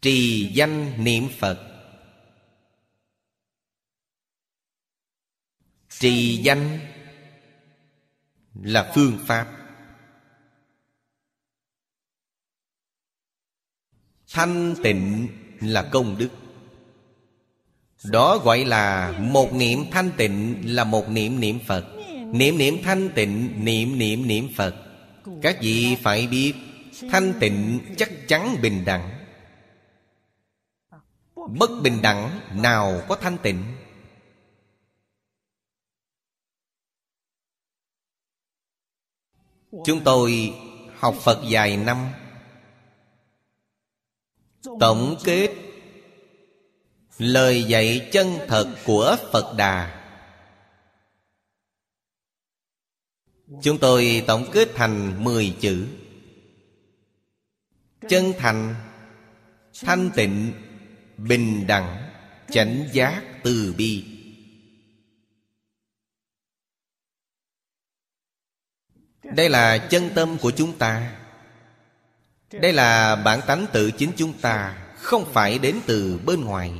Trì 0.00 0.50
danh 0.54 1.04
niệm 1.04 1.28
Phật. 1.38 1.58
Trì 5.88 6.36
danh 6.36 6.78
là 8.54 8.92
phương 8.94 9.18
pháp. 9.26 9.56
Thanh 14.28 14.74
tịnh 14.82 15.28
là 15.60 15.88
công 15.92 16.18
đức. 16.18 16.30
Đó 18.04 18.38
gọi 18.38 18.64
là 18.64 19.12
một 19.18 19.52
niệm 19.52 19.78
thanh 19.90 20.10
tịnh 20.16 20.62
là 20.74 20.84
một 20.84 21.08
niệm 21.08 21.40
niệm 21.40 21.58
Phật. 21.66 22.01
Niệm 22.32 22.58
niệm 22.58 22.74
thanh 22.82 23.10
tịnh, 23.14 23.64
niệm 23.64 23.98
niệm 23.98 24.28
niệm 24.28 24.48
Phật. 24.56 24.74
Các 25.42 25.58
vị 25.60 25.96
phải 26.02 26.26
biết, 26.26 26.54
Thanh 27.10 27.34
tịnh 27.40 27.80
chắc 27.96 28.10
chắn 28.28 28.56
bình 28.62 28.84
đẳng. 28.84 29.10
Bất 31.34 31.70
bình 31.82 32.02
đẳng, 32.02 32.40
nào 32.62 33.02
có 33.08 33.16
thanh 33.16 33.38
tịnh? 33.38 33.64
Chúng 39.84 40.00
tôi 40.04 40.54
học 40.96 41.14
Phật 41.14 41.42
dài 41.48 41.76
năm. 41.76 42.08
Tổng 44.80 45.16
kết, 45.24 45.48
Lời 47.18 47.64
dạy 47.64 48.08
chân 48.12 48.38
thật 48.48 48.76
của 48.86 49.16
Phật 49.32 49.54
Đà. 49.56 50.01
Chúng 53.60 53.78
tôi 53.78 54.24
tổng 54.26 54.46
kết 54.52 54.68
thành 54.74 55.24
10 55.24 55.56
chữ. 55.60 55.86
Chân 58.08 58.32
thành, 58.38 58.74
Thanh 59.80 60.10
tịnh, 60.14 60.52
Bình 61.16 61.66
đẳng, 61.66 62.10
Chánh 62.50 62.88
giác 62.92 63.22
từ 63.42 63.74
bi. 63.78 64.04
Đây 69.22 69.48
là 69.48 69.78
chân 69.78 70.10
tâm 70.14 70.38
của 70.38 70.50
chúng 70.50 70.78
ta. 70.78 71.18
Đây 72.52 72.72
là 72.72 73.16
bản 73.16 73.40
tánh 73.46 73.66
tự 73.72 73.90
chính 73.90 74.12
chúng 74.16 74.32
ta, 74.32 74.78
Không 74.96 75.32
phải 75.32 75.58
đến 75.58 75.80
từ 75.86 76.20
bên 76.26 76.44
ngoài. 76.44 76.72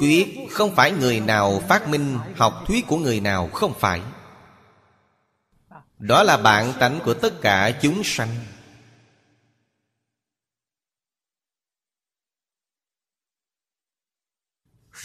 Quyết 0.00 0.46
không 0.50 0.74
phải 0.74 0.92
người 0.92 1.20
nào 1.20 1.62
phát 1.68 1.88
minh 1.88 2.18
học 2.36 2.64
thuyết 2.66 2.86
của 2.86 2.96
người 2.96 3.20
nào 3.20 3.48
Không 3.48 3.74
phải. 3.78 4.02
Đó 5.98 6.22
là 6.22 6.36
bản 6.36 6.72
tánh 6.80 7.00
của 7.04 7.14
tất 7.14 7.40
cả 7.40 7.78
chúng 7.82 8.02
sanh. 8.04 8.28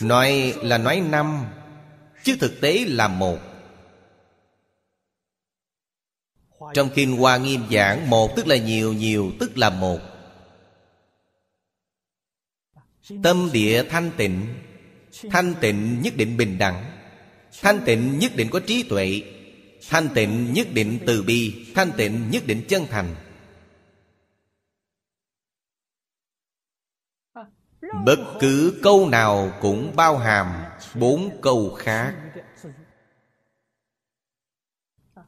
Nói 0.01 0.53
là 0.57 0.77
nói 0.77 1.01
năm 1.01 1.45
Chứ 2.23 2.38
thực 2.39 2.61
tế 2.61 2.86
là 2.88 3.07
một. 3.07 3.39
Trong 6.73 6.89
Kinh 6.95 7.17
Hoa 7.17 7.38
Nghiêm 7.38 7.61
giảng 7.71 8.09
Một 8.09 8.34
tức 8.36 8.47
là 8.47 8.57
nhiều, 8.57 8.93
nhiều 8.93 9.31
tức 9.39 9.57
là 9.57 9.69
một. 9.69 9.99
Tâm 13.23 13.49
địa 13.53 13.84
thanh 13.89 14.11
tịnh. 14.17 14.55
Thanh 15.22 15.55
tịnh 15.61 16.01
nhất 16.01 16.14
định 16.18 16.38
bình 16.38 16.57
đẳng. 16.57 16.97
Thanh 17.61 17.82
tịnh 17.86 18.20
nhất 18.20 18.32
định 18.36 18.49
có 18.49 18.59
trí 18.59 18.84
tuệ. 18.84 19.22
Thanh 19.89 20.09
tịnh 20.16 20.53
nhất 20.53 20.68
định 20.74 20.99
từ 21.05 21.24
bi. 21.24 21.66
Thanh 21.76 21.91
tịnh 21.97 22.30
nhất 22.32 22.43
định 22.47 22.66
chân 22.68 22.88
thành. 22.89 23.16
Bất 28.05 28.20
cứ 28.39 28.80
câu 28.84 29.09
nào 29.09 29.53
cũng 29.61 29.95
bao 29.95 30.18
hàm 30.18 30.64
bốn 30.95 31.41
câu 31.41 31.74
khác. 31.80 32.16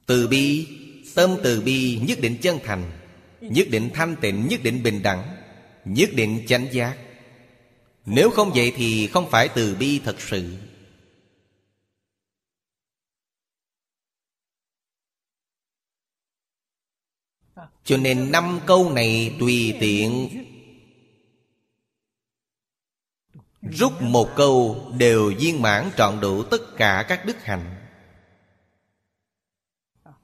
Từ 0.06 0.28
bi, 0.28 0.68
Tâm 1.16 1.36
từ 1.44 1.62
bi 1.62 2.00
nhất 2.08 2.18
định 2.22 2.38
chân 2.42 2.60
thành. 2.64 2.92
Nhất 3.42 3.68
định 3.72 3.90
thanh 3.94 4.16
tịnh, 4.22 4.48
Nhất 4.48 4.60
định 4.64 4.84
bình 4.84 5.04
đẳng. 5.04 5.38
Nhất 5.86 6.10
định 6.14 6.44
chánh 6.48 6.68
giác. 6.74 6.98
Nếu 8.06 8.32
không 8.32 8.52
vậy 8.56 8.74
thì 8.76 9.08
không 9.08 9.30
phải 9.32 9.50
từ 9.56 9.76
bi 9.80 10.02
thật 10.06 10.16
sự. 10.20 10.58
Cho 17.84 17.98
nên 17.98 18.32
năm 18.32 18.60
câu 18.66 18.92
này 18.92 19.36
tùy 19.40 19.78
tiện. 19.80 20.30
Rút 23.62 24.02
một 24.02 24.30
câu 24.36 24.86
đều 24.98 25.34
viên 25.40 25.62
mãn 25.62 25.92
trọn 25.98 26.20
đủ 26.22 26.44
tất 26.44 26.62
cả 26.78 27.06
các 27.08 27.26
đức 27.26 27.44
hạnh. 27.44 27.88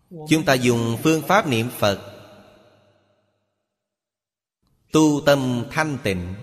Chúng 0.10 0.46
ta 0.46 0.54
dùng 0.54 0.98
phương 1.04 1.22
pháp 1.28 1.48
niệm 1.48 1.70
Phật. 1.70 2.24
Tu 4.92 5.22
tâm 5.26 5.66
thanh 5.72 5.98
tịnh. 6.04 6.36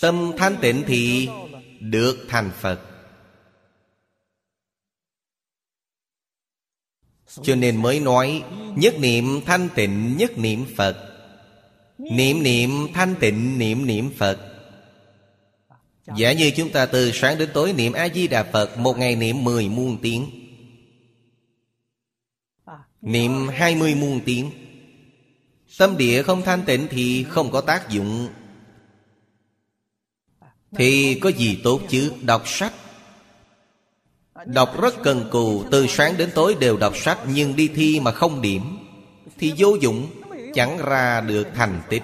Tâm 0.00 0.32
thanh 0.36 0.56
tịnh 0.60 0.84
thì 0.86 1.28
được 1.80 2.26
thành 2.28 2.50
Phật. 2.60 2.80
Cho 7.42 7.54
nên 7.54 7.82
mới 7.82 8.00
nói, 8.00 8.42
Nhất 8.76 8.94
niệm 8.98 9.40
thanh 9.46 9.68
tịnh, 9.74 10.16
nhất 10.16 10.38
niệm 10.38 10.64
Phật. 10.76 10.96
Niệm 11.98 12.42
niệm 12.42 12.70
thanh 12.94 13.14
tịnh, 13.20 13.58
niệm 13.58 13.86
niệm 13.86 14.10
Phật. 14.16 14.38
Giả 16.16 16.32
như 16.32 16.50
chúng 16.56 16.70
ta 16.70 16.86
từ 16.86 17.10
sáng 17.12 17.38
đến 17.38 17.50
tối 17.54 17.72
niệm 17.72 17.92
A-di-đà 17.92 18.42
Phật, 18.42 18.78
Một 18.78 18.98
ngày 18.98 19.16
niệm 19.16 19.44
mười 19.44 19.68
muôn 19.68 19.98
tiếng. 20.02 20.30
Niệm 23.02 23.48
hai 23.48 23.74
mươi 23.74 23.94
muôn 23.94 24.20
tiếng. 24.24 24.50
Tâm 25.78 25.96
địa 25.96 26.22
không 26.22 26.42
thanh 26.42 26.62
tịnh 26.66 26.86
thì 26.90 27.24
không 27.28 27.50
có 27.50 27.60
tác 27.60 27.88
dụng. 27.88 28.28
Thì 30.76 31.14
có 31.14 31.28
gì 31.28 31.58
tốt 31.64 31.80
chứ? 31.88 32.12
Đọc 32.22 32.48
sách. 32.48 32.72
Đọc 34.44 34.80
rất 34.80 35.02
cần 35.02 35.28
cù, 35.30 35.64
Từ 35.70 35.86
sáng 35.86 36.16
đến 36.16 36.30
tối 36.34 36.56
đều 36.60 36.76
đọc 36.76 36.96
sách, 36.96 37.18
Nhưng 37.34 37.56
đi 37.56 37.68
thi 37.68 38.00
mà 38.00 38.12
không 38.12 38.42
điểm, 38.42 38.62
Thì 39.38 39.52
vô 39.58 39.76
dụng, 39.80 40.06
Chẳng 40.54 40.78
ra 40.78 41.20
được 41.20 41.48
thành 41.54 41.80
tích. 41.88 42.02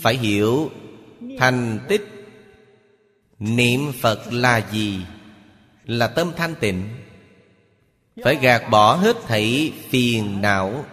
Phải 0.00 0.16
hiểu, 0.16 0.70
Thành 1.38 1.78
tích, 1.88 2.18
Niệm 3.38 3.92
Phật 4.00 4.32
là 4.32 4.66
gì? 4.72 5.00
Là 5.84 6.06
tâm 6.06 6.32
thanh 6.36 6.54
tịnh. 6.54 6.88
Phải 8.24 8.36
gạt 8.42 8.62
bỏ 8.70 8.94
hết 8.94 9.16
thảy 9.26 9.72
phiền 9.90 10.42
não, 10.42 10.84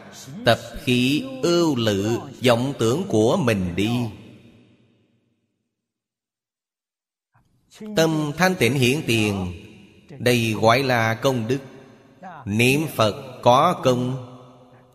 Tập 0.46 0.60
khí 0.84 1.24
ưu 1.44 1.76
lự, 1.76 2.18
vọng 2.46 2.74
tưởng 2.80 3.04
của 3.08 3.38
mình 3.38 3.76
đi. 3.76 3.90
Tâm 7.96 8.32
thanh 8.38 8.56
tịnh 8.56 8.74
hiển 8.74 9.02
tiền 9.08 9.54
Đây 10.20 10.56
gọi 10.62 10.84
là 10.84 11.14
công 11.14 11.48
đức. 11.48 11.60
Niệm 12.46 12.88
Phật 12.96 13.40
có 13.42 13.82
công, 13.84 14.32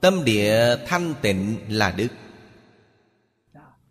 Tâm 0.01 0.25
địa 0.25 0.77
thanh 0.87 1.15
tịnh 1.23 1.57
là 1.69 1.91
đức. 1.91 2.09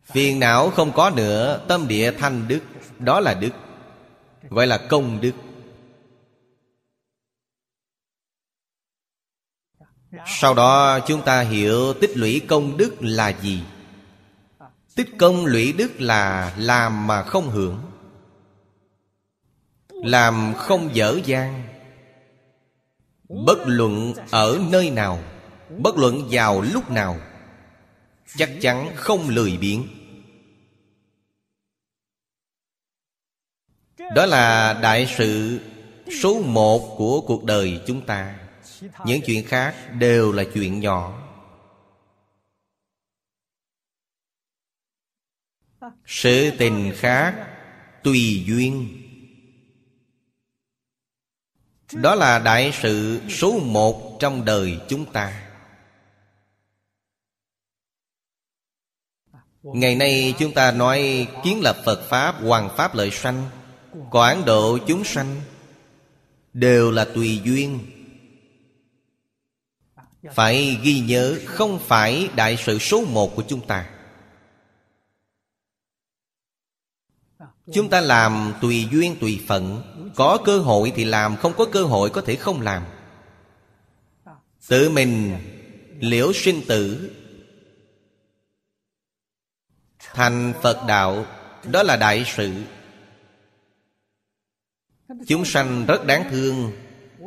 Phiền 0.04 0.40
não 0.40 0.70
không 0.70 0.92
có 0.92 1.10
nữa, 1.10 1.66
Tâm 1.68 1.88
địa 1.88 2.12
thanh 2.12 2.48
đức, 2.48 2.60
đó 3.00 3.20
là 3.20 3.34
đức. 3.34 3.52
Gọi 4.50 4.68
là 4.68 4.78
công 4.78 5.22
đức. 5.22 5.32
Sau 10.26 10.54
đó 10.54 11.00
chúng 11.00 11.22
ta 11.22 11.42
hiểu 11.42 11.94
tích 11.94 12.18
lũy 12.18 12.42
công 12.48 12.78
đức 12.78 12.96
là 13.00 13.30
gì. 13.42 13.62
Tích 14.96 15.10
công 15.20 15.46
lũy 15.46 15.74
đức 15.74 16.02
là 16.02 16.54
làm 16.58 17.08
mà 17.08 17.24
không 17.24 17.50
hưởng. 17.50 17.80
Làm 20.04 20.54
không 20.58 20.96
dở 20.96 21.20
dang. 21.26 21.64
Bất 23.46 23.60
luận 23.66 24.14
ở 24.32 24.60
nơi 24.72 24.90
nào, 24.90 25.20
Bất 25.78 25.98
luận 25.98 26.28
vào 26.32 26.62
lúc 26.62 26.92
nào, 26.92 27.18
Chắc 28.38 28.50
chắn 28.62 28.92
không 28.96 29.30
lười 29.30 29.58
biếng. 29.58 29.88
Đó 34.16 34.26
là 34.26 34.74
đại 34.82 35.14
sự 35.18 35.60
số 36.22 36.42
một 36.42 36.96
của 36.98 37.22
cuộc 37.22 37.44
đời 37.44 37.82
chúng 37.88 38.06
ta. 38.06 38.40
Những 39.06 39.22
chuyện 39.26 39.46
khác 39.46 39.76
đều 40.00 40.32
là 40.32 40.44
chuyện 40.54 40.80
nhỏ. 40.80 41.30
Sự 46.06 46.52
tình 46.58 46.92
khác 46.96 47.48
Tùy 48.04 48.44
duyên. 48.48 48.99
Đó 51.94 52.16
là 52.16 52.40
đại 52.40 52.74
sự 52.82 53.22
số 53.30 53.60
một 53.60 54.20
trong 54.20 54.46
đời 54.46 54.80
chúng 54.88 55.06
ta. 55.06 55.46
Ngày 59.64 59.96
nay 59.96 60.34
chúng 60.40 60.54
ta 60.54 60.72
nói 60.72 61.28
kiến 61.44 61.62
lập 61.62 61.78
Phật 61.86 62.10
Pháp 62.10 62.36
Hoàng 62.42 62.70
Pháp 62.78 62.96
lợi 62.96 63.12
sanh 63.12 63.50
Quảng 64.12 64.46
độ 64.46 64.78
chúng 64.88 65.04
sanh, 65.04 65.42
Đều 66.54 66.92
là 66.92 67.06
tùy 67.06 67.42
duyên. 67.44 67.80
Phải 70.34 70.78
ghi 70.84 71.00
nhớ 71.00 71.40
không 71.46 71.80
phải 71.80 72.30
đại 72.36 72.58
sự 72.66 72.80
số 72.80 73.06
một 73.06 73.36
của 73.36 73.44
chúng 73.48 73.68
ta. 73.68 73.90
Chúng 77.74 77.90
ta 77.90 78.02
làm 78.02 78.54
tùy 78.62 78.88
duyên, 78.92 79.16
tùy 79.20 79.40
phận. 79.48 79.82
Có 80.16 80.38
cơ 80.46 80.60
hội 80.60 80.94
thì 80.96 81.06
làm, 81.06 81.38
Không 81.38 81.54
có 81.58 81.66
cơ 81.66 81.84
hội 81.84 82.10
có 82.10 82.22
thể 82.22 82.36
không 82.36 82.62
làm. 82.62 82.84
Tự 84.68 84.90
mình 84.90 85.38
liễu 86.00 86.34
sinh 86.34 86.62
tử. 86.68 87.12
Thành 90.14 90.54
Phật 90.62 90.78
Đạo, 90.88 91.26
Đó 91.64 91.84
là 91.84 91.98
đại 91.98 92.26
sự. 92.36 92.52
Chúng 95.28 95.46
sanh 95.46 95.86
rất 95.86 96.06
đáng 96.06 96.24
thương. 96.32 96.72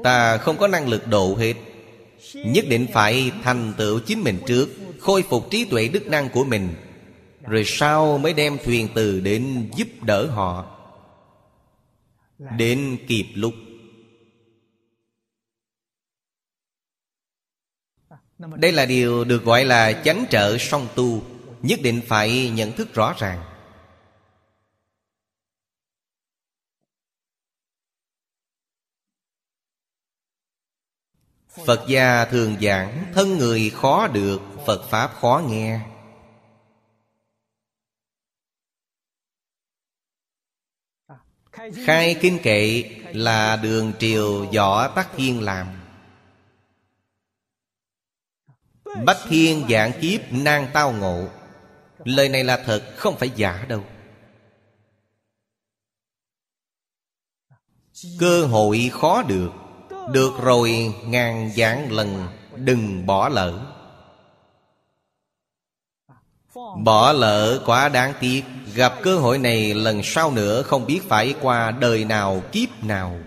Ta 0.04 0.36
không 0.36 0.56
có 0.58 0.68
năng 0.68 0.88
lực 0.88 1.06
độ 1.06 1.36
hết. 1.36 1.54
Nhất 2.34 2.64
định 2.68 2.86
phải 2.92 3.32
thành 3.42 3.72
tựu 3.78 4.00
chính 4.00 4.22
mình 4.22 4.38
trước, 4.46 4.68
Khôi 5.00 5.22
phục 5.22 5.50
trí 5.50 5.64
tuệ 5.64 5.88
đức 5.88 6.06
năng 6.06 6.28
của 6.28 6.44
mình. 6.44 6.74
Rồi 7.42 7.62
sau 7.66 8.18
mới 8.18 8.32
đem 8.32 8.58
thuyền 8.64 8.88
từ 8.94 9.20
đến 9.20 9.70
giúp 9.76 9.88
đỡ 10.02 10.26
họ. 10.26 10.78
Đến 12.38 12.98
kịp 13.08 13.26
lúc. 13.34 13.54
Đây 18.38 18.72
là 18.72 18.86
điều 18.86 19.24
được 19.24 19.44
gọi 19.44 19.64
là 19.64 20.02
chánh 20.04 20.26
trợ 20.30 20.58
song 20.58 20.88
tu, 20.94 21.22
Nhất 21.62 21.80
định 21.82 22.00
phải 22.06 22.50
nhận 22.50 22.72
thức 22.72 22.94
rõ 22.94 23.14
ràng. 23.18 23.44
Phật 31.66 31.84
gia 31.88 32.24
thường 32.24 32.56
giảng, 32.60 33.12
Thân 33.14 33.38
người 33.38 33.70
khó 33.70 34.08
được, 34.08 34.40
Phật 34.66 34.90
Pháp 34.90 35.14
khó 35.20 35.42
nghe. 35.48 35.80
Khai 41.70 42.16
kinh 42.20 42.38
kệ 42.42 42.84
là 43.12 43.56
đường 43.56 43.92
triều 43.98 44.46
võ 44.46 44.88
tắc 44.88 45.08
thiên 45.16 45.42
làm. 45.42 45.66
Bách 49.04 49.18
thiên 49.28 49.64
dạng 49.70 49.92
kiếp 50.00 50.20
nan 50.30 50.66
tao 50.72 50.92
ngộ. 50.92 51.28
Lời 52.04 52.28
này 52.28 52.44
là 52.44 52.62
thật, 52.66 52.92
không 52.96 53.16
phải 53.16 53.30
giả 53.36 53.66
đâu. 53.68 53.84
Cơ 58.18 58.46
hội 58.46 58.90
khó 58.92 59.22
được 59.22 59.50
được 60.12 60.32
rồi 60.42 60.94
ngàn 61.04 61.50
vạn 61.56 61.92
lần 61.92 62.28
Đừng 62.56 63.06
bỏ 63.06 63.28
lỡ. 63.28 63.66
Bỏ 66.84 67.12
lỡ 67.12 67.62
quá 67.66 67.88
đáng 67.88 68.12
tiếc, 68.20 68.42
Gặp 68.74 68.92
cơ 69.02 69.18
hội 69.18 69.38
này 69.38 69.74
lần 69.74 70.00
sau 70.02 70.30
nữa 70.30 70.62
Không 70.62 70.86
biết 70.86 71.00
phải 71.08 71.34
qua 71.40 71.70
đời 71.70 72.04
nào, 72.04 72.42
kiếp 72.52 72.84
nào. 72.84 73.18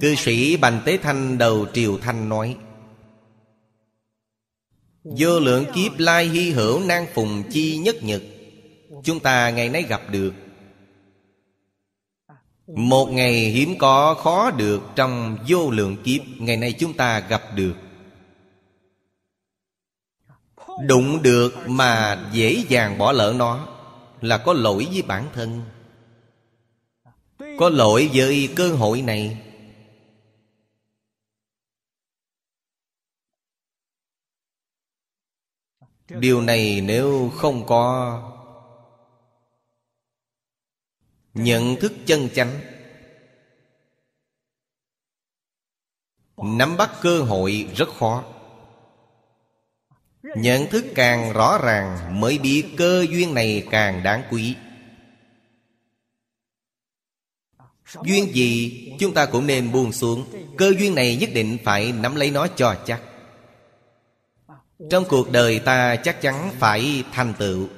Cư 0.00 0.14
sĩ 0.14 0.56
Bành 0.56 0.82
Tế 0.84 0.98
Thanh 0.98 1.38
đầu 1.38 1.66
Triều 1.72 1.98
Thanh 1.98 2.28
nói, 2.28 2.56
Vô 5.04 5.40
lượng 5.40 5.64
kiếp 5.74 5.92
lai 5.98 6.28
hy 6.28 6.50
hữu 6.50 6.80
nan 6.80 7.06
phùng 7.14 7.42
chi 7.50 7.78
nhất 7.78 7.96
nhật, 8.02 8.22
Chúng 9.04 9.20
ta 9.20 9.50
ngày 9.50 9.68
nay 9.68 9.82
gặp 9.82 10.02
được. 10.10 10.32
Một 12.66 13.06
ngày 13.06 13.32
hiếm 13.32 13.78
có 13.78 14.14
khó 14.14 14.50
được 14.50 14.82
trong 14.96 15.38
vô 15.48 15.70
lượng 15.70 15.96
kiếp, 16.04 16.22
Ngày 16.38 16.56
nay 16.56 16.72
chúng 16.78 16.92
ta 16.92 17.20
gặp 17.20 17.42
được. 17.54 17.74
Đụng 20.86 21.22
được 21.22 21.54
mà 21.66 22.24
dễ 22.32 22.64
dàng 22.68 22.98
bỏ 22.98 23.12
lỡ 23.12 23.34
nó 23.36 23.68
Là 24.24 24.38
có 24.38 24.52
lỗi 24.52 24.88
với 24.92 25.02
bản 25.02 25.28
thân. 25.34 25.62
Có 27.58 27.68
lỗi 27.68 28.10
với 28.14 28.52
cơ 28.56 28.72
hội 28.74 29.02
này. 29.02 29.42
Điều 36.08 36.40
này 36.40 36.80
nếu 36.80 37.32
không 37.36 37.66
có 37.66 38.20
nhận 41.34 41.76
thức 41.80 41.92
chân 42.06 42.28
chánh, 42.34 42.60
nắm 46.36 46.76
bắt 46.76 46.90
cơ 47.02 47.22
hội 47.22 47.68
rất 47.76 47.88
khó 47.98 48.33
nhận 50.36 50.70
thức 50.70 50.84
càng 50.94 51.32
rõ 51.32 51.58
ràng 51.64 52.20
mới 52.20 52.38
biết 52.38 52.64
cơ 52.76 53.06
duyên 53.10 53.34
này 53.34 53.66
càng 53.70 54.02
đáng 54.02 54.22
quý. 54.30 54.56
Duyên 58.04 58.34
gì, 58.34 58.92
chúng 59.00 59.14
ta 59.14 59.26
cũng 59.26 59.46
nên 59.46 59.72
buông 59.72 59.92
xuống. 59.92 60.24
Cơ 60.58 60.72
duyên 60.78 60.94
này 60.94 61.16
nhất 61.16 61.30
định 61.34 61.58
phải 61.64 61.92
nắm 61.92 62.14
lấy 62.14 62.30
nó 62.30 62.46
cho 62.46 62.76
chắc. 62.86 63.02
Trong 64.90 65.04
cuộc 65.08 65.30
đời 65.30 65.58
ta 65.58 65.96
chắc 65.96 66.20
chắn 66.20 66.50
phải 66.58 67.04
thành 67.12 67.34
tựu. 67.38 67.68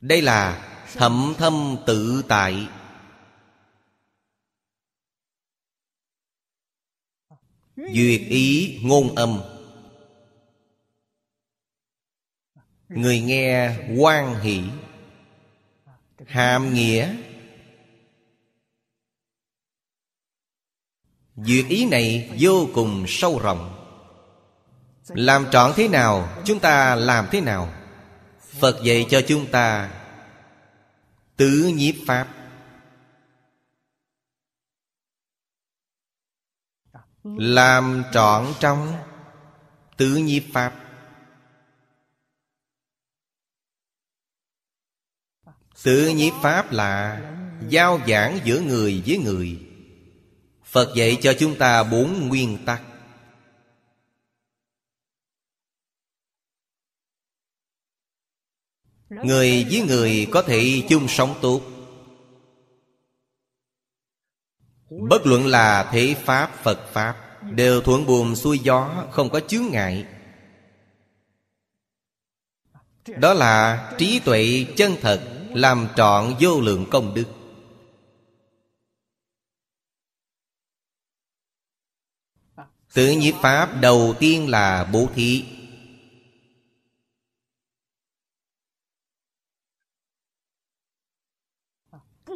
Đây 0.00 0.22
là 0.22 0.68
thẩm 0.94 1.34
thâm 1.38 1.76
tự 1.86 2.22
tại. 2.28 2.68
Duyệt 7.90 8.20
ý 8.28 8.78
ngôn 8.82 9.14
âm. 9.14 9.40
Người 12.88 13.20
nghe 13.20 13.76
quan 13.98 14.40
hỷ, 14.40 14.62
Hàm 16.26 16.74
nghĩa. 16.74 17.16
Duyệt 21.36 21.66
ý 21.68 21.86
này 21.86 22.30
vô 22.38 22.68
cùng 22.74 23.04
sâu 23.08 23.38
rộng. 23.38 23.78
Làm 25.08 25.46
trọn 25.50 25.72
thế 25.76 25.88
nào, 25.88 26.42
Chúng 26.44 26.60
ta 26.60 26.94
làm 26.94 27.28
thế 27.30 27.40
nào? 27.40 27.72
Phật 28.60 28.80
dạy 28.84 29.06
cho 29.10 29.22
chúng 29.28 29.46
ta 29.46 29.90
Tứ 31.36 31.72
nhiếp 31.74 31.94
Pháp. 32.06 32.41
Làm 37.24 38.02
trọn 38.12 38.46
trong 38.60 38.92
Tứ 39.96 40.16
nhiếp 40.16 40.42
Pháp. 40.52 40.78
Tứ 45.82 46.08
nhiếp 46.08 46.32
Pháp 46.42 46.72
là 46.72 47.22
Giao 47.68 48.00
giảng 48.08 48.38
giữa 48.44 48.60
người 48.60 49.02
với 49.06 49.18
người. 49.18 49.68
Phật 50.64 50.94
dạy 50.96 51.18
cho 51.22 51.34
chúng 51.38 51.58
ta 51.58 51.82
bốn 51.84 52.28
nguyên 52.28 52.64
tắc. 52.66 52.82
Người 59.08 59.66
với 59.70 59.82
người 59.88 60.26
có 60.30 60.42
thể 60.42 60.82
chung 60.88 61.08
sống 61.08 61.34
tốt. 61.42 61.71
Bất 65.00 65.26
luận 65.26 65.46
là 65.46 65.88
thế 65.92 66.16
Pháp, 66.24 66.50
Phật 66.62 66.88
Pháp 66.92 67.42
Đều 67.42 67.80
thuận 67.80 68.06
buồm 68.06 68.34
xuôi 68.34 68.58
gió 68.58 69.06
Không 69.10 69.30
có 69.30 69.40
chướng 69.40 69.66
ngại. 69.70 70.06
Đó 73.06 73.34
là 73.34 73.92
trí 73.98 74.20
tuệ 74.24 74.66
chân 74.76 74.96
thật 75.00 75.48
Làm 75.54 75.88
trọn 75.96 76.34
vô 76.40 76.60
lượng 76.60 76.86
công 76.90 77.14
đức. 77.14 77.24
Tự 82.94 83.10
nhiếp 83.10 83.34
Pháp 83.34 83.80
đầu 83.80 84.14
tiên 84.18 84.48
là 84.48 84.84
bố 84.92 85.08
thí. 85.14 85.44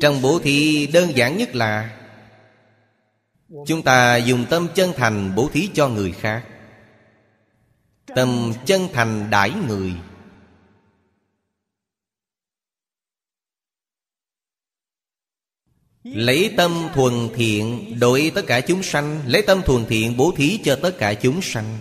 Trong 0.01 0.23
bố 0.23 0.39
thí 0.43 0.87
đơn 0.87 1.17
giản 1.17 1.37
nhất 1.37 1.55
là 1.55 2.03
Chúng 3.49 3.83
ta 3.83 4.17
dùng 4.17 4.47
tâm 4.51 4.69
chân 4.75 4.93
thành 4.97 5.35
bố 5.35 5.49
thí 5.53 5.71
cho 5.75 5.89
người 5.89 6.13
khác. 6.13 6.47
Tâm 8.07 8.53
chân 8.67 8.89
thành 8.93 9.31
đãi 9.31 9.53
người. 9.69 9.95
Lấy 16.03 16.55
tâm 16.57 16.89
thuần 16.95 17.29
thiện 17.35 17.97
đối 18.01 18.33
tất 18.35 18.43
cả 18.47 18.61
chúng 18.61 18.83
sanh. 18.83 19.23
Lấy 19.27 19.43
tâm 19.43 19.63
thuần 19.63 19.85
thiện, 19.87 20.17
bố 20.17 20.33
thí 20.37 20.61
cho 20.65 20.79
tất 20.83 20.95
cả 20.99 21.15
chúng 21.15 21.43
sanh. 21.43 21.79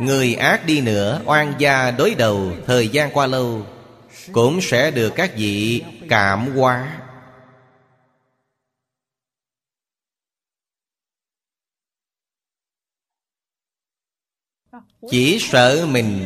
Người 0.00 0.34
ác 0.34 0.62
đi 0.66 0.80
nữa, 0.80 1.22
Oan 1.26 1.54
gia 1.58 1.90
đối 1.90 2.14
đầu, 2.14 2.52
Thời 2.66 2.88
gian 2.88 3.10
qua 3.12 3.26
lâu. 3.26 3.66
Cũng 4.32 4.60
sẽ 4.62 4.90
được 4.90 5.12
các 5.16 5.32
vị 5.36 5.82
cảm 6.08 6.56
hóa. 6.56 7.00
Chỉ 15.10 15.38
sợ 15.40 15.86
mình 15.90 16.24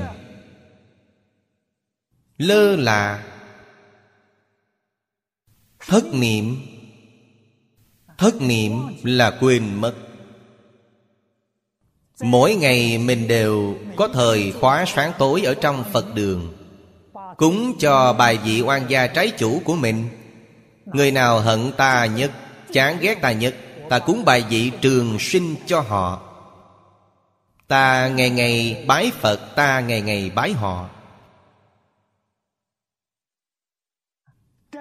Lơ 2.39 2.77
là 2.77 3.25
Thất 5.79 6.05
niệm. 6.15 6.57
Thất 8.19 8.41
niệm 8.41 8.73
là 9.03 9.39
quên 9.41 9.81
mất. 9.81 9.95
Mỗi 12.21 12.55
ngày 12.55 12.99
mình 12.99 13.29
đều 13.29 13.79
có 13.97 14.09
thời 14.09 14.53
khóa 14.53 14.85
sáng 14.87 15.13
tối 15.19 15.43
ở 15.43 15.55
trong 15.55 15.85
Phật 15.93 16.15
đường. 16.15 16.58
Cúng 17.39 17.79
cho 17.79 18.13
bài 18.13 18.39
vị 18.45 18.61
oan 18.61 18.91
gia 18.91 19.07
trái 19.07 19.31
chủ 19.39 19.63
của 19.65 19.75
mình. 19.75 20.09
Người 20.85 21.11
nào 21.11 21.41
hận 21.41 21.73
ta 21.77 22.07
nhất, 22.07 22.31
Chán 22.73 22.99
ghét 23.01 23.15
ta 23.23 23.33
nhất, 23.33 23.55
Ta 23.89 23.99
cúng 23.99 24.25
bài 24.25 24.45
vị 24.49 24.73
trường 24.81 25.19
sinh 25.19 25.57
cho 25.67 25.81
họ. 25.81 26.23
Ta 27.69 28.09
ngày 28.09 28.31
ngày 28.31 28.85
bái 28.87 29.11
Phật, 29.11 29.41
Ta 29.57 29.81
ngày 29.81 30.01
ngày 30.01 30.31
bái 30.35 30.53
họ. 30.53 30.89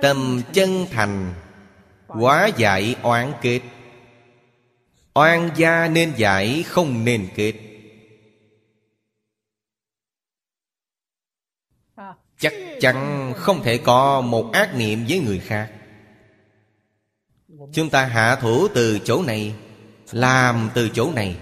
Tâm 0.01 0.41
chân 0.53 0.85
thành, 0.91 1.33
Quá 2.07 2.49
giải 2.57 2.95
oán 3.01 3.33
kết. 3.41 3.61
Oan 5.13 5.49
gia 5.55 5.87
nên 5.87 6.13
giải, 6.17 6.63
không 6.67 7.05
nên 7.05 7.27
kết. 7.35 7.76
Chắc 12.39 12.53
chắn 12.79 13.33
không 13.37 13.63
thể 13.63 13.77
có 13.77 14.21
một 14.21 14.51
ác 14.53 14.75
niệm 14.75 15.05
với 15.09 15.19
người 15.19 15.39
khác. 15.39 15.71
Chúng 17.73 17.89
ta 17.89 18.05
hạ 18.05 18.35
thủ 18.35 18.67
từ 18.67 18.99
chỗ 18.99 19.23
này, 19.23 19.55
Làm 20.11 20.69
từ 20.73 20.89
chỗ 20.89 21.11
này. 21.11 21.37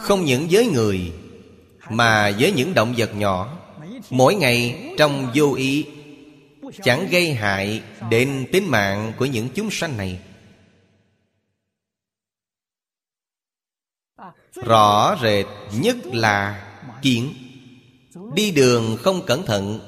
Không 0.00 0.24
những 0.24 0.46
với 0.50 0.66
người, 0.66 1.12
Mà 1.90 2.30
với 2.38 2.52
những 2.52 2.74
động 2.74 2.94
vật 2.96 3.14
nhỏ, 3.14 3.58
Mỗi 4.10 4.34
ngày 4.34 4.84
trong 4.98 5.32
vô 5.34 5.54
ý, 5.54 5.86
Chẳng 6.82 7.08
gây 7.10 7.34
hại 7.34 7.82
đến 8.10 8.46
tính 8.52 8.70
mạng 8.70 9.12
của 9.18 9.24
những 9.24 9.48
chúng 9.54 9.70
sanh 9.70 9.96
này. 9.96 10.20
Rõ 14.66 15.16
rệt 15.22 15.46
nhất 15.72 15.96
là 16.04 16.64
kiến. 17.02 17.34
Đi 18.34 18.50
đường 18.50 18.96
không 19.02 19.26
cẩn 19.26 19.46
thận, 19.46 19.80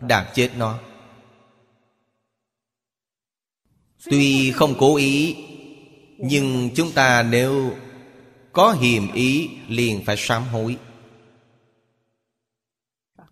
Đạp 0.00 0.32
chết 0.34 0.50
nó. 0.56 0.78
Tuy 4.10 4.52
không 4.52 4.74
cố 4.78 4.96
ý, 4.96 5.36
Nhưng 6.18 6.70
chúng 6.74 6.92
ta 6.92 7.22
nếu 7.22 7.72
có 8.52 8.72
hiềm 8.72 9.12
ý 9.12 9.50
liền 9.68 10.04
phải 10.04 10.16
sám 10.18 10.42
hối. 10.52 10.76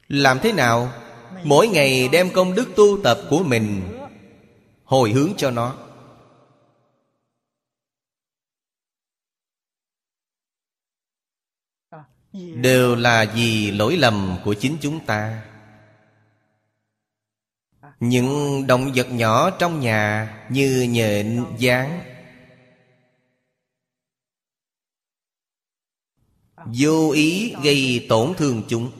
Làm 0.08 0.38
thế 0.42 0.52
nào? 0.52 0.92
Mỗi 1.44 1.68
ngày 1.68 2.08
đem 2.08 2.30
công 2.30 2.54
đức 2.54 2.68
tu 2.76 3.02
tập 3.02 3.20
của 3.30 3.42
mình 3.42 3.82
Hồi 4.84 5.10
hướng 5.10 5.32
cho 5.36 5.50
nó. 5.50 5.74
Đều 12.34 12.94
là 12.94 13.32
vì 13.34 13.70
lỗi 13.70 13.96
lầm 13.96 14.36
của 14.44 14.54
chính 14.54 14.76
chúng 14.80 15.06
ta. 15.06 15.46
Những 18.00 18.64
động 18.66 18.92
vật 18.94 19.06
nhỏ 19.10 19.50
trong 19.50 19.80
nhà 19.80 20.34
Như 20.50 20.86
nhện, 20.90 21.44
gián 21.58 22.00
Vô 26.66 27.10
ý 27.10 27.54
gây 27.62 28.06
tổn 28.08 28.34
thương 28.36 28.62
chúng. 28.68 28.90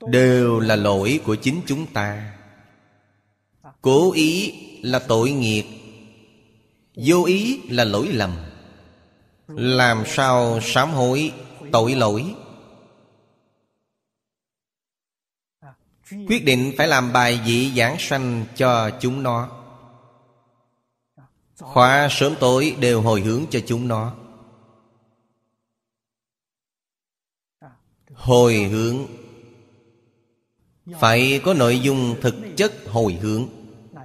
Đều 0.00 0.60
là 0.60 0.76
lỗi 0.76 1.20
của 1.24 1.34
chính 1.34 1.60
chúng 1.66 1.86
ta. 1.92 2.38
Cố 3.82 4.12
ý 4.12 4.52
là 4.82 4.98
tội 4.98 5.30
nghiệp. 5.30 5.64
Vô 6.94 7.24
ý 7.24 7.60
là 7.68 7.84
lỗi 7.84 8.08
lầm. 8.12 8.49
Làm 9.56 10.02
sao 10.06 10.60
sám 10.62 10.90
hối 10.90 11.32
tội 11.72 11.94
lỗi? 11.94 12.34
Quyết 16.10 16.44
định 16.44 16.72
phải 16.78 16.88
làm 16.88 17.12
bài 17.12 17.40
vị 17.46 17.72
giảng 17.76 17.96
sanh 17.98 18.44
cho 18.56 18.90
chúng 19.00 19.22
nó. 19.22 19.48
Khóa 21.58 22.08
sớm 22.10 22.34
tối 22.40 22.76
đều 22.80 23.02
hồi 23.02 23.20
hướng 23.20 23.44
cho 23.50 23.60
chúng 23.66 23.88
nó. 23.88 24.14
Hồi 28.14 28.54
hướng. 28.54 29.06
Phải 31.00 31.40
có 31.44 31.54
nội 31.54 31.80
dung 31.80 32.16
thực 32.20 32.34
chất 32.56 32.72
hồi 32.86 33.12
hướng, 33.12 33.48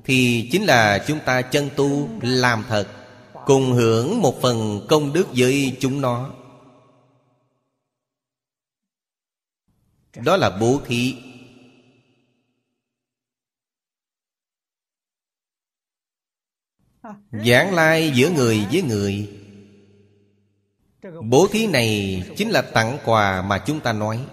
Thì 0.03 0.49
chính 0.51 0.63
là 0.63 1.03
chúng 1.07 1.19
ta 1.25 1.41
chân 1.41 1.69
tu 1.75 2.09
làm 2.21 2.63
thật. 2.67 3.04
Cùng 3.45 3.73
hưởng 3.73 4.21
một 4.21 4.41
phần 4.41 4.85
công 4.89 5.13
đức 5.13 5.27
với 5.35 5.77
chúng 5.79 6.01
nó. 6.01 6.33
Đó 10.15 10.37
là 10.37 10.57
bố 10.61 10.81
thí. 10.85 11.15
Giảng 17.31 17.73
lai 17.73 18.11
giữa 18.15 18.29
người 18.29 18.67
với 18.71 18.81
người. 18.81 19.39
Bố 21.23 21.47
thí 21.51 21.67
này 21.67 22.23
chính 22.37 22.49
là 22.49 22.61
tặng 22.61 22.97
quà 23.05 23.41
mà 23.41 23.63
chúng 23.65 23.79
ta 23.79 23.93
nói. 23.93 24.25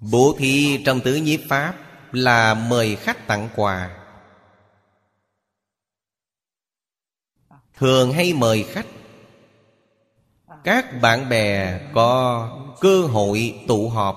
Bố 0.00 0.34
thí 0.38 0.82
trong 0.84 1.00
tứ 1.00 1.14
nhiếp 1.14 1.40
Pháp 1.48 1.78
Là 2.12 2.54
mời 2.54 2.96
khách 2.96 3.26
tặng 3.26 3.48
quà. 3.56 4.01
Thường 7.82 8.12
hay 8.12 8.32
mời 8.32 8.62
khách. 8.62 8.86
Các 10.64 11.00
bạn 11.02 11.28
bè 11.28 11.80
có 11.94 12.48
cơ 12.80 13.02
hội 13.02 13.64
tụ 13.68 13.88
họp. 13.88 14.16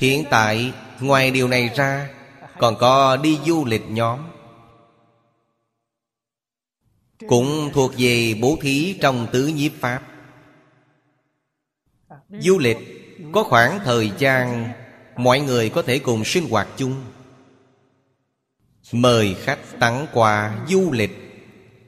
Hiện 0.00 0.24
tại, 0.30 0.72
ngoài 1.00 1.30
điều 1.30 1.48
này 1.48 1.68
ra, 1.76 2.10
Còn 2.58 2.76
có 2.78 3.16
đi 3.16 3.38
du 3.46 3.64
lịch 3.64 3.82
nhóm. 3.88 4.30
Cũng 7.28 7.70
thuộc 7.74 7.92
về 7.98 8.34
bố 8.42 8.58
thí 8.60 8.98
trong 9.00 9.26
tứ 9.32 9.46
nhiếp 9.46 9.72
Pháp. 9.80 10.02
Du 12.30 12.58
lịch 12.58 12.78
Có 13.32 13.42
khoảng 13.42 13.80
thời 13.84 14.12
gian 14.18 14.72
Mọi 15.18 15.40
người 15.40 15.70
có 15.70 15.82
thể 15.82 15.98
cùng 15.98 16.24
sinh 16.24 16.48
hoạt 16.50 16.68
chung. 16.76 17.04
Mời 18.92 19.34
khách 19.34 19.58
tặng 19.80 20.06
quà 20.12 20.66
du 20.68 20.92
lịch, 20.92 21.10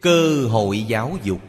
Cơ 0.01 0.47
hội 0.51 0.82
giáo 0.82 1.19
dục. 1.23 1.40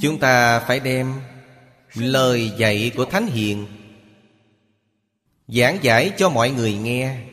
Chúng 0.00 0.18
ta 0.20 0.60
phải 0.60 0.80
đem 0.80 1.12
Lời 1.94 2.52
dạy 2.58 2.92
của 2.96 3.04
Thánh 3.04 3.26
Hiền 3.26 3.66
Giảng 5.48 5.78
giải 5.82 6.12
cho 6.16 6.30
mọi 6.30 6.50
người 6.50 6.74
nghe. 6.74 7.26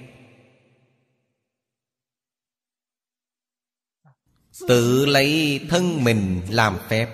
Tự 4.68 5.06
lấy 5.06 5.62
thân 5.70 6.04
mình 6.04 6.42
làm 6.50 6.78
phép, 6.90 7.10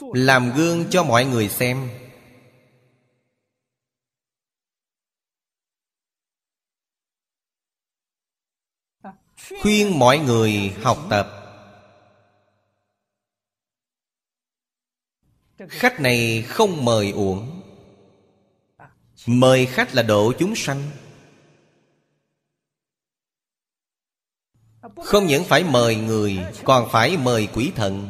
Làm 0.00 0.52
gương 0.56 0.84
cho 0.90 1.04
mọi 1.04 1.24
người 1.24 1.48
xem. 1.48 1.90
Khuyên 9.62 9.98
mọi 9.98 10.18
người 10.18 10.74
học 10.82 10.98
tập. 11.10 11.28
Khách 15.68 16.00
này 16.00 16.42
không 16.48 16.84
mời 16.84 17.10
uổng. 17.10 17.62
Mời 19.26 19.66
khách 19.66 19.94
là 19.94 20.02
độ 20.02 20.32
chúng 20.38 20.54
sanh. 20.56 20.90
Không 25.04 25.26
những 25.26 25.44
phải 25.44 25.64
mời 25.64 25.96
người, 25.96 26.38
Còn 26.64 26.88
phải 26.90 27.16
mời 27.16 27.48
quỷ 27.54 27.72
thần. 27.76 28.08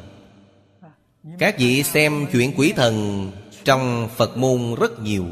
Các 1.39 1.59
vị 1.59 1.83
xem 1.83 2.27
chuyện 2.33 2.53
quỷ 2.57 2.73
thần 2.77 3.31
Trong 3.65 4.09
Phật 4.17 4.37
môn 4.37 4.75
rất 4.75 5.01
nhiều. 5.01 5.25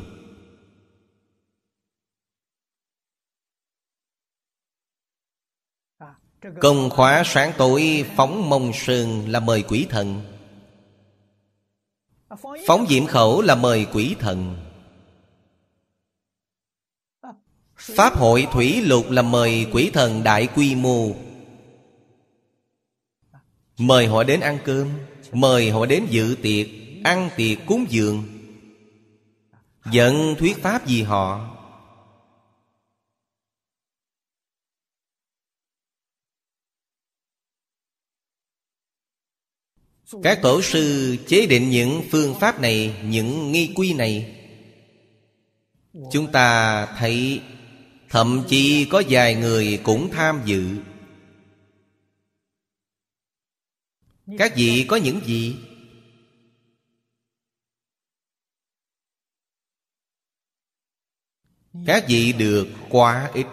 Công 6.61 6.91
khóa 6.91 7.23
sáng 7.27 7.53
tối 7.59 8.05
phóng 8.16 8.51
mông 8.51 8.73
sơn 8.74 9.28
là 9.28 9.41
mời 9.41 9.62
quỷ 9.62 9.87
thần. 9.91 10.20
Phóng 12.66 12.87
diễm 12.89 13.07
khẩu 13.07 13.43
là 13.43 13.55
mời 13.55 13.87
quỷ 13.93 14.16
thần. 14.19 14.57
Pháp 17.77 18.16
hội 18.16 18.47
thủy 18.53 18.81
lục 18.83 19.11
là 19.11 19.23
mời 19.23 19.66
quỷ 19.73 19.91
thần 19.95 20.23
đại 20.23 20.49
quy 20.55 20.74
mô. 20.74 21.09
Mời 23.78 24.07
họ 24.07 24.24
đến 24.24 24.40
ăn 24.40 24.59
cơm, 24.65 24.89
Mời 25.32 25.70
họ 25.70 25.86
đến 25.86 26.07
dự 26.11 26.36
tiệc, 26.43 26.66
Ăn 27.05 27.31
tiệc 27.36 27.59
cúng 27.66 27.86
dường. 27.89 28.24
Dẫn 29.93 30.35
thuyết 30.39 30.62
pháp 30.62 30.86
gì 30.86 31.03
họ. 31.03 31.53
Các 40.23 40.39
tổ 40.43 40.62
sư 40.62 41.16
chế 41.27 41.47
định 41.47 41.70
những 41.70 42.03
phương 42.11 42.35
pháp 42.40 42.61
này, 42.61 42.94
Những 43.05 43.53
nghi 43.53 43.73
quy 43.74 43.94
này. 43.94 44.36
Chúng 46.12 46.32
ta 46.32 46.86
thấy, 46.86 47.40
Thậm 48.09 48.44
chí 48.48 48.85
có 48.90 49.03
vài 49.09 49.35
người 49.35 49.81
cũng 49.82 50.11
tham 50.11 50.43
dự. 50.44 50.77
Các 54.39 54.53
vị 54.57 54.86
có 54.89 54.97
những 54.97 55.20
gì? 55.24 55.57
Các 61.86 62.05
vị 62.09 62.32
được 62.32 62.69
quá 62.90 63.31
ít. 63.35 63.47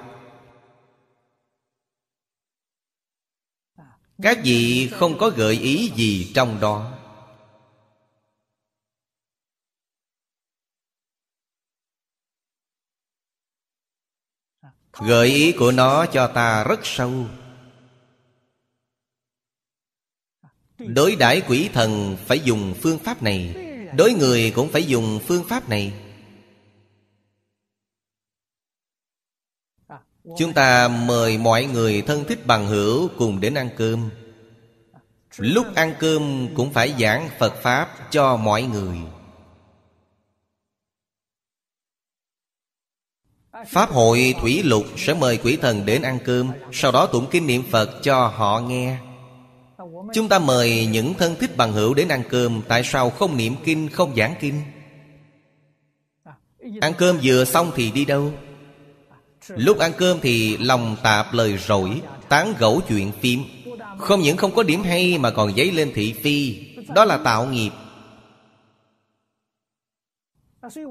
Các 4.21 4.37
vị 4.43 4.89
không 4.93 5.17
có 5.19 5.29
gợi 5.29 5.55
ý 5.55 5.91
gì 5.95 6.31
trong 6.35 6.59
đó. 6.59 6.99
Gợi 14.93 15.27
ý 15.27 15.51
của 15.59 15.71
nó 15.71 16.05
cho 16.05 16.31
ta 16.35 16.63
rất 16.63 16.79
sâu 16.83 17.27
Đối 20.87 21.15
đãi 21.15 21.41
quỷ 21.47 21.69
thần 21.73 22.17
phải 22.25 22.39
dùng 22.39 22.73
phương 22.81 22.99
pháp 22.99 23.23
này. 23.23 23.55
Đối 23.97 24.13
người 24.13 24.51
cũng 24.55 24.69
phải 24.69 24.83
dùng 24.83 25.19
phương 25.27 25.43
pháp 25.43 25.69
này. 25.69 25.93
Chúng 30.37 30.53
ta 30.53 30.87
mời 30.87 31.37
mọi 31.37 31.65
người 31.65 32.01
thân 32.01 32.23
thích 32.27 32.47
bằng 32.47 32.67
hữu 32.67 33.09
cùng 33.17 33.39
đến 33.39 33.53
ăn 33.53 33.69
cơm. 33.77 34.09
Lúc 35.37 35.75
ăn 35.75 35.95
cơm 35.99 36.47
cũng 36.55 36.73
phải 36.73 36.93
giảng 36.99 37.29
Phật 37.39 37.53
Pháp 37.61 38.11
cho 38.11 38.37
mọi 38.37 38.63
người. 38.63 38.97
Pháp 43.67 43.89
hội 43.89 44.35
Thủy 44.41 44.63
Lục 44.63 44.85
sẽ 44.97 45.13
mời 45.13 45.37
quỷ 45.37 45.57
thần 45.61 45.85
đến 45.85 46.01
ăn 46.01 46.19
cơm, 46.25 46.51
Sau 46.71 46.91
đó 46.91 47.05
tụng 47.05 47.27
kinh 47.31 47.47
niệm 47.47 47.63
Phật 47.71 47.99
cho 48.03 48.27
họ 48.27 48.59
nghe. 48.59 48.97
Chúng 50.13 50.29
ta 50.29 50.39
mời 50.39 50.85
những 50.85 51.13
thân 51.13 51.35
thích 51.39 51.57
bằng 51.57 51.73
hữu 51.73 51.93
đến 51.93 52.07
ăn 52.07 52.23
cơm. 52.29 52.61
Tại 52.67 52.83
sao 52.83 53.09
không 53.09 53.37
niệm 53.37 53.55
kinh, 53.63 53.89
không 53.89 54.15
giảng 54.15 54.35
kinh? 54.39 54.61
Ăn 56.81 56.93
cơm 56.97 57.19
vừa 57.23 57.45
xong 57.45 57.71
thì 57.75 57.91
đi 57.91 58.05
đâu? 58.05 58.33
Lúc 59.47 59.79
ăn 59.79 59.91
cơm 59.97 60.19
thì 60.21 60.57
lòng 60.57 60.95
tạp 61.03 61.33
lời 61.33 61.57
rỗi 61.57 62.01
Tán 62.29 62.53
gẫu 62.59 62.81
chuyện 62.87 63.11
phim. 63.11 63.43
Không 63.97 64.21
những 64.21 64.37
không 64.37 64.55
có 64.55 64.63
điểm 64.63 64.83
hay 64.83 65.17
mà 65.17 65.31
còn 65.31 65.55
dấy 65.55 65.71
lên 65.71 65.91
thị 65.95 66.13
phi. 66.13 66.65
Đó 66.95 67.05
là 67.05 67.17
tạo 67.17 67.45
nghiệp. 67.45 67.71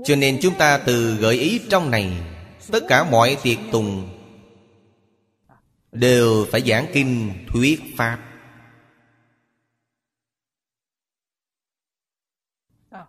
Cho 0.05 0.17
nên 0.17 0.39
chúng 0.43 0.55
ta 0.55 0.79
từ 0.79 1.15
gợi 1.15 1.39
ý 1.39 1.61
trong 1.71 1.91
này 1.91 2.13
Tất 2.73 2.83
cả 2.89 3.05
mọi 3.11 3.37
tiệc 3.43 3.59
tùng 3.73 4.09
Đều 5.93 6.47
phải 6.51 6.61
giảng 6.61 6.87
kinh 6.93 7.31
thuyết 7.49 7.81
pháp. 7.97 8.19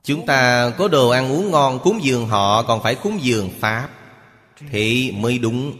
Chúng 0.03 0.25
ta 0.25 0.71
có 0.77 0.87
đồ 0.87 1.09
ăn 1.09 1.31
uống 1.31 1.51
ngon 1.51 1.79
cúng 1.83 1.99
dường 2.03 2.27
họ, 2.27 2.63
Còn 2.63 2.83
phải 2.83 2.95
cúng 2.95 3.19
dường 3.21 3.49
Pháp. 3.59 3.89
Thì 4.69 5.11
mới 5.11 5.39
đúng. 5.39 5.73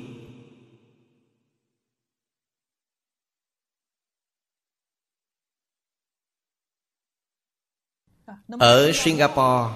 Ở 8.59 8.91
Singapore, 8.93 9.73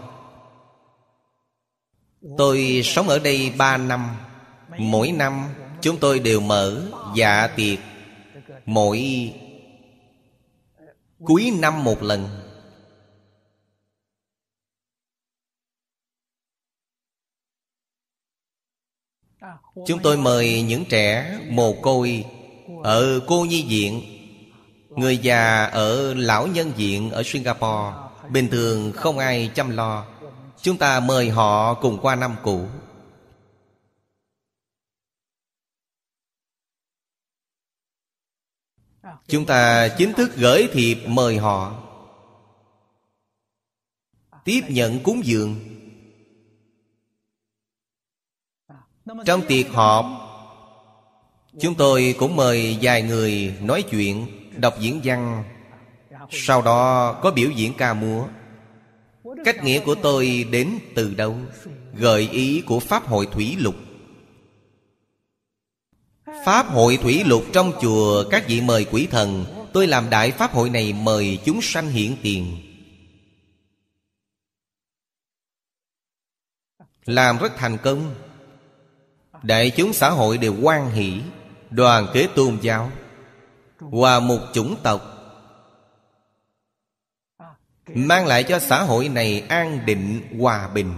Tôi 2.37 2.81
sống 2.83 3.09
ở 3.09 3.19
đây 3.19 3.53
ba 3.57 3.77
năm. 3.77 4.09
Mỗi 4.77 5.11
năm, 5.11 5.45
chúng 5.81 5.97
tôi 5.97 6.19
đều 6.19 6.39
mở 6.39 6.83
dạ 7.15 7.47
tiệc 7.47 7.79
Mỗi 8.65 9.33
cuối 11.23 11.51
năm 11.59 11.83
một 11.83 12.03
lần. 12.03 12.46
Chúng 19.85 19.99
tôi 20.03 20.17
mời 20.17 20.61
những 20.61 20.85
trẻ 20.85 21.39
mồ 21.49 21.73
côi 21.73 22.25
Ở 22.83 23.19
cô 23.27 23.45
nhi 23.45 23.65
viện, 23.69 24.01
Người 24.89 25.17
già 25.17 25.65
ở 25.65 26.13
lão 26.13 26.47
nhân 26.47 26.71
viện 26.71 27.11
ở 27.11 27.23
Singapore. 27.25 27.95
Bình 28.29 28.47
thường 28.51 28.91
không 28.95 29.17
ai 29.17 29.51
chăm 29.55 29.69
lo. 29.69 30.05
Chúng 30.61 30.77
ta 30.77 30.99
mời 30.99 31.29
họ 31.29 31.73
cùng 31.73 31.99
qua 32.01 32.15
năm 32.15 32.35
cũ. 32.43 32.65
Chúng 39.27 39.45
ta 39.45 39.87
chính 39.97 40.13
thức 40.13 40.31
gửi 40.35 40.67
thiệp 40.73 40.97
mời 41.07 41.37
họ. 41.37 41.83
Tiếp 44.45 44.61
nhận 44.67 44.99
cúng 45.03 45.21
dường. 45.25 45.76
Trong 49.25 49.41
tiệc 49.47 49.69
họp, 49.69 50.05
Chúng 51.59 51.75
tôi 51.75 52.15
cũng 52.19 52.35
mời 52.35 52.77
vài 52.81 53.01
người 53.01 53.53
nói 53.61 53.83
chuyện, 53.83 54.27
Đọc 54.57 54.79
diễn 54.79 55.01
văn. 55.03 55.43
Sau 56.31 56.61
đó 56.61 57.13
có 57.13 57.31
biểu 57.31 57.49
diễn 57.49 57.73
ca 57.77 57.93
múa. 57.93 58.27
Cách 59.45 59.63
nghĩa 59.63 59.79
của 59.79 59.95
tôi 59.95 60.45
đến 60.51 60.79
từ 60.95 61.13
đâu? 61.13 61.35
Gợi 61.93 62.29
ý 62.31 62.61
của 62.61 62.79
Pháp 62.79 63.07
hội 63.07 63.27
Thủy 63.31 63.55
Lục. 63.59 63.75
Pháp 66.45 66.67
hội 66.67 66.97
thủy 66.97 67.23
lục 67.25 67.45
trong 67.53 67.73
chùa, 67.81 68.23
Các 68.29 68.47
vị 68.47 68.61
mời 68.61 68.85
quỷ 68.91 69.07
thần. 69.11 69.45
Tôi 69.73 69.87
làm 69.87 70.09
đại 70.09 70.31
pháp 70.31 70.51
hội 70.51 70.69
này 70.69 70.93
mời 70.93 71.39
chúng 71.45 71.61
sanh 71.61 71.89
hiện 71.89 72.15
tiền. 72.21 72.57
Làm 77.05 77.37
rất 77.37 77.51
thành 77.57 77.77
công. 77.83 78.15
Đại 79.43 79.71
chúng 79.77 79.93
xã 79.93 80.09
hội 80.09 80.37
đều 80.37 80.55
quan 80.61 80.91
hỷ, 80.91 81.21
Đoàn 81.69 82.07
kết 82.13 82.27
tôn 82.35 82.59
giáo, 82.61 82.91
Hòa 83.79 84.19
một 84.19 84.39
chủng 84.53 84.75
tộc, 84.83 85.17
Mang 87.87 88.25
lại 88.25 88.43
cho 88.43 88.59
xã 88.59 88.83
hội 88.83 89.09
này 89.09 89.39
an 89.49 89.85
định, 89.85 90.21
hòa 90.39 90.67
bình. 90.67 90.93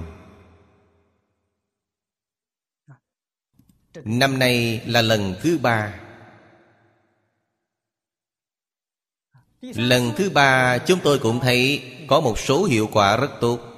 Năm 3.95 4.39
nay 4.39 4.81
là 4.85 5.01
lần 5.01 5.35
thứ 5.41 5.57
ba. 5.57 5.99
Lần 9.61 10.11
thứ 10.17 10.29
ba, 10.29 10.77
chúng 10.77 10.99
tôi 11.03 11.19
cũng 11.19 11.39
thấy 11.39 11.83
Có 12.07 12.19
một 12.21 12.39
số 12.39 12.63
hiệu 12.63 12.89
quả 12.93 13.17
rất 13.17 13.31
tốt. 13.41 13.68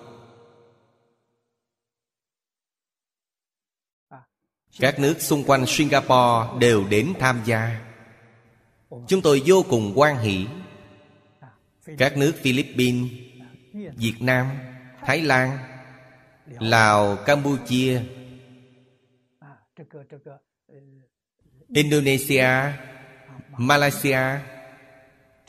Các 4.82 5.00
nước 5.00 5.22
xung 5.22 5.44
quanh 5.44 5.66
Singapore 5.66 6.60
đều 6.60 6.84
đến 6.90 7.14
tham 7.20 7.42
gia. 7.46 7.80
Chúng 9.08 9.22
tôi 9.22 9.42
vô 9.46 9.66
cùng 9.70 9.94
quan 9.96 10.18
hỷ. 10.18 10.46
Các 11.98 12.18
nước 12.18 12.32
Philippines, 12.42 13.12
Việt 13.74 14.16
Nam, 14.20 14.48
Thái 15.06 15.22
Lan, 15.22 15.58
Lào, 16.46 17.16
Campuchia 17.16 18.02
Indonesia, 21.74 22.48
Malaysia 23.58 24.20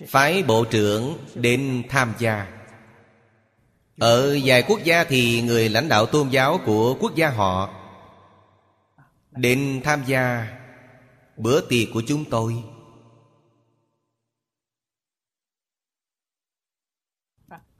Phái 0.08 0.42
bộ 0.42 0.64
trưởng 0.64 1.18
đến 1.34 1.82
tham 1.88 2.14
gia. 2.18 2.46
Ở 3.98 4.38
vài 4.44 4.62
quốc 4.62 4.84
gia 4.84 5.04
thì 5.04 5.42
người 5.42 5.68
lãnh 5.68 5.88
đạo 5.88 6.06
tôn 6.06 6.28
giáo 6.28 6.60
của 6.64 6.94
quốc 7.00 7.14
gia 7.14 7.30
họ 7.30 7.81
Đến 9.36 9.80
tham 9.84 10.04
gia 10.06 10.48
bữa 11.36 11.68
tiệc 11.68 11.88
của 11.94 12.02
chúng 12.08 12.24
tôi. 12.30 12.64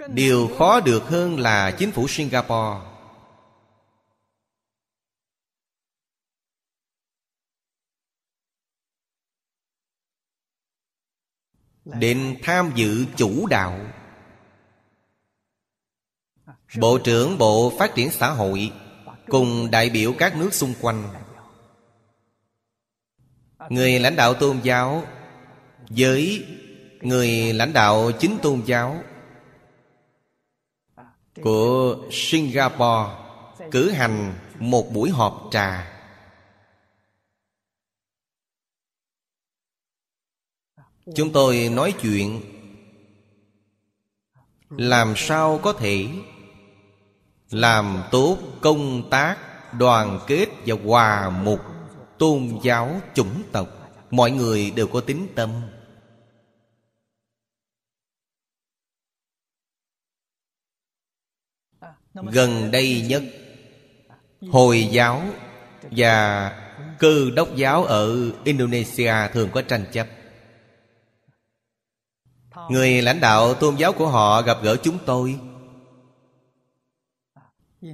Điều 0.09 0.51
khó 0.59 0.81
được 0.81 1.03
hơn 1.03 1.39
là 1.39 1.77
chính 1.79 1.93
phủ 1.93 2.09
Singapore. 2.09 2.81
Đến 11.85 12.37
tham 12.43 12.73
dự 12.75 13.07
chủ 13.17 13.47
đạo. 13.47 13.79
Bộ 16.81 16.99
trưởng 17.05 17.39
Bộ 17.39 17.73
Phát 17.79 17.93
triển 17.95 18.11
Xã 18.11 18.31
hội 18.31 18.73
Cùng 19.27 19.71
đại 19.71 19.91
biểu 19.91 20.15
các 20.19 20.37
nước 20.37 20.55
xung 20.55 20.75
quanh. 20.81 21.22
Người 23.71 23.99
lãnh 23.99 24.17
đạo 24.17 24.35
tôn 24.35 24.61
giáo 24.63 25.03
Với 25.89 26.47
người 27.01 27.53
lãnh 27.53 27.73
đạo 27.73 28.11
chính 28.19 28.39
tôn 28.43 28.63
giáo 28.67 29.03
Của 31.43 31.97
Singapore 32.11 33.11
Cử 33.71 33.91
hành 33.91 34.35
một 34.59 34.93
buổi 34.93 35.11
họp 35.11 35.49
trà. 35.51 35.93
Chúng 41.15 41.33
tôi 41.33 41.69
nói 41.73 41.95
chuyện 42.03 42.41
Làm 44.71 45.15
sao 45.17 45.61
có 45.63 45.73
thể 45.73 46.09
Làm 47.51 48.03
tốt 48.11 48.39
công 48.61 49.11
tác 49.11 49.37
đoàn 49.73 50.21
kết 50.27 50.47
và 50.67 50.77
hòa 50.85 51.31
mục 51.31 51.72
tôn 52.23 52.59
giáo 52.63 53.01
chủng 53.15 53.43
tộc, 53.53 53.69
mọi 54.11 54.31
người 54.31 54.71
đều 54.71 54.87
có 54.87 55.01
tính 55.01 55.29
tâm. 55.35 55.51
Gần 62.15 62.71
đây 62.71 63.07
nhất, 63.09 63.23
hồi 64.51 64.89
giáo 64.93 65.23
và 65.83 66.49
cơ 66.99 67.31
đốc 67.35 67.57
giáo 67.57 67.85
ở 67.85 68.33
indonesia 68.45 69.15
thường 69.33 69.49
có 69.53 69.63
tranh 69.63 69.87
chấp. 69.93 70.09
Người 72.71 73.03
lãnh 73.03 73.21
đạo 73.21 73.55
tôn 73.55 73.77
giáo 73.77 73.93
của 73.93 74.09
họ 74.09 74.43
gặp 74.43 74.57
gỡ 74.63 74.77
chúng 74.83 74.99
tôi. 75.07 75.41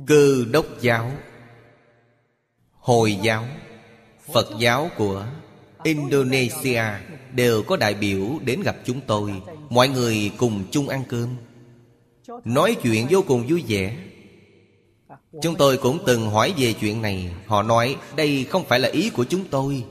Cơ 0.07 0.45
đốc 0.53 0.67
giáo, 0.81 1.13
hồi 2.73 3.19
giáo 3.23 3.45
phật 4.33 4.49
giáo 4.59 4.91
của 4.97 5.27
indonesia 5.83 6.83
đều 7.33 7.63
có 7.63 7.77
đại 7.77 7.95
biểu 7.95 8.39
đến 8.45 8.63
gặp 8.63 8.77
chúng 8.85 9.01
tôi. 9.01 9.33
Mọi 9.71 9.89
người 9.89 10.31
cùng 10.37 10.65
chung 10.71 10.89
ăn 10.89 11.03
cơm. 11.09 11.29
Nói 12.45 12.77
chuyện 12.83 13.07
vô 13.11 13.25
cùng 13.27 13.47
vui 13.49 13.65
vẻ. 13.69 13.97
Chúng 15.43 15.55
tôi 15.55 15.77
cũng 15.77 15.99
từng 16.07 16.31
hỏi 16.31 16.55
về 16.59 16.73
chuyện 16.73 17.03
này. 17.03 17.31
Họ 17.47 17.63
nói, 17.63 17.97
đây 18.17 18.45
không 18.45 18.65
phải 18.65 18.81
là 18.81 18.89
ý 18.89 19.11
của 19.11 19.25
chúng 19.25 19.45
tôi. 19.51 19.85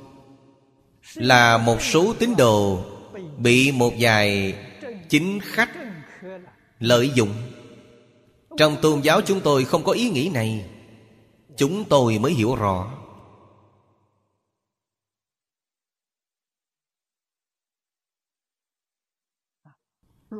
Là 1.14 1.58
một 1.58 1.82
số 1.82 2.14
tín 2.20 2.36
đồ 2.38 2.84
bị 3.38 3.72
một 3.72 3.94
vài 4.00 4.56
chính 5.10 5.40
khách 5.40 5.70
lợi 6.80 7.12
dụng. 7.16 7.34
Trong 8.58 8.76
tôn 8.82 9.02
giáo 9.02 9.22
chúng 9.22 9.40
tôi 9.40 9.66
không 9.66 9.84
có 9.84 9.92
ý 9.92 10.10
nghĩ 10.10 10.30
này. 10.34 10.66
Chúng 11.58 11.84
tôi 11.84 12.20
mới 12.20 12.32
hiểu 12.34 12.56
rõ. 12.56 12.97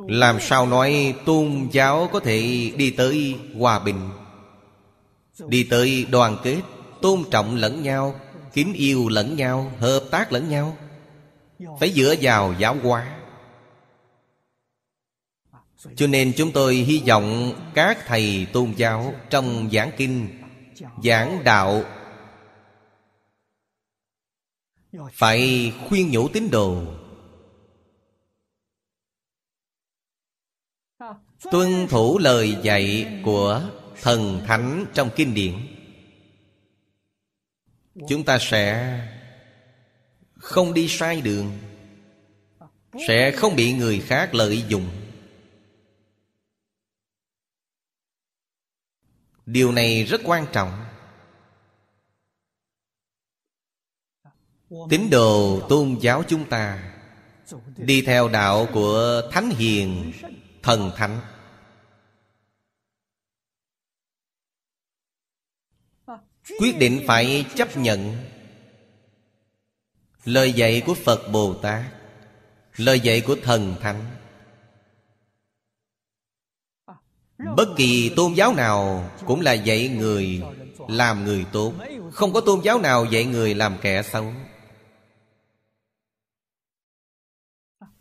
Làm 0.06 0.40
sao 0.40 0.66
nói 0.66 1.14
tôn 1.24 1.68
giáo 1.72 2.08
có 2.12 2.20
thể 2.20 2.72
đi 2.76 2.90
tới 2.90 3.36
hòa 3.58 3.78
bình? 3.78 4.10
Đi 5.48 5.64
tới 5.70 6.06
đoàn 6.10 6.36
kết, 6.44 6.60
tôn 7.02 7.24
trọng 7.30 7.54
lẫn 7.54 7.82
nhau, 7.82 8.20
kính 8.52 8.72
yêu 8.72 9.08
lẫn 9.08 9.36
nhau, 9.36 9.72
hợp 9.78 10.04
tác 10.10 10.32
lẫn 10.32 10.48
nhau. 10.48 10.76
Phải 11.80 11.92
dựa 11.92 12.14
vào 12.20 12.54
giáo 12.58 12.76
hóa. 12.82 13.18
Cho 15.96 16.06
nên 16.06 16.32
chúng 16.36 16.52
tôi 16.52 16.74
hy 16.74 17.02
vọng 17.08 17.52
các 17.74 18.06
thầy 18.06 18.46
tôn 18.52 18.72
giáo 18.76 19.14
trong 19.30 19.68
giảng 19.72 19.90
kinh, 19.96 20.28
giảng 21.04 21.44
đạo, 21.44 21.82
phải 25.12 25.72
khuyên 25.88 26.10
nhủ 26.10 26.28
tín 26.28 26.50
đồ. 26.50 26.82
Tuân 31.42 31.86
thủ 31.88 32.18
lời 32.18 32.56
dạy 32.62 33.20
của 33.24 33.70
thần 34.02 34.42
thánh 34.46 34.86
trong 34.94 35.10
kinh 35.16 35.34
điển. 35.34 35.54
Chúng 38.08 38.24
ta 38.24 38.38
sẽ 38.40 38.98
không 40.34 40.74
đi 40.74 40.88
sai 40.88 41.20
đường, 41.20 41.58
sẽ 43.08 43.30
không 43.30 43.56
bị 43.56 43.72
người 43.72 44.00
khác 44.00 44.34
lợi 44.34 44.64
dụng. 44.68 44.88
Điều 49.46 49.72
này 49.72 50.04
rất 50.04 50.20
quan 50.24 50.46
trọng. 50.52 50.84
Tín 54.90 55.10
đồ 55.10 55.60
tôn 55.68 55.98
giáo 56.00 56.22
chúng 56.28 56.48
ta 56.48 56.92
đi 57.76 58.02
theo 58.02 58.28
đạo 58.28 58.68
của 58.72 59.22
thánh 59.32 59.50
hiền 59.50 60.12
thần 60.68 60.90
thánh. 60.96 61.20
Quyết 66.60 66.78
định 66.78 67.04
phải 67.06 67.46
chấp 67.54 67.76
nhận 67.76 68.16
lời 70.24 70.52
dạy 70.52 70.82
của 70.86 70.94
phật 70.94 71.28
bồ 71.32 71.54
tát, 71.54 71.84
lời 72.76 73.00
dạy 73.00 73.22
của 73.26 73.36
thần 73.42 73.76
thánh. 73.80 74.04
Bất 77.56 77.68
kỳ 77.76 78.12
tôn 78.16 78.34
giáo 78.34 78.54
nào 78.54 79.10
cũng 79.26 79.40
là 79.40 79.52
dạy 79.52 79.88
người 79.88 80.42
làm 80.88 81.24
người 81.24 81.46
tốt, 81.52 81.74
không 82.12 82.32
có 82.32 82.40
tôn 82.40 82.60
giáo 82.60 82.78
nào 82.78 83.04
dạy 83.04 83.24
người 83.24 83.54
làm 83.54 83.76
kẻ 83.80 84.02
xấu. 84.02 84.32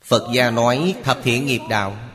Phật 0.01 0.29
gia 0.33 0.51
nói 0.51 0.95
thập 1.03 1.19
thiện 1.23 1.45
nghiệp 1.45 1.61
đạo. 1.69 2.06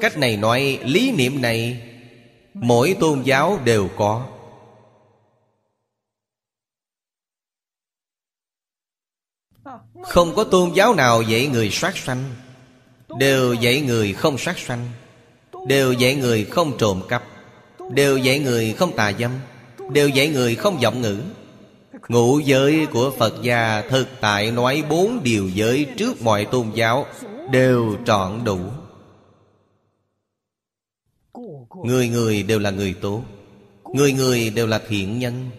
cách 0.00 0.18
này 0.18 0.36
nói, 0.36 0.78
lý 0.82 1.12
niệm 1.12 1.42
này 1.42 1.82
mỗi 2.54 2.96
tôn 3.00 3.22
giáo 3.22 3.58
đều 3.64 3.88
có. 3.96 4.26
Không 10.02 10.34
có 10.36 10.44
tôn 10.44 10.72
giáo 10.74 10.94
nào 10.94 11.22
dạy 11.22 11.46
người 11.46 11.70
sát 11.70 11.96
sanh, 11.96 12.24
đều 13.18 13.54
dạy 13.54 13.80
người 13.80 14.12
không 14.12 14.38
sát 14.38 14.58
sanh, 14.58 14.86
đều 15.66 15.92
dạy 15.92 16.14
người 16.14 16.44
không 16.44 16.78
trộm 16.78 17.02
cắp, 17.08 17.24
đều 17.90 18.18
dạy 18.18 18.38
người 18.38 18.72
không 18.72 18.96
tà 18.96 19.12
dâm, 19.12 19.30
đều 19.92 20.08
dạy 20.08 20.28
người 20.28 20.54
không 20.54 20.78
vọng 20.78 21.00
ngữ. 21.00 21.22
Ngũ 22.08 22.38
giới 22.38 22.86
của 22.86 23.12
phật 23.18 23.42
gia 23.42 23.82
thực 23.82 24.08
tại 24.20 24.50
nói 24.50 24.82
bốn 24.88 25.22
điều 25.22 25.48
giới 25.48 25.86
trước 25.96 26.22
mọi 26.22 26.44
tôn 26.44 26.70
giáo 26.74 27.06
đều 27.50 27.96
trọn 28.06 28.44
đủ. 28.44 28.58
Người 31.74 32.08
người 32.08 32.42
đều 32.42 32.58
là 32.58 32.70
người 32.70 32.94
tốt. 33.00 33.24
Người 33.94 34.12
người 34.12 34.50
đều 34.50 34.66
là 34.66 34.82
thiện 34.88 35.18
nhân. 35.18 35.50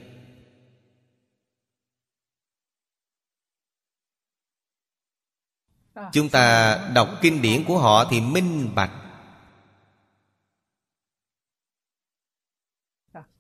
Chúng 6.14 6.30
ta 6.30 6.78
đọc 6.94 7.10
kinh 7.22 7.42
điển 7.42 7.64
của 7.64 7.78
họ 7.78 8.06
thì 8.06 8.22
minh 8.22 8.70
bạch. 8.76 8.92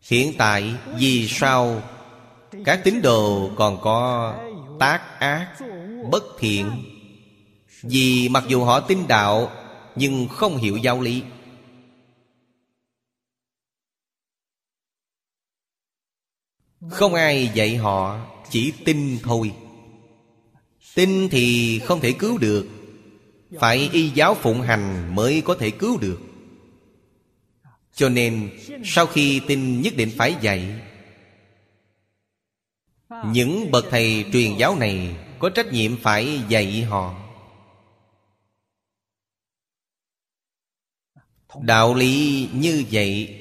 Hiện 0.02 0.34
tại 0.38 0.76
vì 0.98 1.27
sao 1.27 1.81
Các 2.65 2.81
tín 2.84 3.02
đồ 3.02 3.52
còn 3.56 3.81
có 3.81 4.34
tác 4.80 5.19
ác 5.19 5.57
Bất 6.11 6.23
thiện? 6.39 6.72
Vì 7.81 8.30
mặc 8.30 8.43
dù 8.48 8.64
họ 8.64 8.80
tin 8.80 9.07
đạo 9.07 9.52
Nhưng 9.95 10.27
không 10.27 10.57
hiểu 10.57 10.77
giáo 10.77 11.02
lý 11.02 11.23
Không 16.89 17.13
ai 17.13 17.51
dạy 17.53 17.77
họ, 17.77 18.27
Chỉ 18.49 18.73
tin 18.85 19.19
thôi. 19.23 19.53
Tin 20.95 21.29
thì 21.29 21.79
không 21.79 21.99
thể 21.99 22.13
cứu 22.13 22.37
được. 22.37 22.67
Phải 23.59 23.89
y 23.93 24.09
giáo 24.09 24.35
phụng 24.35 24.61
hành 24.61 25.15
mới 25.15 25.41
có 25.45 25.55
thể 25.55 25.71
cứu 25.71 25.97
được. 25.97 26.19
Cho 27.93 28.09
nên, 28.09 28.49
sau 28.83 29.05
khi 29.05 29.41
tin 29.47 29.81
nhất 29.81 29.93
định 29.97 30.11
phải 30.17 30.35
dạy, 30.41 30.79
Những 33.25 33.71
bậc 33.71 33.85
thầy 33.89 34.25
truyền 34.33 34.57
giáo 34.57 34.75
này 34.75 35.15
Có 35.39 35.49
trách 35.49 35.73
nhiệm 35.73 35.97
phải 35.97 36.41
dạy 36.49 36.81
họ. 36.81 37.15
Đạo 41.61 41.93
lý 41.93 42.47
như 42.53 42.83
vậy 42.91 43.37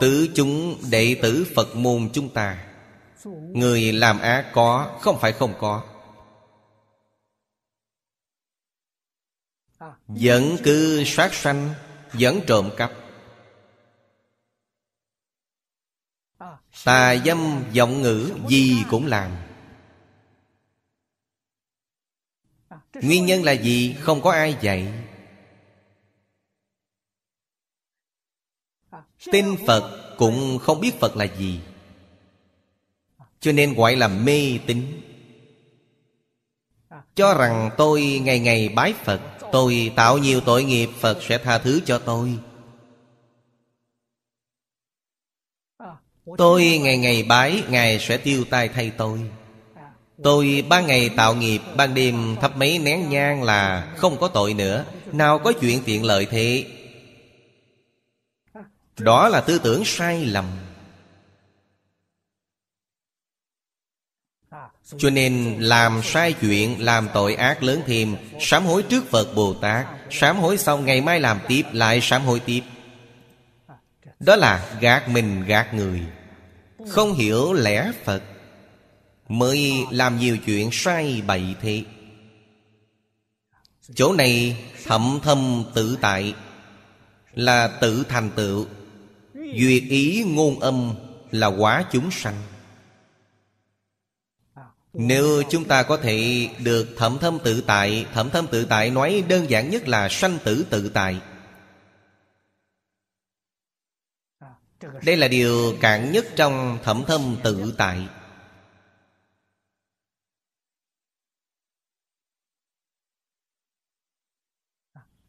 Tứ 0.00 0.28
chúng 0.34 0.78
đệ 0.90 1.16
tử 1.22 1.46
Phật 1.54 1.76
môn 1.76 2.10
chúng 2.12 2.28
ta. 2.28 2.66
Người 3.52 3.92
làm 3.92 4.20
ác 4.20 4.50
có, 4.52 4.98
Không 5.00 5.18
phải 5.20 5.32
không 5.32 5.54
có. 5.58 5.82
Vẫn 10.06 10.56
cứ 10.64 11.04
sát 11.06 11.34
sanh, 11.34 11.74
Vẫn 12.12 12.40
trộm 12.46 12.70
cắp. 12.76 12.92
Tà 16.84 17.16
dâm 17.24 17.64
giọng 17.72 18.02
ngữ, 18.02 18.32
gì 18.48 18.82
cũng 18.90 19.06
làm. 19.06 19.30
Nguyên 22.94 23.26
nhân 23.26 23.42
là 23.42 23.52
gì? 23.52 23.96
Không 24.00 24.22
có 24.22 24.32
ai 24.32 24.56
dạy. 24.60 24.92
Tin 29.32 29.56
Phật 29.66 30.14
cũng 30.16 30.58
không 30.58 30.80
biết 30.80 31.00
Phật 31.00 31.16
là 31.16 31.24
gì. 31.38 31.60
Cho 33.40 33.52
nên 33.52 33.74
gọi 33.74 33.96
là 33.96 34.08
mê 34.08 34.58
tín. 34.66 35.02
Cho 37.14 37.34
rằng 37.34 37.70
tôi 37.76 38.20
ngày 38.24 38.38
ngày 38.38 38.68
bái 38.68 38.92
Phật 38.92 39.20
Tôi 39.52 39.92
tạo 39.96 40.18
nhiều 40.18 40.40
tội 40.40 40.64
nghiệp 40.64 40.90
Phật 40.98 41.22
sẽ 41.22 41.38
tha 41.38 41.58
thứ 41.58 41.80
cho 41.86 41.98
tôi. 41.98 42.38
Tôi 46.38 46.78
ngày 46.82 46.98
ngày 46.98 47.22
bái 47.22 47.62
Ngài 47.68 47.98
sẽ 47.98 48.16
tiêu 48.16 48.44
tai 48.50 48.68
thay 48.68 48.90
tôi. 48.90 49.20
Tôi 50.22 50.64
ban 50.68 50.86
ngày 50.86 51.10
tạo 51.16 51.34
nghiệp 51.34 51.60
Ban 51.76 51.94
đêm 51.94 52.36
thắp 52.40 52.56
mấy 52.56 52.78
nén 52.78 53.08
nhang 53.08 53.42
là 53.42 53.94
Không 53.96 54.16
có 54.20 54.28
tội 54.28 54.54
nữa. 54.54 54.84
Nào 55.12 55.38
có 55.38 55.52
chuyện 55.60 55.82
tiện 55.84 56.04
lợi 56.04 56.26
thế 56.26 56.66
đó 59.00 59.28
là 59.28 59.40
tư 59.40 59.58
tưởng 59.58 59.82
sai 59.84 60.26
lầm. 60.26 60.44
Cho 64.98 65.10
nên 65.10 65.56
làm 65.60 66.00
sai 66.04 66.32
chuyện, 66.32 66.84
Làm 66.84 67.08
tội 67.14 67.34
ác 67.34 67.62
lớn 67.62 67.82
thêm, 67.86 68.16
Sám 68.40 68.64
hối 68.64 68.82
trước 68.82 69.10
Phật 69.10 69.34
Bồ 69.34 69.54
Tát, 69.54 69.86
Sám 70.10 70.36
hối 70.36 70.58
xong 70.58 70.84
ngày 70.84 71.00
mai 71.00 71.20
làm 71.20 71.40
tiếp, 71.48 71.62
Lại 71.72 72.00
sám 72.00 72.22
hối 72.22 72.40
tiếp. 72.40 72.60
Đó 74.20 74.36
là 74.36 74.76
gạt 74.80 75.08
mình 75.08 75.44
gạt 75.44 75.74
người, 75.74 76.00
Không 76.88 77.12
hiểu 77.12 77.52
lẽ 77.52 77.92
Phật, 78.04 78.22
Mới 79.28 79.72
làm 79.90 80.18
nhiều 80.18 80.38
chuyện 80.38 80.68
sai 80.72 81.22
bậy 81.26 81.54
thế. 81.60 81.84
Chỗ 83.94 84.12
này 84.12 84.56
thậm 84.84 85.18
thâm 85.22 85.64
tự 85.74 85.98
tại, 86.00 86.34
Là 87.34 87.68
tự 87.68 88.04
thành 88.08 88.30
tựu. 88.36 88.66
Duyệt 89.56 89.82
ý 89.88 90.24
ngôn 90.26 90.60
âm 90.60 90.94
Là 91.30 91.46
quá 91.46 91.84
chúng 91.92 92.10
sanh. 92.10 92.42
Nếu 94.92 95.42
chúng 95.50 95.64
ta 95.64 95.82
có 95.82 95.96
thể 95.96 96.48
được 96.58 96.88
thẩm 96.96 97.18
thâm 97.18 97.38
tự 97.44 97.60
tại, 97.60 98.06
Thẩm 98.12 98.30
thâm 98.30 98.46
tự 98.46 98.64
tại 98.64 98.90
nói 98.90 99.24
đơn 99.28 99.50
giản 99.50 99.70
nhất 99.70 99.88
là 99.88 100.08
sanh 100.08 100.38
tử 100.44 100.66
tự 100.70 100.90
tại. 100.94 101.20
Đây 105.04 105.16
là 105.16 105.28
điều 105.28 105.76
cạn 105.80 106.12
nhất 106.12 106.26
trong 106.36 106.78
thẩm 106.82 107.04
thâm 107.06 107.36
tự 107.44 107.74
tại. 107.78 108.08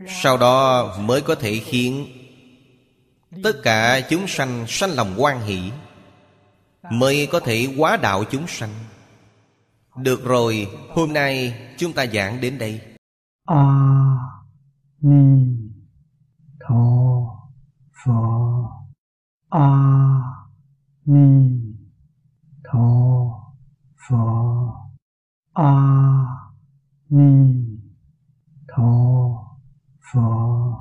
Sau 0.07 0.38
đó 0.38 0.98
mới 0.99 1.22
có 1.22 1.35
thể 1.35 1.61
khiến 1.65 2.20
tất 3.43 3.53
cả 3.63 4.01
chúng 4.09 4.27
sanh 4.27 4.65
sanh 4.67 4.89
lòng 4.91 5.13
quan 5.17 5.41
hỷ 5.41 5.71
mới 6.91 7.27
có 7.31 7.39
thể 7.39 7.73
quá 7.77 7.97
đạo 7.97 8.23
chúng 8.31 8.47
sanh. 8.47 8.73
Được 9.95 10.23
rồi 10.25 10.67
hôm 10.89 11.13
nay 11.13 11.53
chúng 11.77 11.93
ta 11.93 12.05
giảng 12.05 12.41
đến 12.41 12.57
đây. 12.57 12.81
A 13.45 13.55
à, 13.55 14.17
ni 15.01 15.57
tho 16.59 16.75
pho. 18.05 18.21
A 19.49 19.59
à, 19.59 20.21
ni 21.05 21.61
tho 22.63 22.89
pho. 24.09 24.27
A 25.53 25.63
à, 25.63 26.25
ni 27.09 27.63
tho 28.67 28.91
pho. 30.13 30.77